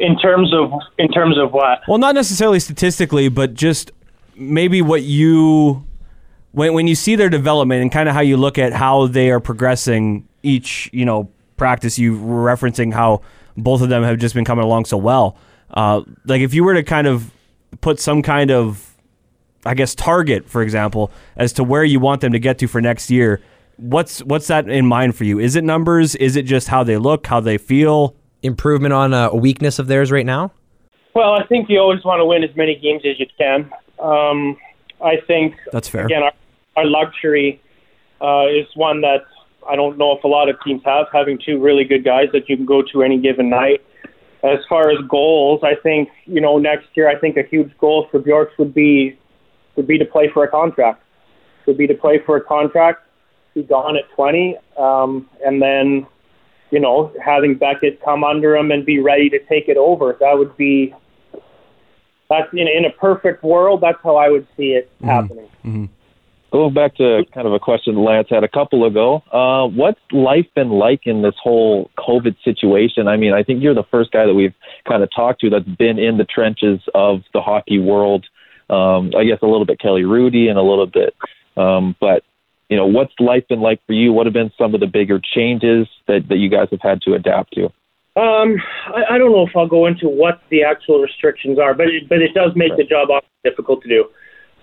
In 0.00 0.18
terms 0.18 0.52
of 0.52 0.72
in 0.98 1.08
terms 1.08 1.38
of 1.38 1.52
what? 1.52 1.80
Well, 1.88 1.98
not 1.98 2.14
necessarily 2.14 2.60
statistically, 2.60 3.28
but 3.28 3.54
just 3.54 3.92
maybe 4.34 4.82
what 4.82 5.02
you 5.02 5.84
when 6.52 6.74
when 6.74 6.86
you 6.86 6.94
see 6.94 7.16
their 7.16 7.30
development 7.30 7.82
and 7.82 7.90
kind 7.90 8.08
of 8.08 8.14
how 8.14 8.20
you 8.20 8.36
look 8.36 8.58
at 8.58 8.72
how 8.72 9.06
they 9.06 9.30
are 9.30 9.40
progressing 9.40 10.28
each 10.42 10.90
you 10.92 11.04
know 11.04 11.30
practice. 11.56 11.98
You 11.98 12.18
were 12.18 12.44
referencing 12.44 12.92
how 12.92 13.22
both 13.56 13.80
of 13.80 13.88
them 13.88 14.02
have 14.02 14.18
just 14.18 14.34
been 14.34 14.44
coming 14.44 14.64
along 14.64 14.84
so 14.84 14.98
well. 14.98 15.38
Uh, 15.70 16.02
like 16.26 16.42
if 16.42 16.52
you 16.52 16.62
were 16.62 16.74
to 16.74 16.82
kind 16.82 17.06
of 17.06 17.30
put 17.80 17.98
some 17.98 18.22
kind 18.22 18.50
of 18.50 18.94
I 19.64 19.74
guess 19.74 19.94
target, 19.94 20.48
for 20.48 20.62
example, 20.62 21.10
as 21.36 21.52
to 21.54 21.64
where 21.64 21.84
you 21.84 22.00
want 22.00 22.20
them 22.20 22.32
to 22.32 22.38
get 22.38 22.58
to 22.58 22.68
for 22.68 22.80
next 22.80 23.10
year. 23.10 23.40
What's 23.76 24.20
what's 24.24 24.46
that 24.46 24.68
in 24.68 24.86
mind 24.86 25.16
for 25.16 25.24
you? 25.24 25.38
Is 25.38 25.56
it 25.56 25.64
numbers? 25.64 26.14
Is 26.16 26.36
it 26.36 26.42
just 26.42 26.68
how 26.68 26.82
they 26.82 26.96
look, 26.96 27.26
how 27.26 27.40
they 27.40 27.58
feel? 27.58 28.16
Improvement 28.42 28.94
on 28.94 29.12
a 29.12 29.34
weakness 29.34 29.78
of 29.78 29.86
theirs 29.86 30.10
right 30.10 30.26
now? 30.26 30.52
Well, 31.14 31.32
I 31.32 31.46
think 31.46 31.68
you 31.68 31.78
always 31.78 32.04
want 32.04 32.20
to 32.20 32.24
win 32.24 32.44
as 32.44 32.54
many 32.56 32.76
games 32.76 33.02
as 33.04 33.18
you 33.18 33.26
can. 33.38 33.70
Um, 33.98 34.56
I 35.02 35.16
think 35.26 35.54
That's 35.72 35.88
fair. 35.88 36.04
Again, 36.04 36.22
our, 36.22 36.32
our 36.76 36.84
luxury 36.84 37.60
uh, 38.20 38.46
is 38.46 38.66
one 38.74 39.00
that 39.00 39.24
I 39.68 39.76
don't 39.76 39.98
know 39.98 40.16
if 40.16 40.24
a 40.24 40.28
lot 40.28 40.48
of 40.48 40.56
teams 40.64 40.82
have, 40.84 41.06
having 41.12 41.38
two 41.44 41.58
really 41.58 41.84
good 41.84 42.04
guys 42.04 42.26
that 42.32 42.48
you 42.48 42.56
can 42.56 42.66
go 42.66 42.82
to 42.92 43.02
any 43.02 43.18
given 43.18 43.50
night. 43.50 43.82
As 44.42 44.58
far 44.68 44.90
as 44.90 44.98
goals, 45.08 45.60
I 45.64 45.74
think 45.82 46.08
you 46.24 46.40
know 46.40 46.58
next 46.58 46.88
year. 46.94 47.08
I 47.08 47.18
think 47.18 47.36
a 47.36 47.42
huge 47.42 47.76
goal 47.78 48.06
for 48.10 48.20
Bjorks 48.20 48.52
would 48.58 48.74
be 48.74 49.18
would 49.74 49.86
be 49.86 49.98
to 49.98 50.04
play 50.04 50.30
for 50.32 50.44
a 50.44 50.48
contract. 50.48 51.02
Would 51.66 51.78
be 51.78 51.86
to 51.88 51.94
play 51.94 52.20
for 52.24 52.36
a 52.36 52.40
contract, 52.40 53.08
be 53.56 53.62
gone 53.64 53.96
at 53.96 54.04
20, 54.14 54.56
um, 54.78 55.28
and 55.44 55.60
then 55.60 56.06
you 56.70 56.78
know 56.78 57.12
having 57.24 57.56
Beckett 57.56 58.00
come 58.04 58.22
under 58.22 58.54
him 58.54 58.70
and 58.70 58.86
be 58.86 59.00
ready 59.00 59.28
to 59.30 59.38
take 59.48 59.68
it 59.68 59.76
over. 59.76 60.16
That 60.20 60.38
would 60.38 60.56
be 60.56 60.94
that's 62.30 62.52
in 62.52 62.68
in 62.68 62.84
a 62.84 62.90
perfect 63.00 63.42
world. 63.42 63.80
That's 63.80 63.98
how 64.04 64.16
I 64.16 64.28
would 64.28 64.46
see 64.56 64.70
it 64.70 64.90
happening. 65.02 65.48
Going 66.52 66.74
back 66.74 66.94
to 66.96 67.24
kind 67.34 67.46
of 67.46 67.52
a 67.52 67.58
question 67.58 67.96
Lance 67.96 68.28
had 68.30 68.44
a 68.44 68.48
couple 68.48 68.86
ago, 68.86 69.22
uh, 69.32 69.66
what's 69.66 70.00
life 70.12 70.46
been 70.54 70.70
like 70.70 71.00
in 71.04 71.22
this 71.22 71.34
whole 71.42 71.90
COVID 71.98 72.36
situation? 72.44 73.08
I 73.08 73.16
mean, 73.16 73.32
I 73.32 73.42
think 73.42 73.62
you're 73.62 73.74
the 73.74 73.84
first 73.90 74.12
guy 74.12 74.26
that 74.26 74.34
we've 74.34 74.54
kind 74.88 75.02
of 75.02 75.10
talked 75.14 75.40
to 75.40 75.50
that's 75.50 75.64
been 75.64 75.98
in 75.98 76.18
the 76.18 76.24
trenches 76.24 76.80
of 76.94 77.22
the 77.34 77.40
hockey 77.40 77.80
world. 77.80 78.26
Um, 78.70 79.10
I 79.16 79.24
guess 79.24 79.38
a 79.42 79.46
little 79.46 79.66
bit 79.66 79.80
Kelly 79.80 80.04
Rudy 80.04 80.48
and 80.48 80.58
a 80.58 80.62
little 80.62 80.86
bit, 80.86 81.14
um, 81.56 81.94
but 82.00 82.22
you 82.68 82.76
know, 82.76 82.86
what's 82.86 83.12
life 83.20 83.46
been 83.48 83.60
like 83.60 83.80
for 83.86 83.92
you? 83.92 84.12
What 84.12 84.26
have 84.26 84.32
been 84.32 84.52
some 84.58 84.74
of 84.74 84.80
the 84.80 84.86
bigger 84.86 85.20
changes 85.20 85.86
that, 86.08 86.28
that 86.28 86.36
you 86.36 86.50
guys 86.50 86.68
have 86.70 86.80
had 86.82 87.00
to 87.02 87.14
adapt 87.14 87.54
to? 87.54 87.66
Um, 88.16 88.56
I, 88.86 89.14
I 89.14 89.18
don't 89.18 89.32
know 89.32 89.46
if 89.46 89.54
I'll 89.54 89.68
go 89.68 89.86
into 89.86 90.08
what 90.08 90.40
the 90.50 90.64
actual 90.64 91.00
restrictions 91.00 91.58
are, 91.58 91.74
but 91.74 91.88
it, 91.88 92.08
but 92.08 92.22
it 92.22 92.34
does 92.34 92.52
make 92.56 92.76
the 92.76 92.84
job 92.84 93.08
difficult 93.44 93.82
to 93.82 93.88
do. 93.88 94.06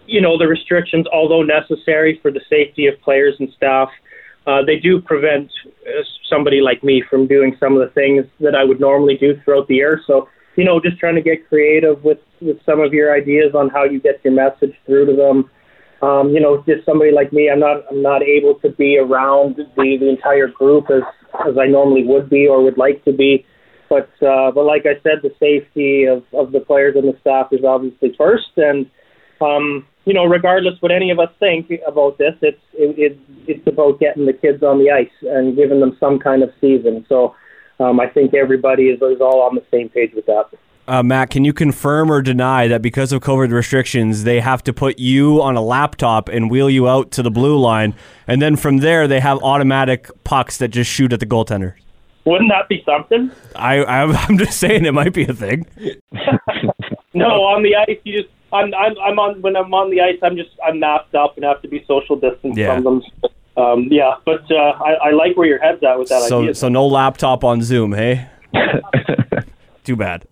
You 0.06 0.22
know, 0.22 0.38
the 0.38 0.48
restrictions, 0.48 1.06
although 1.14 1.44
necessary 1.44 2.20
for 2.22 2.32
the 2.32 2.42
safety 2.50 2.88
of 2.88 3.00
players 3.02 3.36
and 3.40 3.50
staff, 3.56 3.90
uh, 4.46 4.60
they 4.66 4.78
do 4.78 5.00
prevent 5.00 5.50
uh, 5.88 6.02
somebody 6.30 6.60
like 6.60 6.84
me 6.84 7.04
from 7.10 7.28
doing 7.28 7.56
some 7.60 7.74
of 7.78 7.80
the 7.80 7.94
things 7.94 8.26
that 8.42 8.56
I 8.56 8.64
would 8.66 8.80
normally 8.80 9.16
do 9.16 9.40
throughout 9.46 9.68
the 9.68 9.76
year. 9.76 10.02
So, 10.06 10.28
you 10.58 10.66
know, 10.66 10.82
just 10.82 11.00
trying 11.00 11.16
to 11.16 11.22
get 11.22 11.48
creative 11.48 12.04
with 12.04 12.20
with 12.42 12.58
some 12.66 12.82
of 12.82 12.92
your 12.92 13.16
ideas 13.16 13.56
on 13.56 13.70
how 13.70 13.86
you 13.86 14.02
get 14.02 14.20
your 14.24 14.34
message 14.34 14.76
through 14.86 15.06
to 15.06 15.16
them. 15.16 15.50
Um, 16.04 16.32
you 16.36 16.42
know, 16.42 16.62
just 16.68 16.86
somebody 16.86 17.12
like 17.12 17.32
me, 17.32 17.50
I'm 17.50 17.62
not 17.62 17.86
I'm 17.90 18.02
not 18.02 18.22
able 18.24 18.56
to 18.56 18.70
be 18.70 18.98
around 18.98 19.56
the 19.56 19.64
the 19.76 20.10
entire 20.10 20.50
group 20.50 20.92
as 20.92 21.04
as 21.48 21.56
I 21.58 21.68
normally 21.68 22.04
would 22.04 22.30
be 22.30 22.46
or 22.46 22.62
would 22.62 22.78
like 22.78 23.04
to 23.06 23.14
be. 23.14 23.46
But 23.90 24.10
uh, 24.22 24.52
but 24.52 24.66
like 24.66 24.84
I 24.86 25.00
said, 25.02 25.24
the 25.24 25.32
safety 25.40 26.04
of 26.04 26.24
of 26.34 26.52
the 26.52 26.60
players 26.60 26.96
and 26.98 27.08
the 27.08 27.18
staff 27.22 27.48
is 27.54 27.64
obviously 27.64 28.14
first, 28.18 28.52
and 28.58 28.86
um, 29.40 29.88
you 30.04 30.14
know, 30.14 30.26
regardless 30.26 30.76
what 30.82 30.92
any 30.92 31.10
of 31.10 31.20
us 31.20 31.30
think 31.40 31.72
about 31.88 32.18
this, 32.18 32.36
it's 32.42 32.60
it, 32.74 33.00
it, 33.00 33.20
it's 33.48 33.68
about 33.68 34.02
getting 34.02 34.26
the 34.26 34.34
kids 34.34 34.62
on 34.62 34.80
the 34.80 34.92
ice 34.92 35.16
and 35.22 35.56
giving 35.56 35.80
them 35.80 35.96
some 36.02 36.20
kind 36.20 36.44
of 36.44 36.50
season. 36.60 37.06
So 37.08 37.34
um, 37.80 38.02
I 38.02 38.08
think 38.08 38.34
everybody 38.34 38.90
is, 38.90 38.98
is 38.98 39.22
all 39.22 39.42
on 39.42 39.56
the 39.56 39.64
same 39.72 39.88
page 39.88 40.12
with 40.14 40.26
that. 40.26 40.46
Uh, 40.88 41.02
Matt, 41.02 41.30
can 41.30 41.46
you 41.46 41.54
confirm 41.54 42.12
or 42.12 42.22
deny 42.22 42.68
that 42.68 42.82
because 42.82 43.14
of 43.14 43.22
COVID 43.22 43.52
restrictions, 43.52 44.26
they 44.26 44.42
have 44.42 44.62
to 44.64 44.74
put 44.74 45.00
you 45.00 45.42
on 45.42 45.56
a 45.56 45.62
laptop 45.62 46.28
and 46.28 46.52
wheel 46.52 46.70
you 46.70 46.90
out 46.90 47.10
to 47.12 47.24
the 47.24 47.32
blue 47.32 47.58
line, 47.58 47.96
and 48.28 48.42
then 48.42 48.58
from 48.58 48.78
there 48.80 49.08
they 49.08 49.22
have 49.22 49.42
automatic 49.44 50.10
pucks 50.26 50.58
that 50.58 50.70
just 50.70 50.92
shoot 50.92 51.14
at 51.14 51.22
the 51.22 51.26
goaltender? 51.26 51.76
Wouldn't 52.26 52.50
that 52.52 52.68
be 52.68 52.84
something? 52.86 53.32
I, 53.56 53.84
I'm, 53.86 54.12
I'm 54.30 54.38
just 54.38 54.58
saying 54.60 54.86
it 54.86 54.94
might 54.94 55.14
be 55.14 55.24
a 55.24 55.34
thing. 55.34 55.66
No, 57.16 57.28
on 57.44 57.62
the 57.62 57.76
ice, 57.76 58.00
you 58.06 58.24
just 58.24 58.34
I'm 58.52 58.74
I'm 58.74 58.98
I'm 58.98 59.20
on 59.20 59.40
when 59.44 59.56
I'm 59.56 59.72
on 59.72 59.92
the 59.92 60.02
ice, 60.02 60.18
I'm 60.24 60.36
just 60.36 60.50
I'm 60.66 60.80
masked 60.80 61.14
up 61.14 61.36
and 61.36 61.46
have 61.46 61.62
to 61.62 61.68
be 61.68 61.86
social 61.88 62.16
distance 62.16 62.58
Yeah. 62.58 62.74
from 62.74 62.84
them. 62.84 63.02
Um, 63.56 63.88
yeah, 63.92 64.16
but 64.26 64.42
uh, 64.52 64.56
I, 64.56 64.94
I 64.94 65.12
like 65.12 65.38
where 65.38 65.46
your 65.46 65.60
head's 65.60 65.84
at 65.84 66.00
with 66.00 66.10
that 66.10 66.24
So, 66.24 66.42
idea. 66.42 66.56
so 66.56 66.70
no 66.70 66.88
laptop 66.88 67.44
on 67.44 67.62
Zoom, 67.62 67.94
hey? 67.94 68.28
Too 69.84 69.96
bad. 69.96 70.26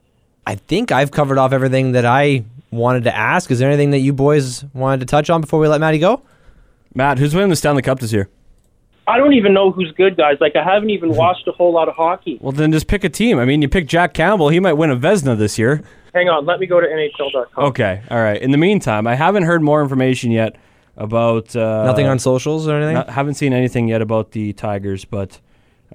I 0.45 0.55
think 0.55 0.91
I've 0.91 1.11
covered 1.11 1.37
off 1.37 1.53
everything 1.53 1.91
that 1.93 2.05
I 2.05 2.43
wanted 2.71 3.03
to 3.03 3.15
ask. 3.15 3.51
Is 3.51 3.59
there 3.59 3.69
anything 3.69 3.91
that 3.91 3.99
you 3.99 4.13
boys 4.13 4.63
wanted 4.73 5.01
to 5.01 5.05
touch 5.05 5.29
on 5.29 5.41
before 5.41 5.59
we 5.59 5.67
let 5.67 5.79
Maddie 5.79 5.99
go? 5.99 6.21
Matt, 6.93 7.19
who's 7.19 7.33
winning 7.33 7.49
the 7.49 7.55
Stanley 7.55 7.81
Cup 7.81 7.99
this 7.99 8.11
year? 8.11 8.29
I 9.07 9.17
don't 9.17 9.33
even 9.33 9.53
know 9.53 9.71
who's 9.71 9.91
good, 9.93 10.15
guys. 10.15 10.37
Like 10.39 10.55
I 10.55 10.63
haven't 10.63 10.89
even 10.89 11.09
watched 11.15 11.47
a 11.47 11.51
whole 11.51 11.73
lot 11.73 11.89
of 11.89 11.95
hockey. 11.95 12.37
Well, 12.41 12.51
then 12.51 12.71
just 12.71 12.87
pick 12.87 13.03
a 13.03 13.09
team. 13.09 13.39
I 13.39 13.45
mean, 13.45 13.61
you 13.61 13.69
pick 13.69 13.87
Jack 13.87 14.13
Campbell. 14.13 14.49
He 14.49 14.59
might 14.59 14.73
win 14.73 14.89
a 14.89 14.95
Vezina 14.95 15.37
this 15.37 15.57
year. 15.57 15.83
Hang 16.13 16.27
on, 16.27 16.45
let 16.45 16.59
me 16.59 16.65
go 16.65 16.81
to 16.81 16.87
NHL.com. 16.87 17.63
Okay, 17.65 18.01
all 18.09 18.21
right. 18.21 18.41
In 18.41 18.51
the 18.51 18.57
meantime, 18.57 19.07
I 19.07 19.15
haven't 19.15 19.43
heard 19.43 19.61
more 19.61 19.81
information 19.81 20.31
yet 20.31 20.57
about 20.97 21.55
uh, 21.55 21.85
Nothing 21.85 22.07
on 22.07 22.19
socials 22.19 22.67
or 22.67 22.75
anything? 22.75 22.95
Not, 22.95 23.09
haven't 23.09 23.35
seen 23.35 23.53
anything 23.53 23.87
yet 23.87 24.01
about 24.01 24.31
the 24.31 24.51
Tigers, 24.53 25.05
but 25.05 25.39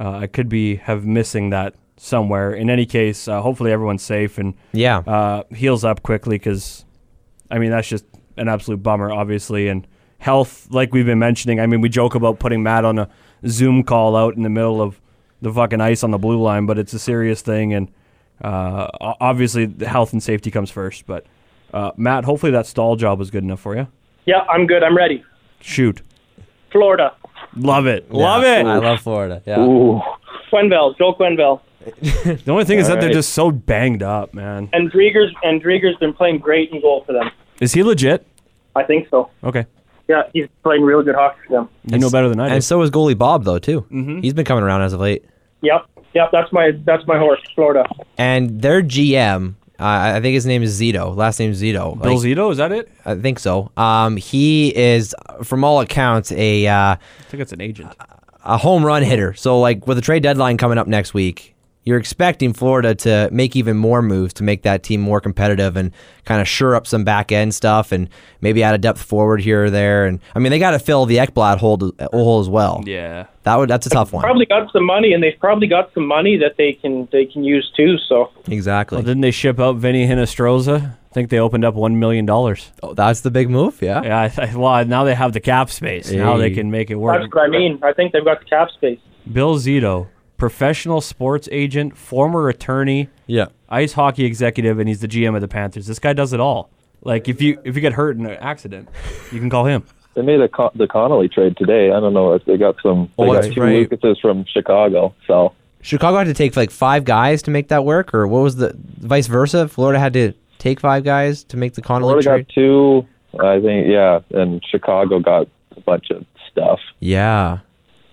uh, 0.01 0.11
I 0.11 0.27
could 0.27 0.49
be 0.49 0.77
have 0.77 1.05
missing 1.05 1.51
that 1.51 1.75
somewhere. 1.97 2.53
In 2.53 2.71
any 2.71 2.87
case, 2.87 3.29
uh, 3.29 3.41
hopefully 3.41 3.73
everyone's 3.73 4.03
safe 4.03 4.39
and 4.39 4.55
yeah. 4.73 4.99
uh, 4.99 5.43
heals 5.55 5.85
up 5.85 6.03
quickly 6.03 6.37
because, 6.39 6.85
I 7.51 7.59
mean, 7.59 7.71
that's 7.71 7.89
just 7.89 8.05
an 8.37 8.49
absolute 8.49 8.83
bummer, 8.83 9.11
obviously. 9.11 9.69
And 9.69 9.87
health, 10.19 10.69
like 10.71 10.93
we've 10.93 11.07
been 11.07 11.19
mentioning, 11.19 11.61
I 11.61 11.67
mean, 11.67 11.81
we 11.81 11.89
joke 11.89 12.15
about 12.15 12.39
putting 12.39 12.63
Matt 12.63 12.85
on 12.85 12.99
a 12.99 13.09
Zoom 13.47 13.83
call 13.83 14.17
out 14.17 14.37
in 14.37 14.43
the 14.43 14.51
middle 14.51 14.81
of 14.83 15.01
the 15.43 15.53
fucking 15.53 15.81
ice 15.81 16.03
on 16.03 16.11
the 16.11 16.19
blue 16.19 16.41
line, 16.41 16.67
but 16.67 16.79
it's 16.79 16.93
a 16.93 16.99
serious 16.99 17.43
thing. 17.43 17.73
And 17.73 17.91
uh, 18.43 18.89
obviously, 19.21 19.67
the 19.67 19.89
health 19.89 20.13
and 20.13 20.23
safety 20.23 20.51
comes 20.51 20.71
first. 20.71 21.07
But 21.07 21.27
uh, 21.73 21.93
Matt, 21.97 22.25
hopefully 22.25 22.53
that 22.53 22.67
stall 22.67 22.97
job 22.97 23.19
was 23.19 23.31
good 23.31 23.43
enough 23.45 23.61
for 23.61 23.77
you. 23.77 23.89
Yeah, 24.25 24.41
I'm 24.51 24.67
good. 24.67 24.83
I'm 24.83 24.97
ready. 24.97 25.25
Shoot. 25.61 26.03
Florida, 26.73 27.15
Love 27.57 27.87
it. 27.87 28.11
Love 28.13 28.43
Yeah. 28.43 28.61
it. 28.61 28.67
I 28.67 28.77
love 28.77 29.01
Florida. 29.01 29.43
Yeah. 29.47 29.61
Ooh. 29.61 30.01
Quenneville, 30.53 30.97
Joe 30.99 31.15
Quenneville, 31.15 31.61
The 32.45 32.51
only 32.53 32.65
thing 32.65 32.79
is 32.79 32.87
that 32.89 32.95
they're 32.95 33.05
Alright. 33.05 33.13
just 33.15 33.33
so 33.33 33.51
banged 33.51 34.03
up, 34.03 34.35
man. 34.35 34.69
and 34.73 34.91
Driedger's 34.91 35.33
and 35.43 35.63
Driedger's 35.63 35.97
been 35.99 36.13
playing 36.13 36.39
great 36.39 36.71
in 36.73 36.81
goal 36.81 37.05
for 37.07 37.13
them. 37.13 37.31
Is 37.61 37.73
he 37.73 37.83
legit? 37.83 38.27
I 38.75 38.83
think 38.83 39.09
so. 39.11 39.31
Okay. 39.45 39.67
Yeah, 40.09 40.23
he's 40.33 40.47
playing 40.63 40.83
real 40.83 41.03
good 41.03 41.15
hockey 41.15 41.39
for 41.49 41.53
them. 41.55 41.69
You 41.85 41.99
know 41.99 42.11
better 42.11 42.29
than 42.29 42.39
I 42.39 42.49
do. 42.49 42.55
And 42.55 42.65
so 42.65 42.81
is 42.83 42.91
goalie 42.91 43.17
Bob 43.19 43.45
though 43.45 43.59
too. 43.59 43.83
Mm-hmm. 43.83 44.21
He's 44.21 44.35
been 44.35 44.45
coming 44.45 44.63
around 44.65 44.83
as 44.83 44.93
of 44.93 45.01
late. 45.01 45.25
Yep, 45.63 45.87
yep. 46.15 46.29
That's 46.33 46.53
my 46.53 46.73
that's 46.85 47.07
my 47.07 47.19
horse, 47.19 47.41
Florida. 47.55 47.85
And 48.19 48.61
their 48.61 48.83
GM, 48.83 49.55
uh, 49.81 49.85
I 49.85 50.21
think 50.21 50.35
his 50.35 50.47
name 50.47 50.63
is 50.63 50.79
Zito. 50.81 51.17
Last 51.17 51.39
name 51.41 51.51
is 51.51 51.61
Zito. 51.63 52.01
Bill 52.01 52.15
Like, 52.15 52.25
Zito, 52.25 52.53
is 52.53 52.59
that 52.59 52.71
it? 52.73 52.89
I 53.05 53.15
think 53.17 53.39
so. 53.41 53.73
Um, 53.77 54.17
he 54.17 54.77
is, 54.77 55.15
from 55.43 55.65
all 55.65 55.81
accounts, 55.81 56.31
a 56.33 56.67
uh, 56.67 56.75
I 56.93 56.99
think 57.29 57.41
it's 57.41 57.53
an 57.53 57.61
agent. 57.61 57.93
a 58.45 58.59
home 58.59 58.85
run 58.85 59.03
hitter. 59.03 59.35
So 59.35 59.59
like 59.59 59.87
with 59.89 59.97
the 59.97 60.03
trade 60.03 60.23
deadline 60.23 60.57
coming 60.57 60.79
up 60.79 60.87
next 60.87 61.15
week, 61.15 61.56
you're 61.87 61.99
expecting 61.99 62.53
Florida 62.53 62.97
to 62.97 63.29
make 63.33 63.55
even 63.55 63.77
more 63.77 64.03
moves 64.03 64.35
to 64.35 64.43
make 64.43 64.63
that 64.63 64.83
team 64.83 65.01
more 65.01 65.21
competitive 65.21 65.77
and 65.77 65.93
kind 66.25 66.41
of 66.41 66.49
shore 66.49 66.75
up 66.75 66.85
some 66.85 67.05
back 67.05 67.31
end 67.31 67.55
stuff 67.55 67.93
and 67.93 68.09
maybe 68.41 68.63
add 68.65 68.75
a 68.75 68.79
depth 68.79 69.01
forward 69.01 69.41
here 69.41 69.67
or 69.67 69.71
there. 69.71 70.05
And 70.05 70.19
I 70.35 70.41
mean, 70.41 70.51
they 70.51 70.59
got 70.59 70.73
to 70.73 70.81
fill 70.81 71.07
the 71.07 71.19
Ekblad 71.19 71.59
hole, 71.59 71.93
hole 72.13 72.41
as 72.41 72.49
well. 72.49 72.83
Yeah. 72.85 73.27
That 73.45 73.55
would 73.57 73.71
that's 73.71 73.87
a 73.87 73.91
tough 73.91 74.13
one. 74.13 74.23
Probably 74.25 74.47
got 74.47 74.71
some 74.73 74.85
money, 74.85 75.13
and 75.13 75.23
they've 75.23 75.39
probably 75.39 75.69
got 75.69 75.95
some 75.95 76.05
money 76.05 76.37
that 76.39 76.57
they 76.59 76.73
can 76.73 77.09
they 77.13 77.25
can 77.25 77.45
use 77.45 77.73
too. 77.77 77.97
So 78.09 78.33
Exactly. 78.49 78.97
Well, 78.97 79.05
didn't 79.05 79.21
they 79.21 79.31
ship 79.31 79.61
out 79.61 79.77
Vinny 79.77 80.05
Hinostroza? 80.09 80.91
I 81.11 81.15
think 81.15 81.31
they 81.31 81.39
opened 81.39 81.65
up 81.65 81.75
one 81.75 82.01
million 82.01 82.27
dollars. 82.27 82.73
oh, 82.83 82.95
that's 82.95 83.21
the 83.21 83.31
big 83.31 83.49
move. 83.49 83.81
Yeah. 83.81 84.03
Yeah. 84.03 84.23
I 84.23 84.29
th- 84.29 84.55
well, 84.55 84.85
now 84.85 85.05
they 85.05 85.15
have 85.15 85.33
the 85.33 85.41
cap 85.41 85.71
space. 85.71 86.11
Now 86.11 86.37
they 86.37 86.51
can 86.51 86.73
make 86.73 86.91
it 86.91 86.97
work. 86.97 87.21
that's 87.23 87.33
what 87.33 87.45
I 87.45 87.49
mean. 87.49 87.79
I 87.85 87.93
think 87.93 88.13
they've 88.13 88.25
got 88.25 88.41
the 88.41 88.47
cap 88.47 88.71
space. 88.73 88.99
Bill 89.33 89.55
Zito, 89.57 90.09
professional 90.37 91.01
sports 91.01 91.49
agent, 91.53 91.97
former 91.97 92.49
attorney, 92.49 93.09
Yeah. 93.27 93.47
ice 93.69 93.93
hockey 93.95 94.25
executive, 94.25 94.79
and 94.79 94.89
he's 94.89 95.01
the 95.01 95.09
GM 95.09 95.35
of 95.35 95.41
the 95.41 95.49
Panthers. 95.49 95.87
This 95.87 95.99
guy 95.99 96.13
does 96.13 96.33
it 96.33 96.41
all. 96.41 96.71
Like 97.03 97.29
if 97.29 97.41
you 97.41 97.59
if 97.65 97.75
you 97.75 97.81
get 97.81 97.93
hurt 97.93 98.17
in 98.17 98.27
an 98.27 98.37
accident, 98.41 98.89
you 99.33 99.39
can 99.39 99.49
call 99.51 99.65
him. 99.67 99.85
They 100.15 100.23
made 100.23 100.41
a 100.41 100.49
Con- 100.49 100.71
the 100.75 100.87
Connolly 100.89 101.29
trade 101.29 101.57
today. 101.57 101.91
I 101.93 102.01
don't 102.01 102.15
know 102.15 102.33
if 102.33 102.45
they 102.47 102.57
got 102.57 102.77
some. 102.83 103.11
Oh, 103.19 103.25
they 103.25 103.31
Oh, 103.31 103.33
got 103.35 103.43
that's 103.43 103.55
two 103.55 103.61
right. 103.61 103.89
Lucases 103.91 104.19
from 104.21 104.45
Chicago. 104.47 105.15
So 105.27 105.53
Chicago 105.83 106.19
had 106.19 106.27
to 106.27 106.35
take 106.35 106.57
like 106.57 106.71
five 106.71 107.05
guys 107.05 107.43
to 107.43 107.51
make 107.51 107.69
that 107.69 107.85
work, 107.85 108.13
or 108.15 108.27
what 108.27 108.41
was 108.41 108.57
the 108.57 108.75
vice 108.99 109.27
versa? 109.27 109.69
Florida 109.69 109.99
had 110.01 110.15
to 110.15 110.33
take 110.59 110.81
five 110.81 111.05
guys 111.05 111.45
to 111.45 111.57
make 111.57 111.75
the 111.75 111.83
Connolly 111.83 112.23
Florida 112.23 112.45
trade. 112.45 112.47
got 112.49 112.55
two. 112.55 113.07
I 113.39 113.61
think 113.61 113.87
yeah, 113.89 114.21
and 114.31 114.63
Chicago 114.69 115.21
got 115.21 115.47
a 115.77 115.81
bunch 115.83 116.11
of 116.11 116.25
stuff. 116.51 116.81
Yeah. 117.01 117.59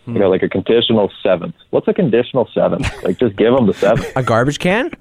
They 0.06 0.14
know, 0.14 0.30
like 0.30 0.44
a 0.44 0.50
conditional 0.50 1.12
seventh. 1.22 1.56
What's 1.70 1.88
a 1.88 1.94
conditional 1.94 2.50
seventh? 2.54 3.04
like 3.04 3.20
just 3.20 3.36
give 3.36 3.54
them 3.54 3.68
the 3.68 3.74
seventh. 3.74 4.12
A 4.16 4.24
garbage 4.24 4.60
can? 4.60 4.92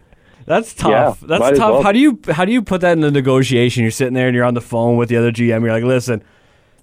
That's 0.46 0.74
tough. 0.74 1.20
Yeah, 1.20 1.38
That's 1.38 1.59
tough. 1.59 1.72
well. 1.72 1.82
How 1.82 1.92
do 1.92 1.98
you 1.98 2.20
how 2.30 2.44
do 2.44 2.53
you 2.53 2.62
put 2.62 2.80
that 2.82 2.92
in 2.92 3.00
the 3.00 3.11
negotiation? 3.11 3.82
You're 3.82 3.90
sitting 3.90 4.14
there 4.14 4.28
and 4.28 4.34
you're 4.34 4.44
on 4.44 4.55
the 4.55 4.61
phone 4.61 4.96
with 4.96 5.09
the 5.09 5.16
other 5.16 5.32
GM. 5.32 5.62
You're 5.62 5.72
like, 5.72 5.84
listen, 5.84 6.22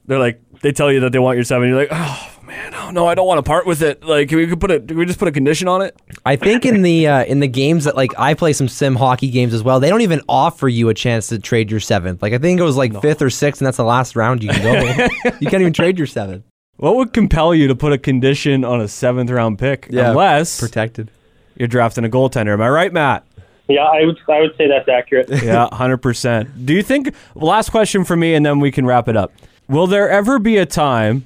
they're 0.05 0.20
like, 0.20 0.41
they 0.61 0.72
tell 0.72 0.91
you 0.91 1.01
that 1.01 1.11
they 1.11 1.20
want 1.20 1.38
your 1.38 1.43
seven. 1.43 1.70
You're 1.70 1.78
like, 1.78 1.89
oh 1.91 2.39
man, 2.43 2.74
oh 2.74 2.89
no, 2.91 3.05
I 3.07 3.15
don't 3.15 3.28
want 3.28 3.38
to 3.38 3.43
part 3.43 3.65
with 3.65 3.82
it. 3.82 4.03
Like, 4.03 4.30
can 4.30 4.38
we 4.38 4.47
could 4.47 4.59
put 4.59 4.72
it? 4.72 4.88
Can 4.88 4.97
we 4.97 5.05
just 5.05 5.20
put 5.20 5.28
a 5.28 5.32
condition 5.32 5.67
on 5.67 5.82
it? 5.82 5.95
I 6.26 6.36
think 6.36 6.65
in 6.65 6.82
the 6.82 7.07
uh, 7.07 7.24
in 7.26 7.39
the 7.41 7.47
games 7.47 7.84
that 7.86 7.95
like 7.95 8.11
I 8.17 8.34
play 8.34 8.53
some 8.53 8.67
sim 8.67 8.95
hockey 8.95 9.30
games 9.30 9.53
as 9.53 9.63
well. 9.63 9.80
They 9.80 9.89
don't 9.89 10.01
even 10.01 10.22
offer 10.28 10.67
you 10.67 10.89
a 10.89 10.93
chance 10.93 11.28
to 11.28 11.39
trade 11.39 11.70
your 11.72 11.80
seventh. 11.80 12.22
Like 12.22 12.34
I 12.34 12.38
think 12.38 12.59
it 12.59 12.63
was 12.63 12.78
like 12.78 12.99
fifth 13.01 13.22
or 13.22 13.30
sixth, 13.30 13.61
and 13.61 13.67
that's 13.67 13.78
the 13.78 13.84
last 13.84 14.15
round 14.15 14.43
you 14.43 14.49
can 14.49 14.61
go. 14.61 15.07
you 15.39 15.49
can't 15.49 15.61
even 15.61 15.74
trade 15.74 15.97
your 15.97 16.07
seventh. 16.07 16.43
What 16.80 16.95
would 16.95 17.11
compel 17.11 17.53
you 17.53 17.67
to 17.67 17.75
put 17.75 17.91
a 17.91 17.97
condition 17.97 18.63
on 18.63 18.80
a 18.80 18.88
seventh 18.88 19.30
round 19.30 19.59
pick? 19.59 19.89
Unless 19.89 20.61
protected. 20.61 21.11
you're 21.55 21.67
drafting 21.67 22.05
a 22.05 22.09
goaltender. 22.09 22.53
Am 22.53 22.61
I 22.61 22.69
right, 22.69 22.93
Matt? 22.93 23.25
Yeah, 23.67 23.82
I 23.84 24.05
would 24.05 24.17
I 24.30 24.39
would 24.39 24.55
say 24.57 24.67
that's 24.69 24.88
accurate. 24.88 25.30
Yeah, 25.43 25.67
hundred 25.73 25.97
percent. 25.97 26.65
Do 26.65 26.73
you 26.73 26.82
think? 26.82 27.13
Last 27.36 27.69
question 27.69 28.05
for 28.05 28.15
me, 28.15 28.34
and 28.34 28.45
then 28.45 28.61
we 28.61 28.71
can 28.71 28.86
wrap 28.86 29.09
it 29.09 29.17
up. 29.17 29.34
Will 29.67 29.88
there 29.88 30.09
ever 30.09 30.39
be 30.39 30.55
a 30.57 30.65
time 30.65 31.25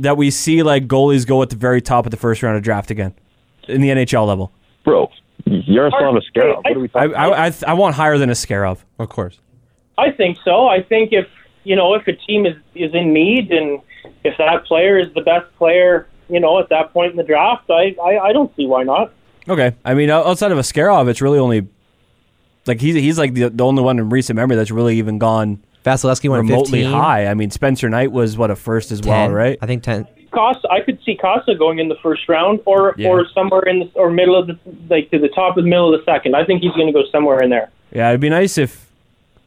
that 0.00 0.16
we 0.16 0.30
see 0.30 0.64
like 0.64 0.88
goalies 0.88 1.24
go 1.24 1.40
at 1.40 1.50
the 1.50 1.56
very 1.56 1.80
top 1.80 2.04
of 2.04 2.10
the 2.10 2.16
first 2.16 2.42
round 2.42 2.56
of 2.56 2.64
draft 2.64 2.90
again 2.90 3.14
in 3.68 3.80
the 3.80 3.88
NHL 3.90 4.26
level? 4.26 4.50
Bro, 4.84 5.08
Yaroslav 5.46 6.14
Askarov. 6.16 6.56
What 6.64 6.76
are 6.76 6.80
we 6.80 6.90
I 6.94 7.06
talking 7.06 7.14
I, 7.14 7.46
I, 7.46 7.52
I 7.68 7.72
want 7.74 7.94
higher 7.94 8.18
than 8.18 8.28
Askarov. 8.28 8.78
Of 8.98 9.08
course. 9.08 9.38
I 9.96 10.10
think 10.10 10.36
so. 10.44 10.66
I 10.66 10.82
think 10.82 11.12
if 11.12 11.28
you 11.64 11.76
know 11.76 11.94
if 11.94 12.06
a 12.06 12.12
team 12.12 12.46
is 12.46 12.56
is 12.74 12.94
in 12.94 13.12
need 13.12 13.50
and 13.50 13.80
if 14.22 14.36
that 14.38 14.64
player 14.66 14.98
is 14.98 15.12
the 15.14 15.22
best 15.22 15.46
player, 15.56 16.06
you 16.28 16.40
know, 16.40 16.58
at 16.58 16.68
that 16.68 16.92
point 16.92 17.10
in 17.10 17.16
the 17.16 17.22
draft, 17.24 17.68
I 17.70 17.94
I, 18.02 18.18
I 18.28 18.32
don't 18.32 18.54
see 18.56 18.66
why 18.66 18.82
not. 18.84 19.12
Okay, 19.48 19.74
I 19.84 19.94
mean 19.94 20.10
outside 20.10 20.52
of 20.52 20.58
Askarov, 20.58 21.08
it's 21.08 21.20
really 21.20 21.38
only 21.38 21.66
like 22.66 22.80
he's 22.80 22.94
he's 22.94 23.18
like 23.18 23.34
the, 23.34 23.48
the 23.50 23.64
only 23.64 23.82
one 23.82 23.98
in 23.98 24.08
recent 24.10 24.36
memory 24.36 24.56
that's 24.56 24.70
really 24.70 24.96
even 24.98 25.18
gone 25.18 25.62
Vasilevskiy 25.84 26.30
went 26.30 26.48
remotely 26.48 26.80
15, 26.82 26.92
high. 26.92 27.26
I 27.26 27.34
mean 27.34 27.50
Spencer 27.50 27.88
Knight 27.90 28.10
was 28.10 28.38
what 28.38 28.50
a 28.50 28.56
first 28.56 28.90
as 28.90 29.00
10, 29.00 29.10
well, 29.10 29.30
right? 29.30 29.58
I 29.60 29.66
think 29.66 29.82
ten. 29.82 30.06
Cossa, 30.32 30.64
I 30.68 30.80
could 30.80 30.98
see 31.04 31.16
Cossa 31.16 31.56
going 31.56 31.78
in 31.78 31.88
the 31.88 31.94
first 32.02 32.28
round, 32.28 32.58
or 32.64 32.94
Yeah. 32.96 33.08
or 33.10 33.26
somewhere 33.28 33.62
in 33.62 33.78
the 33.80 33.90
or 33.94 34.10
middle 34.10 34.36
of 34.36 34.46
the 34.48 34.58
like 34.90 35.10
to 35.10 35.18
the 35.18 35.28
top 35.28 35.56
of 35.56 35.62
the 35.64 35.70
middle 35.70 35.94
of 35.94 36.00
the 36.00 36.04
second. 36.10 36.34
I 36.34 36.44
think 36.44 36.60
he's 36.62 36.72
going 36.72 36.86
to 36.88 36.92
go 36.92 37.04
somewhere 37.12 37.40
in 37.42 37.50
there. 37.50 37.70
Yeah, 37.92 38.08
it'd 38.08 38.20
be 38.20 38.30
nice 38.30 38.58
if 38.58 38.90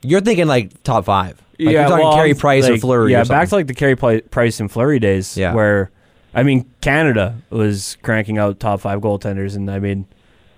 You're 0.01 0.21
thinking 0.21 0.47
like 0.47 0.81
top 0.83 1.03
five. 1.05 1.41
Like 1.59 1.73
yeah, 1.73 1.79
you're 1.81 1.89
talking 1.89 2.05
well, 2.05 2.15
Carey 2.15 2.33
Price 2.33 2.67
or 2.67 2.73
like, 2.73 2.81
Fleury. 2.81 3.11
Yeah, 3.11 3.21
or 3.21 3.25
back 3.25 3.49
to 3.49 3.55
like 3.55 3.67
the 3.67 3.73
Carey 3.73 3.95
Price 3.95 4.59
and 4.59 4.71
Fleury 4.71 4.99
days. 4.99 5.35
Yeah. 5.37 5.53
where 5.53 5.91
I 6.33 6.43
mean 6.43 6.69
Canada 6.81 7.35
was 7.49 7.97
cranking 8.03 8.37
out 8.37 8.59
top 8.59 8.79
five 8.81 8.99
goaltenders, 9.01 9.55
and 9.55 9.69
I 9.71 9.79
mean 9.79 10.05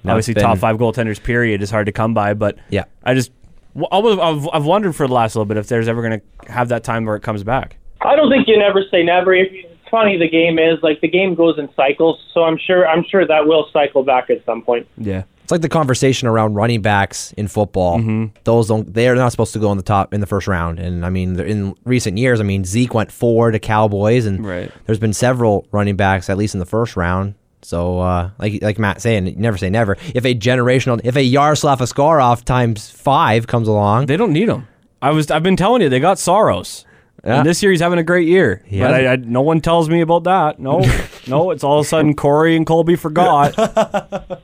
Now 0.04 0.12
obviously 0.14 0.34
been- 0.34 0.44
top 0.44 0.58
five 0.58 0.78
goaltenders 0.78 1.22
period 1.22 1.62
is 1.62 1.72
hard 1.72 1.86
to 1.86 1.92
come 1.92 2.14
by, 2.14 2.34
but 2.34 2.58
Yeah. 2.70 2.84
I 3.04 3.14
just 3.14 3.32
w- 3.80 3.88
I 3.92 4.30
I've, 4.30 4.50
I've 4.52 4.66
wondered 4.66 4.94
for 4.96 5.08
the 5.08 5.14
last 5.14 5.36
little 5.36 5.46
bit 5.46 5.58
if 5.58 5.68
there's 5.68 5.88
ever 5.88 6.02
going 6.02 6.20
to 6.20 6.52
have 6.52 6.70
that 6.70 6.84
time 6.84 7.06
where 7.06 7.16
it 7.16 7.22
comes 7.24 7.44
back. 7.44 7.78
I 8.02 8.16
don't 8.16 8.30
think 8.30 8.48
you 8.48 8.58
never 8.58 8.82
say 8.92 9.04
never. 9.04 9.34
It's 9.34 9.54
funny 9.92 10.18
the 10.18 10.30
game 10.30 10.60
is 10.60 10.80
like 10.84 11.00
the 11.02 11.08
game 11.08 11.34
goes 11.36 11.58
in 11.58 11.70
cycles, 11.76 12.20
so 12.34 12.44
I'm 12.44 12.58
sure 12.58 12.88
I'm 12.88 13.04
sure 13.10 13.26
that 13.26 13.46
will 13.48 13.68
cycle 13.72 14.04
back 14.04 14.30
at 14.30 14.44
some 14.46 14.62
point. 14.62 14.86
Yeah, 14.98 15.24
It's 15.50 15.52
like 15.52 15.62
the 15.62 15.68
conversation 15.70 16.28
around 16.28 16.54
running 16.54 16.84
backs 16.84 17.34
in 17.34 17.48
football. 17.48 17.98
Mm-hmm. 17.98 18.38
Those 18.44 18.68
don't. 18.68 18.94
They 18.94 19.08
are 19.08 19.16
not 19.16 19.32
supposed 19.32 19.52
to 19.54 19.60
go 19.60 19.72
in 19.72 19.78
the 19.78 19.84
top 19.84 20.14
in 20.14 20.22
the 20.22 20.28
first 20.28 20.48
round. 20.48 20.78
And 20.78 21.04
I 21.04 21.10
mean, 21.10 21.40
in 21.40 21.74
recent 21.86 22.20
years, 22.20 22.40
I 22.40 22.44
mean, 22.44 22.66
Zeke 22.66 22.94
went 22.94 23.12
four 23.12 23.50
to 23.50 23.58
Cowboys, 23.58 24.28
and 24.28 24.46
Right. 24.46 24.72
there's 24.86 25.00
been 25.00 25.12
several 25.12 25.66
running 25.72 25.96
backs 25.96 26.30
at 26.30 26.38
least 26.38 26.54
in 26.54 26.60
the 26.60 26.68
first 26.68 26.96
round. 26.96 27.34
So, 27.64 28.00
uh, 28.00 28.30
like 28.38 28.62
like 28.62 28.78
Matt 28.78 29.02
saying, 29.02 29.34
never 29.40 29.58
say 29.58 29.72
never. 29.72 29.98
If 30.14 30.24
a 30.24 30.36
generational, 30.36 31.02
if 31.04 31.16
a 31.16 31.24
Yaroslav 31.24 31.80
Askarov 31.80 32.44
times 32.44 32.92
five 32.92 33.48
comes 33.48 33.68
along, 33.68 34.06
they 34.06 34.18
don't 34.18 34.34
need 34.34 34.50
him. 34.50 34.68
I 35.02 35.10
was 35.10 35.32
I've 35.32 35.42
been 35.42 35.58
telling 35.58 35.82
you 35.82 35.90
they 35.90 36.00
got 36.00 36.20
Saros. 36.20 36.86
Yeah. 37.26 37.40
And 37.40 37.46
this 37.48 37.64
year 37.64 37.72
he's 37.72 37.82
having 37.82 37.98
a 38.00 38.04
great 38.04 38.28
year, 38.28 38.62
He 38.68 38.80
but. 38.80 38.94
I, 38.94 39.08
I, 39.14 39.16
no 39.16 39.42
one 39.42 39.62
tells 39.62 39.90
me 39.90 40.02
about 40.02 40.26
that. 40.26 40.60
No, 40.60 40.80
no, 41.28 41.50
it's 41.50 41.64
all 41.64 41.80
of 41.80 41.86
a 41.88 41.90
sudden 41.90 42.14
Corey 42.16 42.56
and 42.56 42.68
Colby 42.68 42.96
forgot. 42.96 43.56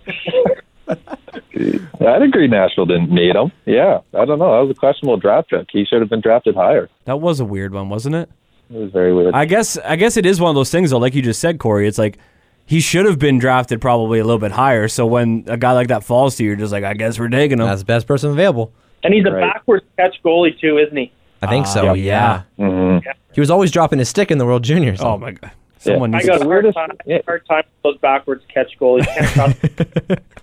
I'd 1.56 2.22
agree 2.22 2.48
Nashville 2.48 2.86
didn't 2.86 3.10
need 3.12 3.36
him. 3.36 3.52
Yeah, 3.66 4.00
I 4.14 4.26
don't 4.26 4.40
know. 4.40 4.52
That 4.52 4.68
was 4.68 4.72
a 4.72 4.80
questionable 4.80 5.18
draft 5.18 5.50
pick. 5.50 5.68
He 5.72 5.86
should 5.86 6.02
have 6.02 6.10
been 6.10 6.22
drafted 6.22 6.56
higher. 6.56 6.90
that 7.06 7.20
was 7.22 7.40
a 7.40 7.46
weird 7.46 7.74
one, 7.74 7.90
wasn't 7.90 8.16
it? 8.16 8.30
It 8.74 8.78
was 8.78 8.92
very 8.92 9.14
weird. 9.14 9.34
I 9.36 9.46
guess 9.46 9.78
I 9.78 9.96
guess 9.96 10.18
it 10.18 10.26
is 10.26 10.40
one 10.42 10.50
of 10.50 10.56
those 10.56 10.72
things 10.72 10.90
though, 10.92 10.98
like 10.98 11.14
you 11.16 11.22
just 11.22 11.40
said, 11.40 11.60
Corey. 11.60 11.88
It's 11.88 11.98
like 12.00 12.18
he 12.66 12.80
should 12.80 13.06
have 13.06 13.20
been 13.20 13.38
drafted 13.38 13.80
probably 13.80 14.20
a 14.20 14.24
little 14.24 14.40
bit 14.40 14.52
higher. 14.52 14.88
So 14.88 15.06
when 15.06 15.44
a 15.48 15.56
guy 15.58 15.74
like 15.74 15.88
that 15.90 16.04
falls 16.04 16.36
to 16.38 16.44
you, 16.44 16.50
you're 16.50 16.58
just 16.58 16.72
like, 16.72 16.84
I 16.84 16.94
guess 16.96 17.20
we're 17.20 17.28
taking 17.30 17.60
him. 17.60 17.68
that's 17.68 17.82
the 17.82 17.86
best 17.86 18.08
person 18.08 18.32
available. 18.32 18.74
And 19.04 19.14
he's 19.14 19.26
a 19.26 19.32
Right. 19.32 19.54
backwards 19.54 19.86
catch 19.98 20.16
goalie 20.26 20.60
too, 20.60 20.80
isn't 20.80 20.98
he? 20.98 21.12
I 21.44 21.48
think 21.48 21.68
Ah, 21.68 21.70
so. 21.70 21.94
yeah. 21.94 22.44
Yeah. 22.58 22.68
hmm 22.70 22.98
he 23.34 23.40
was 23.42 23.52
always 23.52 23.70
dropping 23.70 24.00
his 24.00 24.10
stick 24.10 24.32
in 24.32 24.38
the 24.40 24.46
World 24.46 24.64
Juniors. 24.64 25.00
oh 25.02 25.18
my 25.18 25.32
god, 25.34 25.52
someone 25.94 26.14
I 26.14 26.18
needs 26.18 26.28
got 26.28 26.36
a 26.42 26.46
hard 26.46 26.50
weirdest- 26.66 26.76
time, 26.78 26.90
yeah. 27.06 27.20
hard 27.26 27.46
time 27.48 27.64
with 27.84 27.94
those 27.94 27.98
backwards 28.02 28.44
catch 28.54 28.78
goalies. 28.80 29.06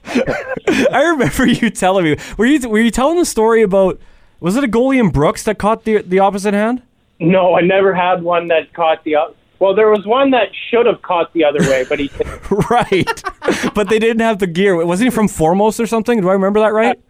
I 0.92 1.02
remember 1.04 1.46
you 1.46 1.70
telling 1.70 2.04
me. 2.04 2.16
Were 2.36 2.46
you 2.46 2.68
were 2.68 2.80
you 2.80 2.90
telling 2.90 3.18
the 3.18 3.24
story 3.24 3.62
about? 3.62 4.00
Was 4.40 4.56
it 4.56 4.64
a 4.64 4.68
goalie 4.68 4.98
in 4.98 5.10
Brooks 5.10 5.44
that 5.44 5.58
caught 5.58 5.84
the 5.84 6.02
the 6.02 6.18
opposite 6.18 6.54
hand? 6.54 6.82
No, 7.20 7.54
I 7.54 7.60
never 7.60 7.94
had 7.94 8.22
one 8.22 8.48
that 8.48 8.72
caught 8.74 9.04
the. 9.04 9.16
o- 9.16 9.34
Well, 9.60 9.74
there 9.74 9.88
was 9.90 10.04
one 10.06 10.30
that 10.32 10.48
should 10.70 10.86
have 10.86 11.02
caught 11.02 11.32
the 11.32 11.44
other 11.44 11.60
way, 11.60 11.84
but 11.88 11.98
he. 12.00 12.10
right, 12.70 13.22
but 13.74 13.88
they 13.88 13.98
didn't 14.00 14.20
have 14.22 14.38
the 14.40 14.46
gear. 14.48 14.84
Wasn't 14.84 15.06
he 15.06 15.10
from 15.14 15.28
Foremost 15.28 15.78
or 15.78 15.86
something? 15.86 16.20
Do 16.20 16.28
I 16.28 16.32
remember 16.32 16.58
that 16.60 16.72
right? 16.72 16.96
Uh, 16.96 17.00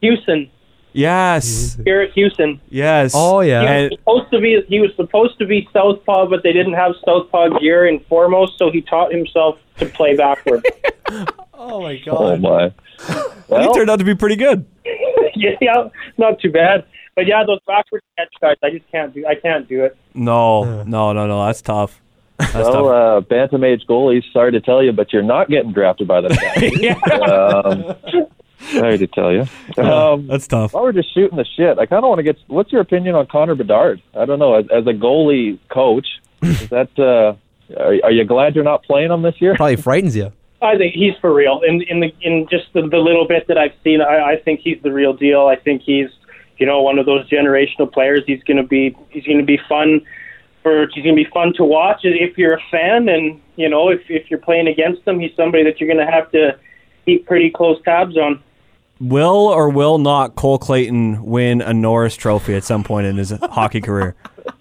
Houston, 0.00 0.50
Yes, 0.92 1.76
Garrett 1.84 2.12
Houston. 2.12 2.60
yes. 2.68 3.12
Oh, 3.14 3.40
yeah. 3.40 3.60
He 3.62 3.66
And- 3.66 3.90
was 3.90 3.98
supposed 3.98 4.30
to 4.32 4.40
be. 4.40 4.62
He 4.68 4.80
was 4.80 4.90
supposed 4.96 5.38
to 5.38 5.46
be 5.46 5.68
southpaw, 5.72 6.26
but 6.26 6.42
they 6.42 6.52
didn't 6.52 6.74
have 6.74 6.92
southpaw 7.04 7.58
gear 7.58 7.86
in 7.86 8.00
foremost, 8.08 8.58
so 8.58 8.70
he 8.70 8.82
taught 8.82 9.12
himself 9.12 9.58
to 9.78 9.86
play 9.86 10.16
backward. 10.16 10.64
oh 11.54 11.80
my 11.82 11.96
god. 12.04 12.14
Oh 12.16 12.36
my. 12.36 12.72
he 13.06 13.14
Well, 13.48 13.74
turned 13.74 13.90
out 13.90 13.98
to 13.98 14.04
be 14.04 14.14
pretty 14.14 14.36
good. 14.36 14.64
yeah, 15.34 15.88
not 16.18 16.40
too 16.40 16.50
bad. 16.50 16.84
But 17.14 17.26
yeah, 17.26 17.42
those 17.46 17.60
backwards 17.66 18.04
catch 18.16 18.28
guys, 18.40 18.56
I 18.62 18.70
just 18.70 18.90
can't 18.90 19.12
do. 19.12 19.26
I 19.26 19.34
can't 19.34 19.68
do 19.68 19.84
it. 19.84 19.96
No, 20.14 20.82
no, 20.84 21.12
no, 21.12 21.26
no. 21.26 21.44
That's 21.46 21.60
tough. 21.60 22.00
That's 22.38 22.54
well, 22.54 22.72
tough. 22.72 22.86
uh, 22.86 23.20
bantam 23.28 23.64
age 23.64 23.82
goalies. 23.88 24.22
Sorry 24.32 24.50
to 24.52 24.60
tell 24.60 24.82
you, 24.82 24.92
but 24.92 25.12
you're 25.12 25.22
not 25.22 25.48
getting 25.50 25.72
drafted 25.72 26.08
by 26.08 26.22
the 26.22 26.28
guy. 26.30 27.14
um, 27.26 28.28
sorry 28.72 28.98
to 28.98 29.06
tell 29.06 29.32
you. 29.32 29.46
Um, 29.82 30.26
That's 30.26 30.46
tough. 30.46 30.74
while 30.74 30.82
we're 30.84 30.92
just 30.92 31.12
shooting 31.14 31.36
the 31.36 31.46
shit, 31.56 31.78
I 31.78 31.86
kind 31.86 32.04
of 32.04 32.08
want 32.08 32.18
to 32.18 32.22
get. 32.22 32.36
What's 32.46 32.72
your 32.72 32.80
opinion 32.80 33.14
on 33.14 33.26
Connor 33.26 33.54
Bedard? 33.54 34.02
I 34.14 34.24
don't 34.24 34.38
know. 34.38 34.54
As, 34.54 34.66
as 34.72 34.86
a 34.86 34.92
goalie 34.92 35.58
coach, 35.70 36.06
is 36.42 36.68
that? 36.68 36.90
Uh, 36.98 37.34
are, 37.80 37.94
are 38.04 38.10
you 38.10 38.24
glad 38.24 38.54
you're 38.54 38.64
not 38.64 38.82
playing 38.84 39.10
him 39.10 39.22
this 39.22 39.40
year? 39.40 39.54
Probably 39.56 39.76
frightens 39.76 40.14
you. 40.16 40.32
I 40.62 40.76
think 40.76 40.94
he's 40.94 41.14
for 41.20 41.32
real. 41.34 41.60
In 41.66 41.82
in 41.82 42.00
the 42.00 42.12
in 42.20 42.46
just 42.50 42.72
the, 42.72 42.82
the 42.82 42.98
little 42.98 43.26
bit 43.26 43.48
that 43.48 43.58
I've 43.58 43.74
seen, 43.82 44.00
I, 44.00 44.32
I 44.32 44.36
think 44.44 44.60
he's 44.60 44.80
the 44.82 44.92
real 44.92 45.12
deal. 45.12 45.46
I 45.46 45.56
think 45.56 45.82
he's 45.82 46.08
you 46.58 46.66
know 46.66 46.82
one 46.82 46.98
of 46.98 47.06
those 47.06 47.28
generational 47.28 47.90
players. 47.92 48.22
He's 48.26 48.42
gonna 48.44 48.62
be 48.66 48.96
he's 49.10 49.24
gonna 49.24 49.42
be 49.44 49.58
fun 49.68 50.02
for 50.62 50.86
he's 50.94 51.02
gonna 51.04 51.16
be 51.16 51.26
fun 51.32 51.52
to 51.56 51.64
watch 51.64 52.00
if 52.04 52.38
you're 52.38 52.54
a 52.54 52.62
fan, 52.70 53.08
and 53.08 53.40
you 53.56 53.68
know 53.68 53.88
if 53.88 54.02
if 54.08 54.30
you're 54.30 54.38
playing 54.38 54.68
against 54.68 55.06
him, 55.06 55.18
he's 55.18 55.34
somebody 55.36 55.64
that 55.64 55.80
you're 55.80 55.88
gonna 55.88 56.10
have 56.10 56.30
to 56.30 56.56
keep 57.04 57.26
pretty 57.26 57.50
close 57.50 57.82
tabs 57.84 58.16
on. 58.16 58.40
Will 59.02 59.48
or 59.48 59.68
will 59.68 59.98
not 59.98 60.36
Cole 60.36 60.58
Clayton 60.58 61.24
win 61.24 61.60
a 61.60 61.74
Norris 61.74 62.14
Trophy 62.14 62.54
at 62.54 62.64
some 62.64 62.84
point 62.84 63.06
in 63.06 63.16
his 63.16 63.30
hockey 63.30 63.80
career? 63.80 64.14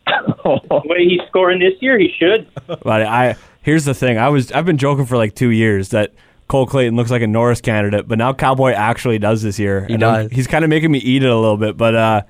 The 0.07 0.81
way 0.85 1.05
he's 1.07 1.21
scoring 1.27 1.59
this 1.59 1.73
year, 1.79 1.97
he 1.99 2.11
should. 2.17 2.47
But 2.67 3.03
I 3.03 3.35
here's 3.61 3.85
the 3.85 3.93
thing. 3.93 4.17
I 4.17 4.29
was 4.29 4.51
I've 4.51 4.65
been 4.65 4.77
joking 4.77 5.05
for 5.05 5.15
like 5.17 5.35
two 5.35 5.49
years 5.51 5.89
that 5.89 6.13
Cole 6.47 6.65
Clayton 6.65 6.95
looks 6.95 7.11
like 7.11 7.21
a 7.21 7.27
Norris 7.27 7.61
candidate, 7.61 8.07
but 8.07 8.17
now 8.17 8.33
Cowboy 8.33 8.71
actually 8.71 9.19
does 9.19 9.41
this 9.43 9.59
year. 9.59 9.85
He 9.87 9.93
And 9.93 10.03
I'm- 10.03 10.23
does. 10.27 10.31
He's 10.31 10.47
kind 10.47 10.63
of 10.65 10.69
making 10.69 10.91
me 10.91 10.99
eat 10.99 11.23
it 11.23 11.29
a 11.29 11.35
little 11.35 11.57
bit, 11.57 11.77
but 11.77 11.95
uh, 11.95 12.21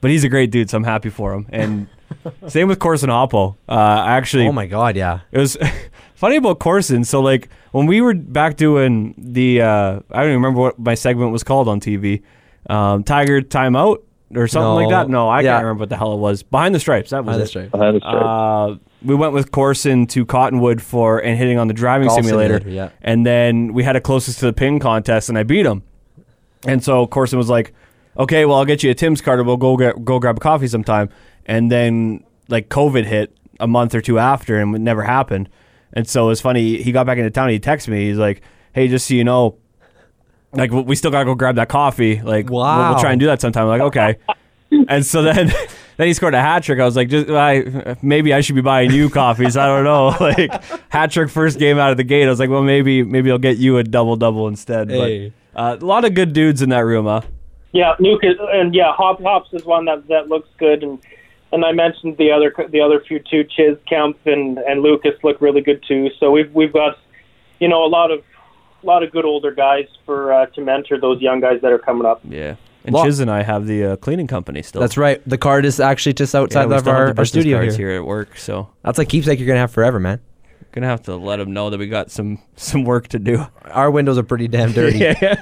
but 0.00 0.10
he's 0.10 0.22
a 0.24 0.28
great 0.28 0.50
dude, 0.50 0.68
so 0.70 0.76
I'm 0.76 0.84
happy 0.84 1.08
for 1.08 1.32
him. 1.32 1.46
And 1.50 1.88
same 2.48 2.68
with 2.68 2.78
Corson 2.78 3.10
Hoppo. 3.10 3.56
Uh, 3.68 4.04
actually 4.06 4.46
Oh 4.46 4.52
my 4.52 4.66
god, 4.66 4.96
yeah. 4.96 5.20
it 5.32 5.38
was 5.38 5.56
funny 6.14 6.36
about 6.36 6.58
Corson. 6.58 7.04
So 7.04 7.20
like 7.20 7.48
when 7.72 7.86
we 7.86 8.00
were 8.00 8.14
back 8.14 8.56
doing 8.56 9.14
the 9.18 9.62
uh, 9.62 10.00
I 10.10 10.20
don't 10.20 10.30
even 10.30 10.36
remember 10.42 10.60
what 10.60 10.78
my 10.78 10.94
segment 10.94 11.32
was 11.32 11.42
called 11.44 11.68
on 11.68 11.80
TV. 11.80 12.22
Um, 12.68 13.04
Tiger 13.04 13.42
timeout 13.42 13.98
or 14.34 14.48
something 14.48 14.68
No. 14.68 14.74
like 14.76 14.88
that. 14.90 15.08
No, 15.10 15.28
I 15.28 15.42
Yeah. 15.42 15.52
can't 15.54 15.64
remember 15.64 15.80
what 15.82 15.88
the 15.90 15.96
hell 15.96 16.14
it 16.14 16.18
was. 16.18 16.42
Behind 16.42 16.74
the 16.74 16.80
stripes. 16.80 17.10
That 17.10 17.24
was 17.24 17.26
Behind 17.26 17.42
the 17.42 17.46
stripes. 17.46 17.70
Behind 17.72 17.96
the 17.96 18.00
stripe. 18.00 18.22
Uh, 18.24 18.74
we 19.02 19.14
went 19.14 19.34
with 19.34 19.52
Corson 19.52 20.06
to 20.08 20.24
Cottonwood 20.24 20.80
for 20.80 21.18
and 21.18 21.36
hitting 21.36 21.58
on 21.58 21.68
the 21.68 21.74
driving 21.74 22.08
Golf 22.08 22.22
simulator. 22.24 22.58
simulator, 22.58 22.70
yeah. 22.74 22.88
And 23.02 23.26
then 23.26 23.74
we 23.74 23.82
had 23.84 23.96
a 23.96 24.00
closest 24.00 24.38
to 24.38 24.46
the 24.46 24.52
pin 24.54 24.78
contest, 24.80 25.28
and 25.28 25.36
I 25.36 25.42
beat 25.42 25.66
him. 25.66 25.82
And 26.66 26.82
so 26.82 27.06
Corson 27.06 27.36
was 27.38 27.50
like, 27.50 27.74
"Okay, 28.18 28.46
well, 28.46 28.56
I'll 28.56 28.64
get 28.64 28.82
you 28.82 28.90
a 28.90 28.94
Tim's 28.94 29.20
card, 29.20 29.38
and 29.40 29.46
we'll 29.46 29.58
go 29.58 29.76
get, 29.76 30.02
go 30.06 30.18
grab 30.18 30.38
a 30.38 30.40
coffee 30.40 30.68
sometime." 30.68 31.10
And 31.46 31.70
then 31.70 32.24
like 32.48 32.68
COVID 32.68 33.04
hit 33.04 33.36
a 33.60 33.66
month 33.66 33.94
or 33.94 34.00
two 34.00 34.18
after, 34.18 34.58
and 34.58 34.74
it 34.74 34.80
never 34.80 35.02
happened. 35.02 35.48
And 35.92 36.08
so 36.08 36.30
it's 36.30 36.40
funny. 36.40 36.82
He 36.82 36.92
got 36.92 37.06
back 37.06 37.18
into 37.18 37.30
town. 37.30 37.50
He 37.50 37.60
texted 37.60 37.88
me. 37.88 38.08
He's 38.08 38.18
like, 38.18 38.42
"Hey, 38.72 38.88
just 38.88 39.06
so 39.06 39.14
you 39.14 39.24
know, 39.24 39.58
like 40.52 40.70
we 40.70 40.82
we 40.82 40.96
still 40.96 41.10
gotta 41.10 41.24
go 41.24 41.34
grab 41.34 41.56
that 41.56 41.68
coffee. 41.68 42.20
Like 42.20 42.50
we'll, 42.50 42.62
we'll 42.62 42.98
try 42.98 43.12
and 43.12 43.20
do 43.20 43.26
that 43.26 43.40
sometime." 43.40 43.64
I'm 43.64 43.78
like, 43.78 43.82
okay. 43.82 44.16
and 44.88 45.04
so 45.04 45.22
then. 45.22 45.52
Then 45.96 46.08
he 46.08 46.14
scored 46.14 46.34
a 46.34 46.40
hat 46.40 46.64
trick. 46.64 46.80
I 46.80 46.84
was 46.84 46.96
like, 46.96 47.08
just 47.08 47.30
I, 47.30 47.96
maybe 48.02 48.34
I 48.34 48.40
should 48.40 48.56
be 48.56 48.62
buying 48.62 48.90
you 48.90 49.08
coffees. 49.08 49.56
I 49.56 49.66
don't 49.66 49.84
know. 49.84 50.14
Like 50.24 50.64
hat 50.88 51.10
trick 51.10 51.30
first 51.30 51.58
game 51.58 51.78
out 51.78 51.90
of 51.90 51.96
the 51.96 52.04
gate. 52.04 52.26
I 52.26 52.30
was 52.30 52.40
like, 52.40 52.50
well, 52.50 52.62
maybe 52.62 53.02
maybe 53.02 53.30
I'll 53.30 53.38
get 53.38 53.58
you 53.58 53.78
a 53.78 53.84
double 53.84 54.16
double 54.16 54.48
instead. 54.48 54.90
Hey. 54.90 55.32
But 55.52 55.60
uh, 55.60 55.76
a 55.80 55.84
lot 55.84 56.04
of 56.04 56.14
good 56.14 56.32
dudes 56.32 56.62
in 56.62 56.70
that 56.70 56.80
room, 56.80 57.06
huh? 57.06 57.20
Yeah, 57.72 57.94
Nuke 58.00 58.24
is, 58.24 58.36
and 58.40 58.74
yeah, 58.74 58.92
Hop 58.92 59.20
Hops 59.20 59.52
is 59.52 59.64
one 59.64 59.84
that 59.84 60.06
that 60.08 60.28
looks 60.28 60.48
good, 60.58 60.82
and 60.82 60.98
and 61.54 61.64
I 61.64 61.72
mentioned 61.72 62.16
the 62.18 62.30
other 62.32 62.52
the 62.70 62.80
other 62.80 63.00
few 63.00 63.20
too. 63.20 63.44
Chiz 63.44 63.76
Kemp 63.88 64.18
and 64.26 64.58
and 64.58 64.82
Lucas 64.82 65.14
look 65.22 65.40
really 65.40 65.60
good 65.62 65.82
too. 65.86 66.10
So 66.20 66.30
we've 66.30 66.52
we've 66.52 66.72
got 66.72 66.98
you 67.60 67.68
know 67.68 67.84
a 67.84 67.88
lot 67.88 68.10
of 68.10 68.22
a 68.82 68.86
lot 68.86 69.02
of 69.02 69.10
good 69.12 69.24
older 69.24 69.52
guys 69.52 69.86
for 70.04 70.32
uh, 70.32 70.46
to 70.46 70.60
mentor 70.60 71.00
those 71.00 71.20
young 71.22 71.40
guys 71.40 71.60
that 71.62 71.72
are 71.72 71.78
coming 71.78 72.06
up. 72.06 72.20
Yeah. 72.28 72.56
And 72.86 72.94
Chiz 72.96 73.20
and 73.20 73.30
I 73.30 73.42
have 73.42 73.66
the 73.66 73.84
uh, 73.92 73.96
cleaning 73.96 74.26
company 74.26 74.60
still. 74.60 74.82
That's 74.82 74.98
right. 74.98 75.22
The 75.26 75.38
card 75.38 75.64
is 75.64 75.80
actually 75.80 76.12
just 76.12 76.34
outside 76.34 76.66
we 76.66 76.74
of 76.76 76.86
our, 76.86 77.06
our 77.06 77.14
business 77.14 77.30
studio 77.30 77.58
cards 77.58 77.76
here. 77.76 77.88
here 77.88 77.96
at 78.00 78.04
work. 78.04 78.36
So 78.36 78.68
That's 78.82 78.98
a 78.98 79.06
keepsake 79.06 79.38
you're 79.38 79.46
gonna 79.48 79.60
have 79.60 79.70
forever, 79.70 79.98
man. 79.98 80.20
gonna 80.72 80.88
have 80.88 81.02
to 81.04 81.16
let 81.16 81.36
them 81.36 81.54
know 81.54 81.70
that 81.70 81.78
we 81.78 81.86
got 81.86 82.10
some 82.10 82.42
some 82.56 82.84
work 82.84 83.08
to 83.08 83.18
do. 83.18 83.46
Our 83.70 83.90
windows 83.90 84.18
are 84.18 84.22
pretty 84.22 84.48
damn 84.48 84.72
dirty. 84.72 84.98
yeah, 85.22 85.36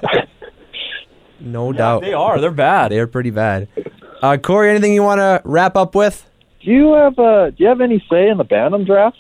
No 1.41 1.73
doubt. 1.73 2.03
they 2.03 2.13
are. 2.13 2.41
They're 2.41 2.53
bad. 2.53 2.93
They 2.93 3.01
are 3.01 3.09
pretty 3.09 3.31
bad. 3.31 3.67
Uh, 4.23 4.37
Corey, 4.37 4.71
anything 4.71 4.95
you 4.95 5.03
want 5.03 5.19
to 5.19 5.43
wrap 5.45 5.77
up 5.77 5.95
with? 5.95 6.25
Do 6.61 6.71
you 6.71 6.95
have 6.95 7.19
uh, 7.19 7.51
do 7.51 7.57
you 7.59 7.69
have 7.69 7.81
any 7.81 8.03
say 8.09 8.29
in 8.29 8.39
the 8.39 8.45
Bantam 8.45 8.85
drafts? 8.85 9.19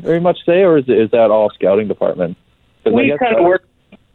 Very 0.00 0.20
much 0.20 0.38
say, 0.44 0.62
or 0.62 0.78
is 0.78 0.88
it, 0.88 0.98
is 0.98 1.10
that 1.10 1.30
all 1.30 1.50
scouting 1.50 1.86
department? 1.86 2.36
We 2.84 3.14
kind 3.18 3.36
of 3.36 3.44
work 3.44 3.66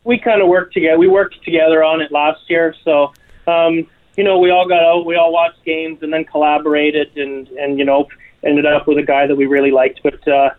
we 0.07 0.18
kind 0.18 0.41
of 0.41 0.47
worked 0.47 0.74
together 0.74 0.97
we 0.97 1.07
worked 1.07 1.43
together 1.43 1.84
on 1.84 2.01
it 2.01 2.11
last 2.11 2.39
year 2.49 2.74
so 2.84 3.13
um 3.45 3.86
you 4.15 4.24
know 4.24 4.39
we 4.39 4.49
all 4.49 4.68
got 4.68 4.82
out 4.82 5.05
we 5.05 5.15
all 5.15 5.34
watched 5.34 5.63
games 5.65 5.99
and 6.01 6.11
then 6.11 6.24
collaborated 6.24 7.15
and 7.18 7.49
and 7.49 7.78
you 7.78 7.84
know 7.84 8.07
ended 8.43 8.65
up 8.65 8.88
with 8.88 8.97
a 8.97 9.03
guy 9.03 9.28
that 9.28 9.36
we 9.36 9.45
really 9.45 9.70
liked 9.70 9.99
but 10.03 10.26
uh 10.28 10.49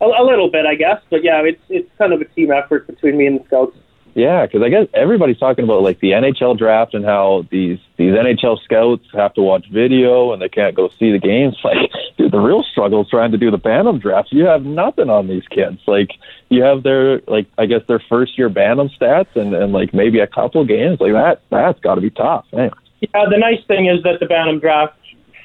a, 0.00 0.04
a 0.04 0.24
little 0.24 0.48
bit 0.48 0.64
i 0.66 0.76
guess 0.76 1.02
but 1.10 1.24
yeah 1.24 1.42
it's 1.42 1.60
it's 1.68 1.90
kind 1.98 2.12
of 2.12 2.20
a 2.20 2.24
team 2.26 2.52
effort 2.52 2.86
between 2.86 3.16
me 3.16 3.26
and 3.26 3.40
the 3.40 3.44
scouts 3.46 3.76
Yeah, 4.14 4.44
because 4.44 4.62
I 4.62 4.68
guess 4.68 4.88
everybody's 4.92 5.38
talking 5.38 5.64
about 5.64 5.82
like 5.82 6.00
the 6.00 6.10
NHL 6.10 6.58
draft 6.58 6.92
and 6.92 7.04
how 7.04 7.46
these 7.50 7.78
these 7.96 8.12
NHL 8.12 8.62
scouts 8.62 9.04
have 9.14 9.32
to 9.34 9.42
watch 9.42 9.66
video 9.70 10.32
and 10.32 10.42
they 10.42 10.50
can't 10.50 10.74
go 10.74 10.90
see 10.98 11.12
the 11.12 11.18
games. 11.18 11.56
Like, 11.64 11.90
dude, 12.18 12.32
the 12.32 12.40
real 12.40 12.62
struggle 12.64 13.02
is 13.02 13.08
trying 13.08 13.32
to 13.32 13.38
do 13.38 13.50
the 13.50 13.56
Bantam 13.56 13.98
draft. 13.98 14.32
You 14.32 14.44
have 14.46 14.64
nothing 14.64 15.08
on 15.08 15.28
these 15.28 15.46
kids. 15.48 15.80
Like, 15.86 16.10
you 16.50 16.62
have 16.62 16.82
their 16.82 17.20
like 17.26 17.46
I 17.56 17.66
guess 17.66 17.80
their 17.88 18.02
first 18.08 18.36
year 18.36 18.50
Bantam 18.50 18.90
stats 18.90 19.34
and 19.34 19.54
and 19.54 19.72
like 19.72 19.94
maybe 19.94 20.20
a 20.20 20.26
couple 20.26 20.64
games. 20.66 21.00
Like 21.00 21.12
that 21.12 21.40
that's 21.50 21.80
got 21.80 21.94
to 21.94 22.00
be 22.00 22.10
tough. 22.10 22.44
Man. 22.52 22.70
yeah 23.00 23.24
the 23.30 23.38
nice 23.38 23.64
thing 23.66 23.86
is 23.86 24.02
that 24.02 24.20
the 24.20 24.26
bantam 24.26 24.58
draft 24.58 24.96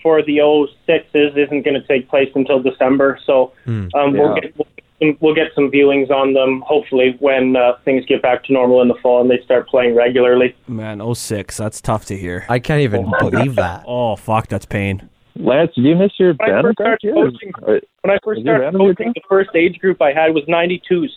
for 0.04 0.22
the 0.22 0.38
06s 0.38 1.38
isn't 1.38 1.64
going 1.64 1.80
to 1.80 1.88
take 1.88 2.08
place 2.08 2.30
until 2.36 2.62
december 2.62 3.18
so 3.26 3.52
um 3.96 4.14
we'll 4.14 4.36
get 4.36 4.56
we'll, 4.58 4.68
we'll 5.20 5.36
get 5.36 5.48
some 5.54 5.70
viewings 5.70 6.10
on 6.10 6.34
them 6.34 6.64
hopefully 6.66 7.16
when 7.20 7.56
uh, 7.56 7.74
things 7.86 8.06
get 8.06 8.22
back 8.22 8.44
to 8.46 8.54
normal 8.54 8.82
in 8.82 8.88
the 8.88 8.96
fall 8.96 9.22
and 9.22 9.30
they 9.30 9.40
start 9.44 9.68
playing 9.68 9.96
regularly 9.96 10.56
Man, 10.68 11.02
06. 11.16 11.56
That's 11.58 11.82
tough 11.82 12.06
to 12.06 12.18
hear. 12.18 12.46
I 12.50 12.60
can't 12.60 12.82
even 12.82 13.12
believe 13.20 13.56
that. 13.56 13.84
Oh 13.88 14.16
fuck, 14.16 14.48
that's 14.48 14.66
pain. 14.66 15.10
Lance, 15.36 15.72
did 15.76 15.84
you 15.86 15.96
miss 15.96 16.12
your 16.18 16.34
When 16.34 16.52
I 16.52 16.62
first 16.64 16.78
started 16.80 17.14
coaching- 17.14 17.54
Or- 17.62 17.82
When 18.02 18.12
I 18.16 18.18
first 18.24 18.42
started 18.42 18.62
random 18.64 18.82
coaching, 18.82 19.12
the 19.14 19.22
first 19.30 19.52
age 19.56 19.78
group 19.80 20.02
I 20.02 20.12
had 20.14 20.34
was 20.34 20.44
92s. 20.46 21.10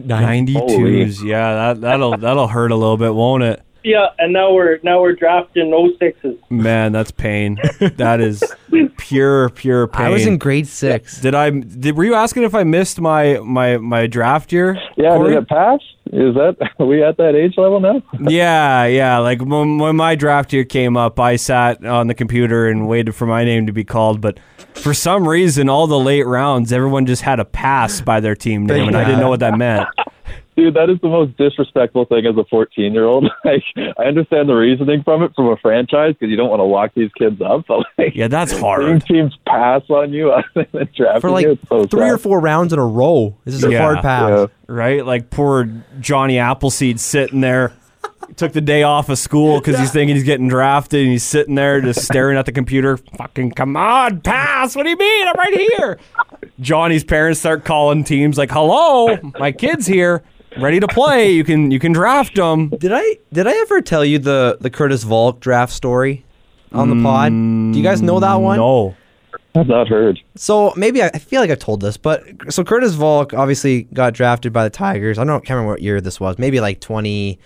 92s. 0.00 1.22
Yeah, 1.24 1.54
that 1.54 1.80
that'll 1.80 2.16
that'll 2.16 2.48
hurt 2.48 2.70
a 2.70 2.76
little 2.76 2.96
bit, 2.96 3.14
won't 3.14 3.42
it? 3.42 3.62
Yeah, 3.84 4.06
and 4.18 4.32
now 4.32 4.52
we're 4.54 4.80
now 4.82 5.02
we're 5.02 5.14
drafting 5.14 5.70
06s. 5.70 6.38
Man, 6.50 6.92
that's 6.92 7.10
pain. 7.10 7.58
That 7.96 8.20
is 8.20 8.42
pure 8.96 9.50
pure 9.50 9.86
pain. 9.86 10.06
I 10.06 10.08
was 10.08 10.26
in 10.26 10.38
grade 10.38 10.66
six. 10.66 11.20
Did 11.20 11.34
I? 11.34 11.50
Did 11.50 11.96
were 11.96 12.04
you 12.04 12.14
asking 12.14 12.44
if 12.44 12.54
I 12.54 12.64
missed 12.64 12.98
my 12.98 13.38
my 13.40 13.76
my 13.76 14.06
draft 14.06 14.52
year? 14.52 14.80
yeah, 14.96 15.16
Corey? 15.16 15.34
did 15.34 15.42
it 15.42 15.48
pass? 15.48 15.80
Is 16.06 16.34
that 16.34 16.56
are 16.78 16.86
we 16.86 17.02
at 17.02 17.18
that 17.18 17.34
age 17.34 17.54
level 17.58 17.80
now? 17.80 18.02
Yeah, 18.30 18.86
yeah. 18.86 19.18
Like 19.18 19.40
when, 19.42 19.78
when 19.78 19.96
my 19.96 20.14
draft 20.14 20.52
year 20.52 20.64
came 20.64 20.96
up, 20.96 21.20
I 21.20 21.36
sat 21.36 21.84
on 21.84 22.06
the 22.06 22.14
computer 22.14 22.68
and 22.68 22.88
waited 22.88 23.14
for 23.14 23.26
my 23.26 23.44
name 23.44 23.66
to 23.66 23.72
be 23.72 23.84
called. 23.84 24.20
But 24.20 24.38
for 24.74 24.94
some 24.94 25.28
reason, 25.28 25.68
all 25.68 25.86
the 25.86 25.98
late 25.98 26.26
rounds, 26.26 26.72
everyone 26.72 27.04
just 27.04 27.22
had 27.22 27.38
a 27.38 27.44
pass 27.44 28.00
by 28.00 28.20
their 28.20 28.34
team 28.34 28.64
name, 28.64 28.88
and 28.88 28.96
I 28.96 29.04
didn't 29.04 29.20
know 29.20 29.28
what 29.28 29.40
that 29.40 29.58
meant. 29.58 29.88
Dude, 30.56 30.74
that 30.74 30.88
is 30.88 30.98
the 31.02 31.08
most 31.08 31.36
disrespectful 31.36 32.04
thing 32.04 32.24
as 32.26 32.36
a 32.36 32.44
14 32.44 32.92
year 32.92 33.04
old. 33.04 33.24
Like, 33.44 33.62
I 33.98 34.04
understand 34.04 34.48
the 34.48 34.54
reasoning 34.54 35.02
from 35.02 35.22
it 35.22 35.32
from 35.34 35.48
a 35.48 35.56
franchise 35.56 36.14
because 36.14 36.30
you 36.30 36.36
don't 36.36 36.48
want 36.48 36.60
to 36.60 36.64
lock 36.64 36.92
these 36.94 37.10
kids 37.18 37.40
up. 37.40 37.64
But 37.68 37.84
like, 37.98 38.14
Yeah, 38.14 38.28
that's 38.28 38.56
hard. 38.58 39.04
teams 39.04 39.36
pass 39.46 39.82
on 39.90 40.12
you 40.12 40.32
and 40.54 40.88
For 41.20 41.30
like 41.30 41.46
so 41.68 41.86
three 41.86 42.08
or 42.08 42.18
four 42.18 42.40
rounds 42.40 42.72
in 42.72 42.78
a 42.78 42.86
row. 42.86 43.36
This 43.44 43.54
is 43.54 43.64
a 43.64 43.76
hard 43.76 43.98
pass. 43.98 44.30
Yeah. 44.30 44.46
Right? 44.66 45.04
Like 45.04 45.30
poor 45.30 45.68
Johnny 46.00 46.38
Appleseed 46.38 47.00
sitting 47.00 47.40
there. 47.40 47.72
Took 48.36 48.52
the 48.52 48.60
day 48.62 48.82
off 48.82 49.10
of 49.10 49.18
school 49.18 49.58
because 49.60 49.78
he's 49.78 49.92
thinking 49.92 50.16
he's 50.16 50.24
getting 50.24 50.48
drafted, 50.48 51.02
and 51.02 51.10
he's 51.12 51.22
sitting 51.22 51.54
there 51.54 51.80
just 51.82 52.02
staring 52.02 52.38
at 52.38 52.46
the 52.46 52.52
computer. 52.52 52.96
Fucking 52.96 53.52
come 53.52 53.76
on, 53.76 54.22
pass! 54.22 54.74
What 54.74 54.84
do 54.84 54.88
you 54.90 54.96
mean? 54.96 55.28
I'm 55.28 55.34
right 55.36 55.54
here. 55.54 55.98
Johnny's 56.58 57.04
parents 57.04 57.38
start 57.40 57.64
calling 57.66 58.02
teams 58.02 58.38
like, 58.38 58.50
"Hello, 58.50 59.18
my 59.38 59.52
kid's 59.52 59.86
here, 59.86 60.22
ready 60.58 60.80
to 60.80 60.88
play. 60.88 61.32
You 61.32 61.44
can 61.44 61.70
you 61.70 61.78
can 61.78 61.92
draft 61.92 62.36
him." 62.36 62.68
Did 62.68 62.92
I 62.92 63.18
did 63.32 63.46
I 63.46 63.56
ever 63.56 63.80
tell 63.80 64.04
you 64.04 64.18
the 64.18 64.58
the 64.60 64.70
Curtis 64.70 65.02
Valk 65.04 65.40
draft 65.40 65.72
story 65.72 66.24
on 66.72 66.90
the 66.90 67.02
pod? 67.02 67.32
Do 67.32 67.78
you 67.78 67.82
guys 67.82 68.02
know 68.02 68.20
that 68.20 68.34
one? 68.34 68.58
No. 68.58 68.96
I've 69.56 69.68
not 69.68 69.88
heard. 69.88 70.20
So 70.34 70.72
maybe 70.76 71.00
I, 71.02 71.10
I 71.14 71.18
feel 71.18 71.40
like 71.40 71.50
I've 71.50 71.60
told 71.60 71.80
this, 71.80 71.96
but 71.96 72.24
so 72.52 72.64
Curtis 72.64 72.94
Valk 72.94 73.32
obviously 73.34 73.84
got 73.84 74.12
drafted 74.12 74.52
by 74.52 74.64
the 74.64 74.70
Tigers. 74.70 75.16
I 75.16 75.24
don't 75.24 75.44
can't 75.44 75.56
remember 75.56 75.72
what 75.72 75.82
year 75.82 76.00
this 76.00 76.18
was. 76.18 76.38
Maybe 76.38 76.60
like 76.60 76.80
20, 76.80 77.38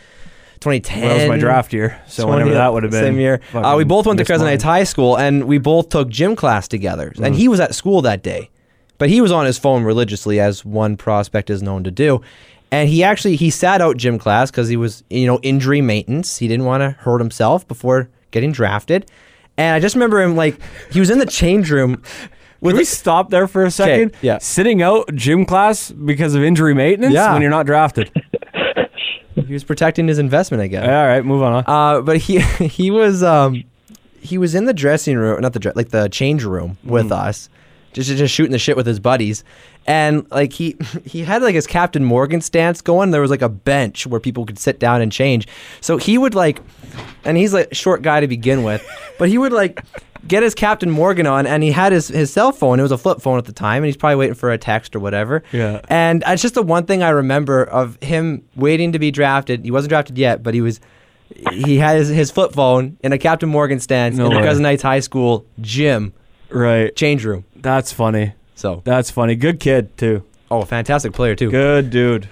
2010. 0.60 1.00
That 1.00 1.14
was 1.14 1.28
my 1.28 1.38
draft 1.38 1.72
year, 1.74 2.00
so 2.06 2.24
20 2.24 2.38
whenever 2.38 2.54
that 2.54 2.72
would 2.72 2.82
have 2.82 2.92
been. 2.92 3.04
Same 3.04 3.18
year. 3.18 3.40
Uh, 3.52 3.74
we 3.76 3.84
both 3.84 4.06
went 4.06 4.18
to 4.18 4.24
Crescent. 4.24 4.48
Heights 4.48 4.64
High 4.64 4.84
School, 4.84 5.18
and 5.18 5.44
we 5.44 5.58
both 5.58 5.90
took 5.90 6.08
gym 6.08 6.34
class 6.34 6.66
together. 6.66 7.12
Mm. 7.16 7.26
And 7.26 7.34
he 7.34 7.46
was 7.46 7.60
at 7.60 7.74
school 7.74 8.00
that 8.02 8.22
day, 8.22 8.48
but 8.96 9.10
he 9.10 9.20
was 9.20 9.30
on 9.30 9.44
his 9.44 9.58
phone 9.58 9.84
religiously, 9.84 10.40
as 10.40 10.64
one 10.64 10.96
prospect 10.96 11.50
is 11.50 11.62
known 11.62 11.84
to 11.84 11.90
do. 11.90 12.22
And 12.70 12.88
he 12.88 13.02
actually 13.02 13.36
he 13.36 13.50
sat 13.50 13.80
out 13.80 13.96
gym 13.96 14.18
class 14.18 14.50
because 14.50 14.68
he 14.68 14.76
was 14.76 15.02
you 15.10 15.26
know 15.26 15.38
injury 15.42 15.80
maintenance. 15.80 16.36
He 16.38 16.48
didn't 16.48 16.66
want 16.66 16.82
to 16.82 16.90
hurt 16.90 17.18
himself 17.18 17.66
before 17.66 18.08
getting 18.30 18.52
drafted. 18.52 19.10
And 19.56 19.74
I 19.74 19.80
just 19.80 19.94
remember 19.94 20.20
him 20.22 20.36
like 20.36 20.60
he 20.92 21.00
was 21.00 21.10
in 21.10 21.18
the 21.18 21.26
change 21.26 21.70
room. 21.70 22.02
Would 22.60 22.74
we 22.74 22.84
stop 22.84 23.30
there 23.30 23.46
for 23.46 23.64
a 23.64 23.70
second? 23.70 24.14
yeah. 24.20 24.38
Sitting 24.38 24.82
out 24.82 25.14
gym 25.14 25.44
class 25.46 25.92
because 25.92 26.34
of 26.34 26.42
injury 26.42 26.74
maintenance 26.74 27.14
Yeah. 27.14 27.32
when 27.32 27.40
you're 27.40 27.50
not 27.52 27.66
drafted. 27.66 28.10
He 29.46 29.52
was 29.54 29.62
protecting 29.64 30.08
his 30.08 30.18
investment, 30.18 30.62
I 30.62 30.66
guess. 30.66 30.82
All 30.84 31.06
right, 31.06 31.24
move 31.24 31.42
on. 31.42 31.62
Uh, 31.66 32.00
but 32.02 32.16
he 32.18 32.40
he 32.66 32.90
was 32.90 33.22
um 33.22 33.62
he 34.20 34.36
was 34.36 34.54
in 34.54 34.64
the 34.64 34.74
dressing 34.74 35.16
room, 35.16 35.40
not 35.40 35.52
the 35.52 35.72
like 35.76 35.90
the 35.90 36.08
change 36.08 36.44
room 36.44 36.76
with 36.84 37.12
us, 37.12 37.48
just 37.92 38.10
just 38.10 38.34
shooting 38.34 38.50
the 38.52 38.58
shit 38.58 38.76
with 38.76 38.84
his 38.86 38.98
buddies, 39.00 39.44
and 39.88 40.30
like 40.30 40.52
he 40.52 40.76
he 41.04 41.22
had 41.24 41.42
like 41.42 41.56
his 41.56 41.66
Captain 41.66 42.04
Morgan 42.04 42.40
stance 42.40 42.80
going. 42.80 43.10
There 43.10 43.20
was 43.20 43.30
like 43.30 43.42
a 43.42 43.48
bench 43.48 44.06
where 44.06 44.20
people 44.20 44.46
could 44.46 44.58
sit 44.58 44.78
down 44.78 45.00
and 45.00 45.10
change. 45.10 45.48
So 45.80 45.96
he 45.96 46.18
would 46.18 46.34
like, 46.36 46.60
and 47.24 47.36
he's 47.36 47.52
like 47.52 47.72
a 47.72 47.74
short 47.74 48.02
guy 48.02 48.20
to 48.20 48.28
begin 48.28 48.62
with, 48.62 48.86
but 49.18 49.28
he 49.28 49.38
would 49.38 49.52
like. 49.52 49.80
Get 50.26 50.42
his 50.42 50.54
Captain 50.54 50.90
Morgan 50.90 51.26
on, 51.28 51.46
and 51.46 51.62
he 51.62 51.70
had 51.70 51.92
his, 51.92 52.08
his 52.08 52.30
cell 52.32 52.50
phone. 52.50 52.80
It 52.80 52.82
was 52.82 52.90
a 52.90 52.98
flip 52.98 53.22
phone 53.22 53.38
at 53.38 53.44
the 53.44 53.52
time, 53.52 53.76
and 53.78 53.86
he's 53.86 53.96
probably 53.96 54.16
waiting 54.16 54.34
for 54.34 54.50
a 54.50 54.58
text 54.58 54.96
or 54.96 54.98
whatever. 54.98 55.44
Yeah. 55.52 55.80
And 55.88 56.24
uh, 56.24 56.30
it's 56.32 56.42
just 56.42 56.54
the 56.54 56.62
one 56.62 56.86
thing 56.86 57.04
I 57.04 57.10
remember 57.10 57.62
of 57.64 57.96
him 58.02 58.42
waiting 58.56 58.92
to 58.92 58.98
be 58.98 59.12
drafted. 59.12 59.64
He 59.64 59.70
wasn't 59.70 59.90
drafted 59.90 60.18
yet, 60.18 60.42
but 60.42 60.54
he 60.54 60.60
was 60.60 60.80
he 61.52 61.76
had 61.76 61.96
his, 61.98 62.08
his 62.08 62.30
flip 62.32 62.52
phone 62.52 62.98
in 63.00 63.12
a 63.12 63.16
Captain 63.18 63.48
Morgan 63.48 63.78
stance 63.78 64.16
No 64.16 64.24
in 64.26 64.30
the 64.32 64.36
way. 64.38 64.42
Crescent 64.42 64.66
Heights 64.66 64.82
High 64.82 65.00
School 65.00 65.46
gym 65.60 66.12
Right. 66.50 66.94
change 66.96 67.24
room. 67.24 67.44
That's 67.54 67.92
funny. 67.92 68.32
So, 68.58 68.82
That's 68.84 69.08
funny. 69.10 69.36
Good 69.36 69.60
kid 69.60 69.96
too. 69.96 70.24
oh, 70.50 70.62
fantastic 70.64 71.12
player 71.12 71.36
too. 71.36 71.48
Good 71.50 71.90
dude. 71.90 72.28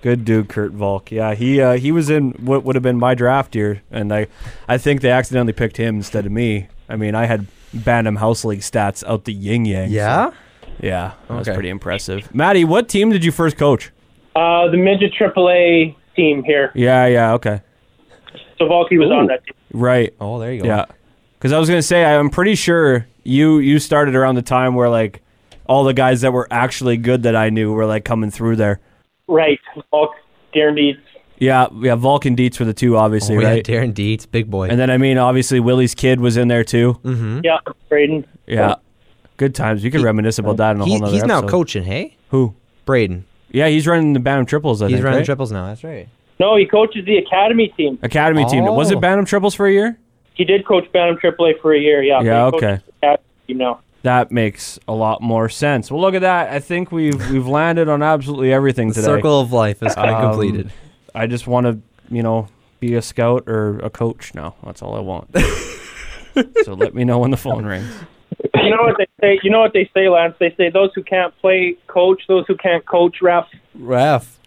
Good 0.00 0.24
dude, 0.24 0.48
Kurt 0.48 0.72
Volk. 0.72 1.10
Yeah, 1.10 1.34
he 1.34 1.60
uh, 1.60 1.74
he 1.76 1.92
was 1.92 2.08
in 2.08 2.30
what 2.32 2.64
would 2.64 2.76
have 2.76 2.82
been 2.82 2.98
my 2.98 3.14
draft 3.14 3.54
year, 3.54 3.82
and 3.90 4.12
I 4.12 4.28
I 4.68 4.78
think 4.78 5.00
they 5.02 5.10
accidentally 5.10 5.52
picked 5.52 5.76
him 5.76 5.96
instead 5.96 6.24
of 6.24 6.32
me. 6.32 6.68
I 6.88 6.96
mean, 6.96 7.14
I 7.14 7.26
had 7.26 7.46
Bantam 7.74 8.16
House 8.16 8.44
League 8.44 8.60
stats 8.60 9.04
out 9.06 9.24
the 9.24 9.32
yin 9.34 9.64
yang. 9.66 9.88
so- 9.88 9.94
Yeah. 9.94 10.30
yeah, 10.80 11.12
that 11.28 11.34
was 11.34 11.48
pretty 11.48 11.68
impressive. 11.68 12.32
Maddie, 12.34 12.64
what 12.64 12.88
team 12.88 13.10
did 13.10 13.22
you 13.24 13.32
first 13.32 13.56
coach? 13.58 13.90
Uh, 14.34 14.68
the 14.70 14.76
midget 14.78 15.12
AAA 15.12 15.94
team 16.14 16.42
here. 16.44 16.70
Yeah, 16.74 17.06
yeah, 17.06 17.32
okay, 17.34 17.60
So 18.58 18.66
Volky 18.66 18.98
was 18.98 19.10
on 19.10 19.26
that 19.26 19.44
team. 19.44 19.54
right. 19.72 20.14
Oh, 20.20 20.38
there 20.38 20.52
you 20.54 20.62
go. 20.62 20.68
Yeah, 20.68 20.84
because 21.38 21.52
I 21.52 21.58
was 21.58 21.68
gonna 21.68 21.82
say 21.82 22.02
I'm 22.04 22.30
pretty 22.30 22.54
sure 22.54 23.06
you 23.24 23.58
you 23.58 23.78
started 23.78 24.14
around 24.14 24.36
the 24.36 24.42
time 24.42 24.74
where 24.74 24.88
like 24.88 25.20
all 25.68 25.84
the 25.84 25.94
guys 25.94 26.20
that 26.22 26.32
were 26.32 26.46
actually 26.50 26.96
good 26.96 27.22
that 27.24 27.36
I 27.36 27.50
knew 27.50 27.72
were 27.72 27.86
like 27.86 28.04
coming 28.04 28.30
through 28.30 28.56
there. 28.56 28.80
Right. 29.28 29.58
Volk, 29.90 30.10
Darren 30.54 30.76
Dietz. 30.76 30.98
Yeah, 31.38 31.66
yeah. 31.80 31.94
Vulcan 31.96 32.34
Dietz 32.34 32.58
were 32.58 32.64
the 32.66 32.72
two, 32.72 32.96
obviously, 32.96 33.36
Oh, 33.36 33.40
yeah, 33.40 33.48
right? 33.50 33.64
Darren 33.64 33.92
Dietz, 33.92 34.24
big 34.26 34.50
boy. 34.50 34.68
and 34.68 34.78
then 34.80 34.90
I 34.90 34.96
mean, 34.98 35.18
obviously 35.18 35.60
Willie's 35.60 35.94
kid 35.94 36.20
was 36.20 36.36
in 36.36 36.48
there 36.48 36.64
too. 36.64 36.98
Mm-hmm. 37.04 37.40
Yeah, 37.44 37.58
Braden. 37.90 38.24
Yeah, 38.46 38.76
good 39.36 39.54
times. 39.54 39.84
You 39.84 39.90
can 39.90 40.02
reminisce 40.02 40.38
about 40.38 40.56
that 40.58 40.76
in 40.76 40.80
a 40.80 40.84
He- 40.84 40.90
whole 40.92 41.00
nother 41.00 41.12
he's 41.12 41.24
now 41.24 41.42
coaching, 41.42 41.82
hey? 41.84 42.16
Who? 42.30 42.54
Braden. 42.86 43.24
Yeah, 43.50 43.68
he's 43.68 43.86
running 43.86 44.12
the 44.12 44.20
Bantam 44.20 44.46
Triples. 44.46 44.80
I 44.82 44.86
He's 44.86 44.94
think, 44.96 45.04
running 45.04 45.18
right? 45.20 45.26
triples 45.26 45.52
now. 45.52 45.66
That's 45.66 45.82
right. 45.84 46.08
No, 46.40 46.56
he 46.56 46.66
coaches 46.66 47.04
the 47.06 47.16
academy 47.18 47.68
team. 47.76 47.98
Academy 48.02 48.44
team. 48.46 48.64
Was 48.64 48.90
Oh. 48.92 48.96
it 48.96 49.00
Bantam 49.00 49.24
Triples 49.24 49.54
for 49.54 49.66
a 49.66 49.72
year? 49.72 49.98
He 50.34 50.44
did 50.44 50.66
coach 50.66 50.90
Bantam 50.92 51.16
AAA 51.18 51.60
for 51.62 51.72
a 51.74 51.78
year. 51.78 52.02
Yeah. 52.02 52.20
Yeah, 52.22 52.46
okay. 52.46 52.80
the 53.00 53.06
academy 53.08 53.24
team 53.46 53.58
now. 53.58 53.80
That 54.06 54.30
makes 54.30 54.78
a 54.86 54.94
lot 54.94 55.20
more 55.20 55.48
sense. 55.48 55.90
Well, 55.90 56.00
look 56.00 56.14
at 56.14 56.20
that. 56.20 56.50
I 56.52 56.60
think 56.60 56.92
we've 56.92 57.18
we've 57.30 57.46
landed 57.48 57.88
on 57.88 58.04
absolutely 58.04 58.52
everything 58.52 58.88
The 58.88 58.94
today. 58.94 59.06
circle 59.06 59.40
of 59.40 59.52
life 59.52 59.82
is 59.82 59.96
Um, 59.96 60.20
completed. 60.30 60.70
I 61.12 61.26
just 61.26 61.48
want 61.48 61.66
to, 61.66 61.80
you 62.14 62.22
know, 62.22 62.46
be 62.78 62.94
a 62.94 63.02
scout 63.02 63.44
or 63.48 63.80
a 63.80 63.90
coach 63.90 64.32
now. 64.32 64.54
That's 64.64 64.80
all 64.80 64.94
I 64.94 65.00
want. 65.00 65.34
so 66.64 66.74
let 66.74 66.94
me 66.94 67.02
know 67.04 67.18
when 67.18 67.32
the 67.32 67.36
phone 67.36 67.66
rings. 67.72 67.92
You 68.54 68.70
know 68.70 68.82
what 68.82 68.96
they 68.98 69.06
say? 69.20 69.40
You 69.42 69.50
know 69.50 69.60
what 69.60 69.72
they 69.72 69.90
say, 69.92 70.08
Lance? 70.08 70.36
They 70.38 70.54
say 70.56 70.70
those 70.70 70.90
who 70.94 71.02
can't 71.02 71.36
play 71.40 71.76
coach, 71.88 72.22
those 72.28 72.44
who 72.46 72.56
can't 72.56 72.86
coach 72.86 73.16
ref. 73.22 73.46
Ref. 73.74 74.38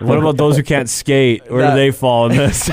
What 0.00 0.18
about 0.18 0.36
those 0.38 0.56
who 0.56 0.62
can't 0.64 0.88
skate? 0.88 1.48
Where 1.50 1.62
That- 1.62 1.70
do 1.74 1.76
they 1.76 1.90
fall 1.92 2.30
in 2.30 2.36
this? 2.36 2.68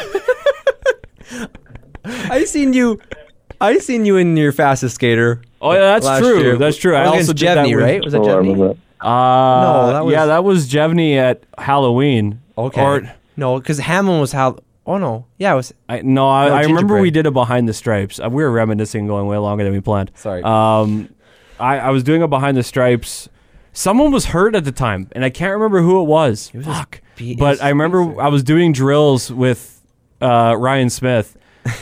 I 2.05 2.43
seen 2.45 2.73
you. 2.73 2.99
I 3.61 3.77
seen 3.79 4.05
you 4.05 4.17
in 4.17 4.35
your 4.37 4.51
fastest 4.51 4.95
skater. 4.95 5.41
Oh 5.64 5.72
yeah, 5.74 5.97
that's 5.97 6.20
true. 6.20 6.39
year. 6.39 6.57
That's 6.57 6.78
true. 6.78 6.95
I 6.95 7.05
also 7.05 7.16
against 7.32 7.36
did 7.38 7.47
that 7.57 7.66
with- 7.68 7.76
right? 7.78 8.03
Was 8.03 8.14
that 8.14 8.22
Oh, 8.22 8.30
I 8.30 8.36
remember 8.36 8.70
Jevney? 8.74 8.78
Uh, 9.01 9.05
No, 9.64 9.93
that 9.93 10.05
was- 10.05 10.11
yeah, 10.14 10.26
that 10.28 10.43
was 10.43 10.70
Jevney 10.70 11.16
at 11.16 11.43
Halloween. 11.57 12.39
Okay. 12.57 12.82
Or 12.82 13.11
no, 13.38 13.57
because 13.59 13.80
Hamlin 13.80 14.20
was 14.22 14.32
how. 14.32 14.57
Oh 14.86 14.97
no, 14.97 15.26
yeah, 15.38 15.53
it 15.53 15.55
was. 15.55 15.74
I, 15.88 16.01
no, 16.01 16.28
I, 16.30 16.49
No, 16.49 16.53
I 16.55 16.61
remember 16.64 16.99
we 16.99 17.09
did 17.09 17.26
a 17.26 17.32
behind 17.32 17.68
the 17.70 17.74
stripes. 17.74 18.20
Uh, 18.20 18.30
we 18.30 18.43
were 18.43 18.51
reminiscing, 18.51 19.07
going 19.07 19.28
way 19.28 19.38
longer 19.38 19.64
than 19.64 19.72
we 19.74 19.80
planned. 19.80 20.11
Sorry. 20.16 20.43
Um, 20.43 21.09
I, 21.59 21.80
I 21.80 21.89
was 21.91 22.03
doing 22.03 22.22
a 22.22 22.28
behind 22.28 22.57
the 22.57 22.64
stripes. 22.64 23.30
Someone 23.72 24.11
was 24.11 24.26
hurt 24.26 24.55
at 24.55 24.66
the 24.66 24.72
time, 24.74 25.07
and 25.14 25.24
I 25.24 25.30
can't 25.30 25.53
remember 25.53 25.82
who 25.82 26.01
it 26.01 26.03
was. 26.03 26.51
was 26.53 26.66
Fuck. 26.66 27.01
be- 27.16 27.36
But 27.36 27.64
I 27.64 27.70
remember 27.70 28.22
I 28.22 28.28
was 28.28 28.43
doing 28.43 28.74
drills 28.74 29.32
with 29.32 29.82
uh, 30.22 30.55
Ryan 30.59 30.89
Smith, 30.89 31.38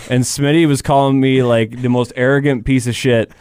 and 0.10 0.24
Smitty 0.24 0.68
was 0.68 0.82
calling 0.84 1.20
me 1.20 1.42
like 1.44 1.82
the 1.82 1.90
most 1.90 2.14
arrogant 2.16 2.66
piece 2.66 2.86
of 2.86 2.96
shit, 2.96 3.32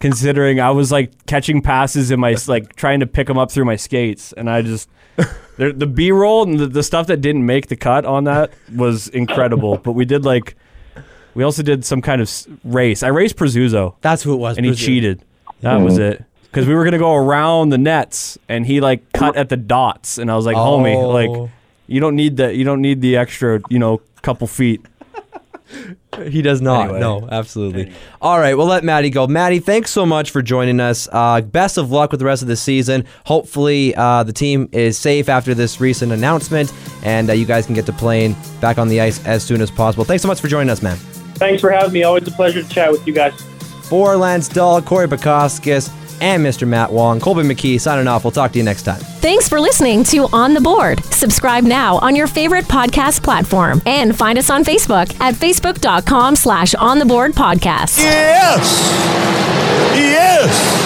considering 0.00 0.60
I 0.60 0.70
was 0.70 0.90
like 0.90 1.26
catching 1.26 1.62
passes 1.62 2.10
in 2.10 2.18
my 2.18 2.36
like 2.48 2.74
trying 2.76 3.00
to 3.00 3.06
pick 3.06 3.26
them 3.26 3.38
up 3.38 3.52
through 3.52 3.66
my 3.66 3.76
skates, 3.76 4.32
and 4.32 4.50
I 4.50 4.62
just. 4.62 4.88
The, 5.56 5.74
the 5.74 5.86
B 5.86 6.10
roll 6.10 6.44
and 6.44 6.58
the, 6.58 6.66
the 6.66 6.82
stuff 6.82 7.06
that 7.08 7.20
didn't 7.20 7.44
make 7.44 7.66
the 7.66 7.76
cut 7.76 8.06
on 8.06 8.24
that 8.24 8.50
was 8.74 9.08
incredible. 9.08 9.76
but 9.76 9.92
we 9.92 10.06
did 10.06 10.24
like, 10.24 10.56
we 11.34 11.44
also 11.44 11.62
did 11.62 11.84
some 11.84 12.00
kind 12.00 12.22
of 12.22 12.30
race. 12.64 13.02
I 13.02 13.08
raced 13.08 13.36
Prezuzzo 13.36 13.94
That's 14.00 14.22
who 14.22 14.32
it 14.32 14.38
was. 14.38 14.56
and 14.56 14.64
he 14.64 14.70
Brazil. 14.70 14.86
cheated. 14.86 15.24
That 15.60 15.76
was 15.82 15.98
mm-hmm. 15.98 16.12
it. 16.12 16.24
Because 16.44 16.66
we 16.66 16.74
were 16.74 16.82
gonna 16.84 16.96
go 16.98 17.14
around 17.14 17.68
the 17.68 17.76
nets, 17.76 18.38
and 18.48 18.64
he 18.64 18.80
like 18.80 19.12
cut 19.12 19.36
at 19.36 19.50
the 19.50 19.58
dots, 19.58 20.16
and 20.16 20.30
I 20.30 20.36
was 20.36 20.46
like, 20.46 20.56
"Homie, 20.56 20.96
Oh. 20.96 21.10
like 21.10 21.50
you 21.88 22.00
don't 22.00 22.16
need 22.16 22.38
the 22.38 22.54
you 22.54 22.64
don't 22.64 22.80
need 22.80 23.02
the 23.02 23.18
extra, 23.18 23.60
you 23.68 23.78
know, 23.78 24.00
couple 24.22 24.46
feet." 24.46 24.80
He 26.28 26.42
does 26.42 26.60
not. 26.60 26.84
Anyway. 26.84 27.00
No, 27.00 27.28
absolutely. 27.30 27.92
All 28.20 28.38
right, 28.38 28.54
we'll 28.54 28.66
let 28.66 28.84
Maddie 28.84 29.10
go. 29.10 29.26
Maddie, 29.26 29.60
thanks 29.60 29.90
so 29.90 30.04
much 30.04 30.30
for 30.32 30.42
joining 30.42 30.80
us. 30.80 31.08
Uh, 31.10 31.40
best 31.40 31.78
of 31.78 31.90
luck 31.90 32.10
with 32.10 32.20
the 32.20 32.26
rest 32.26 32.42
of 32.42 32.48
the 32.48 32.56
season. 32.56 33.06
Hopefully, 33.24 33.94
uh, 33.94 34.22
the 34.24 34.32
team 34.32 34.68
is 34.72 34.98
safe 34.98 35.28
after 35.28 35.54
this 35.54 35.80
recent 35.80 36.12
announcement, 36.12 36.72
and 37.04 37.30
uh, 37.30 37.32
you 37.32 37.46
guys 37.46 37.64
can 37.64 37.74
get 37.74 37.86
to 37.86 37.92
playing 37.92 38.34
back 38.60 38.76
on 38.76 38.88
the 38.88 39.00
ice 39.00 39.24
as 39.24 39.42
soon 39.42 39.62
as 39.62 39.70
possible. 39.70 40.04
Thanks 40.04 40.20
so 40.22 40.28
much 40.28 40.40
for 40.40 40.48
joining 40.48 40.68
us, 40.68 40.82
man. 40.82 40.96
Thanks 41.36 41.60
for 41.60 41.70
having 41.70 41.92
me. 41.92 42.02
Always 42.02 42.26
a 42.28 42.32
pleasure 42.32 42.62
to 42.62 42.68
chat 42.68 42.90
with 42.90 43.06
you 43.06 43.14
guys. 43.14 43.40
For 43.88 44.16
Lance 44.16 44.48
Dahl, 44.48 44.82
Corey 44.82 45.08
Bakoskis, 45.08 45.88
and 46.20 46.44
Mr. 46.44 46.66
Matt 46.66 46.92
Wong, 46.92 47.20
Colby 47.20 47.42
McKee 47.42 47.80
signing 47.80 48.08
off. 48.08 48.24
We'll 48.24 48.30
talk 48.30 48.52
to 48.52 48.58
you 48.58 48.64
next 48.64 48.82
time. 48.82 49.00
Thanks 49.00 49.48
for 49.48 49.60
listening 49.60 50.04
to 50.04 50.28
On 50.32 50.54
the 50.54 50.60
Board. 50.60 51.04
Subscribe 51.06 51.64
now 51.64 51.98
on 51.98 52.16
your 52.16 52.26
favorite 52.26 52.64
podcast 52.66 53.22
platform 53.22 53.82
and 53.86 54.16
find 54.16 54.38
us 54.38 54.50
on 54.50 54.64
Facebook 54.64 55.18
at 55.20 55.34
facebook.com 55.34 56.36
slash 56.36 56.74
on 56.74 56.98
the 56.98 57.06
board 57.06 57.32
podcast. 57.32 57.98
Yes! 57.98 58.80
Yes! 59.96 60.79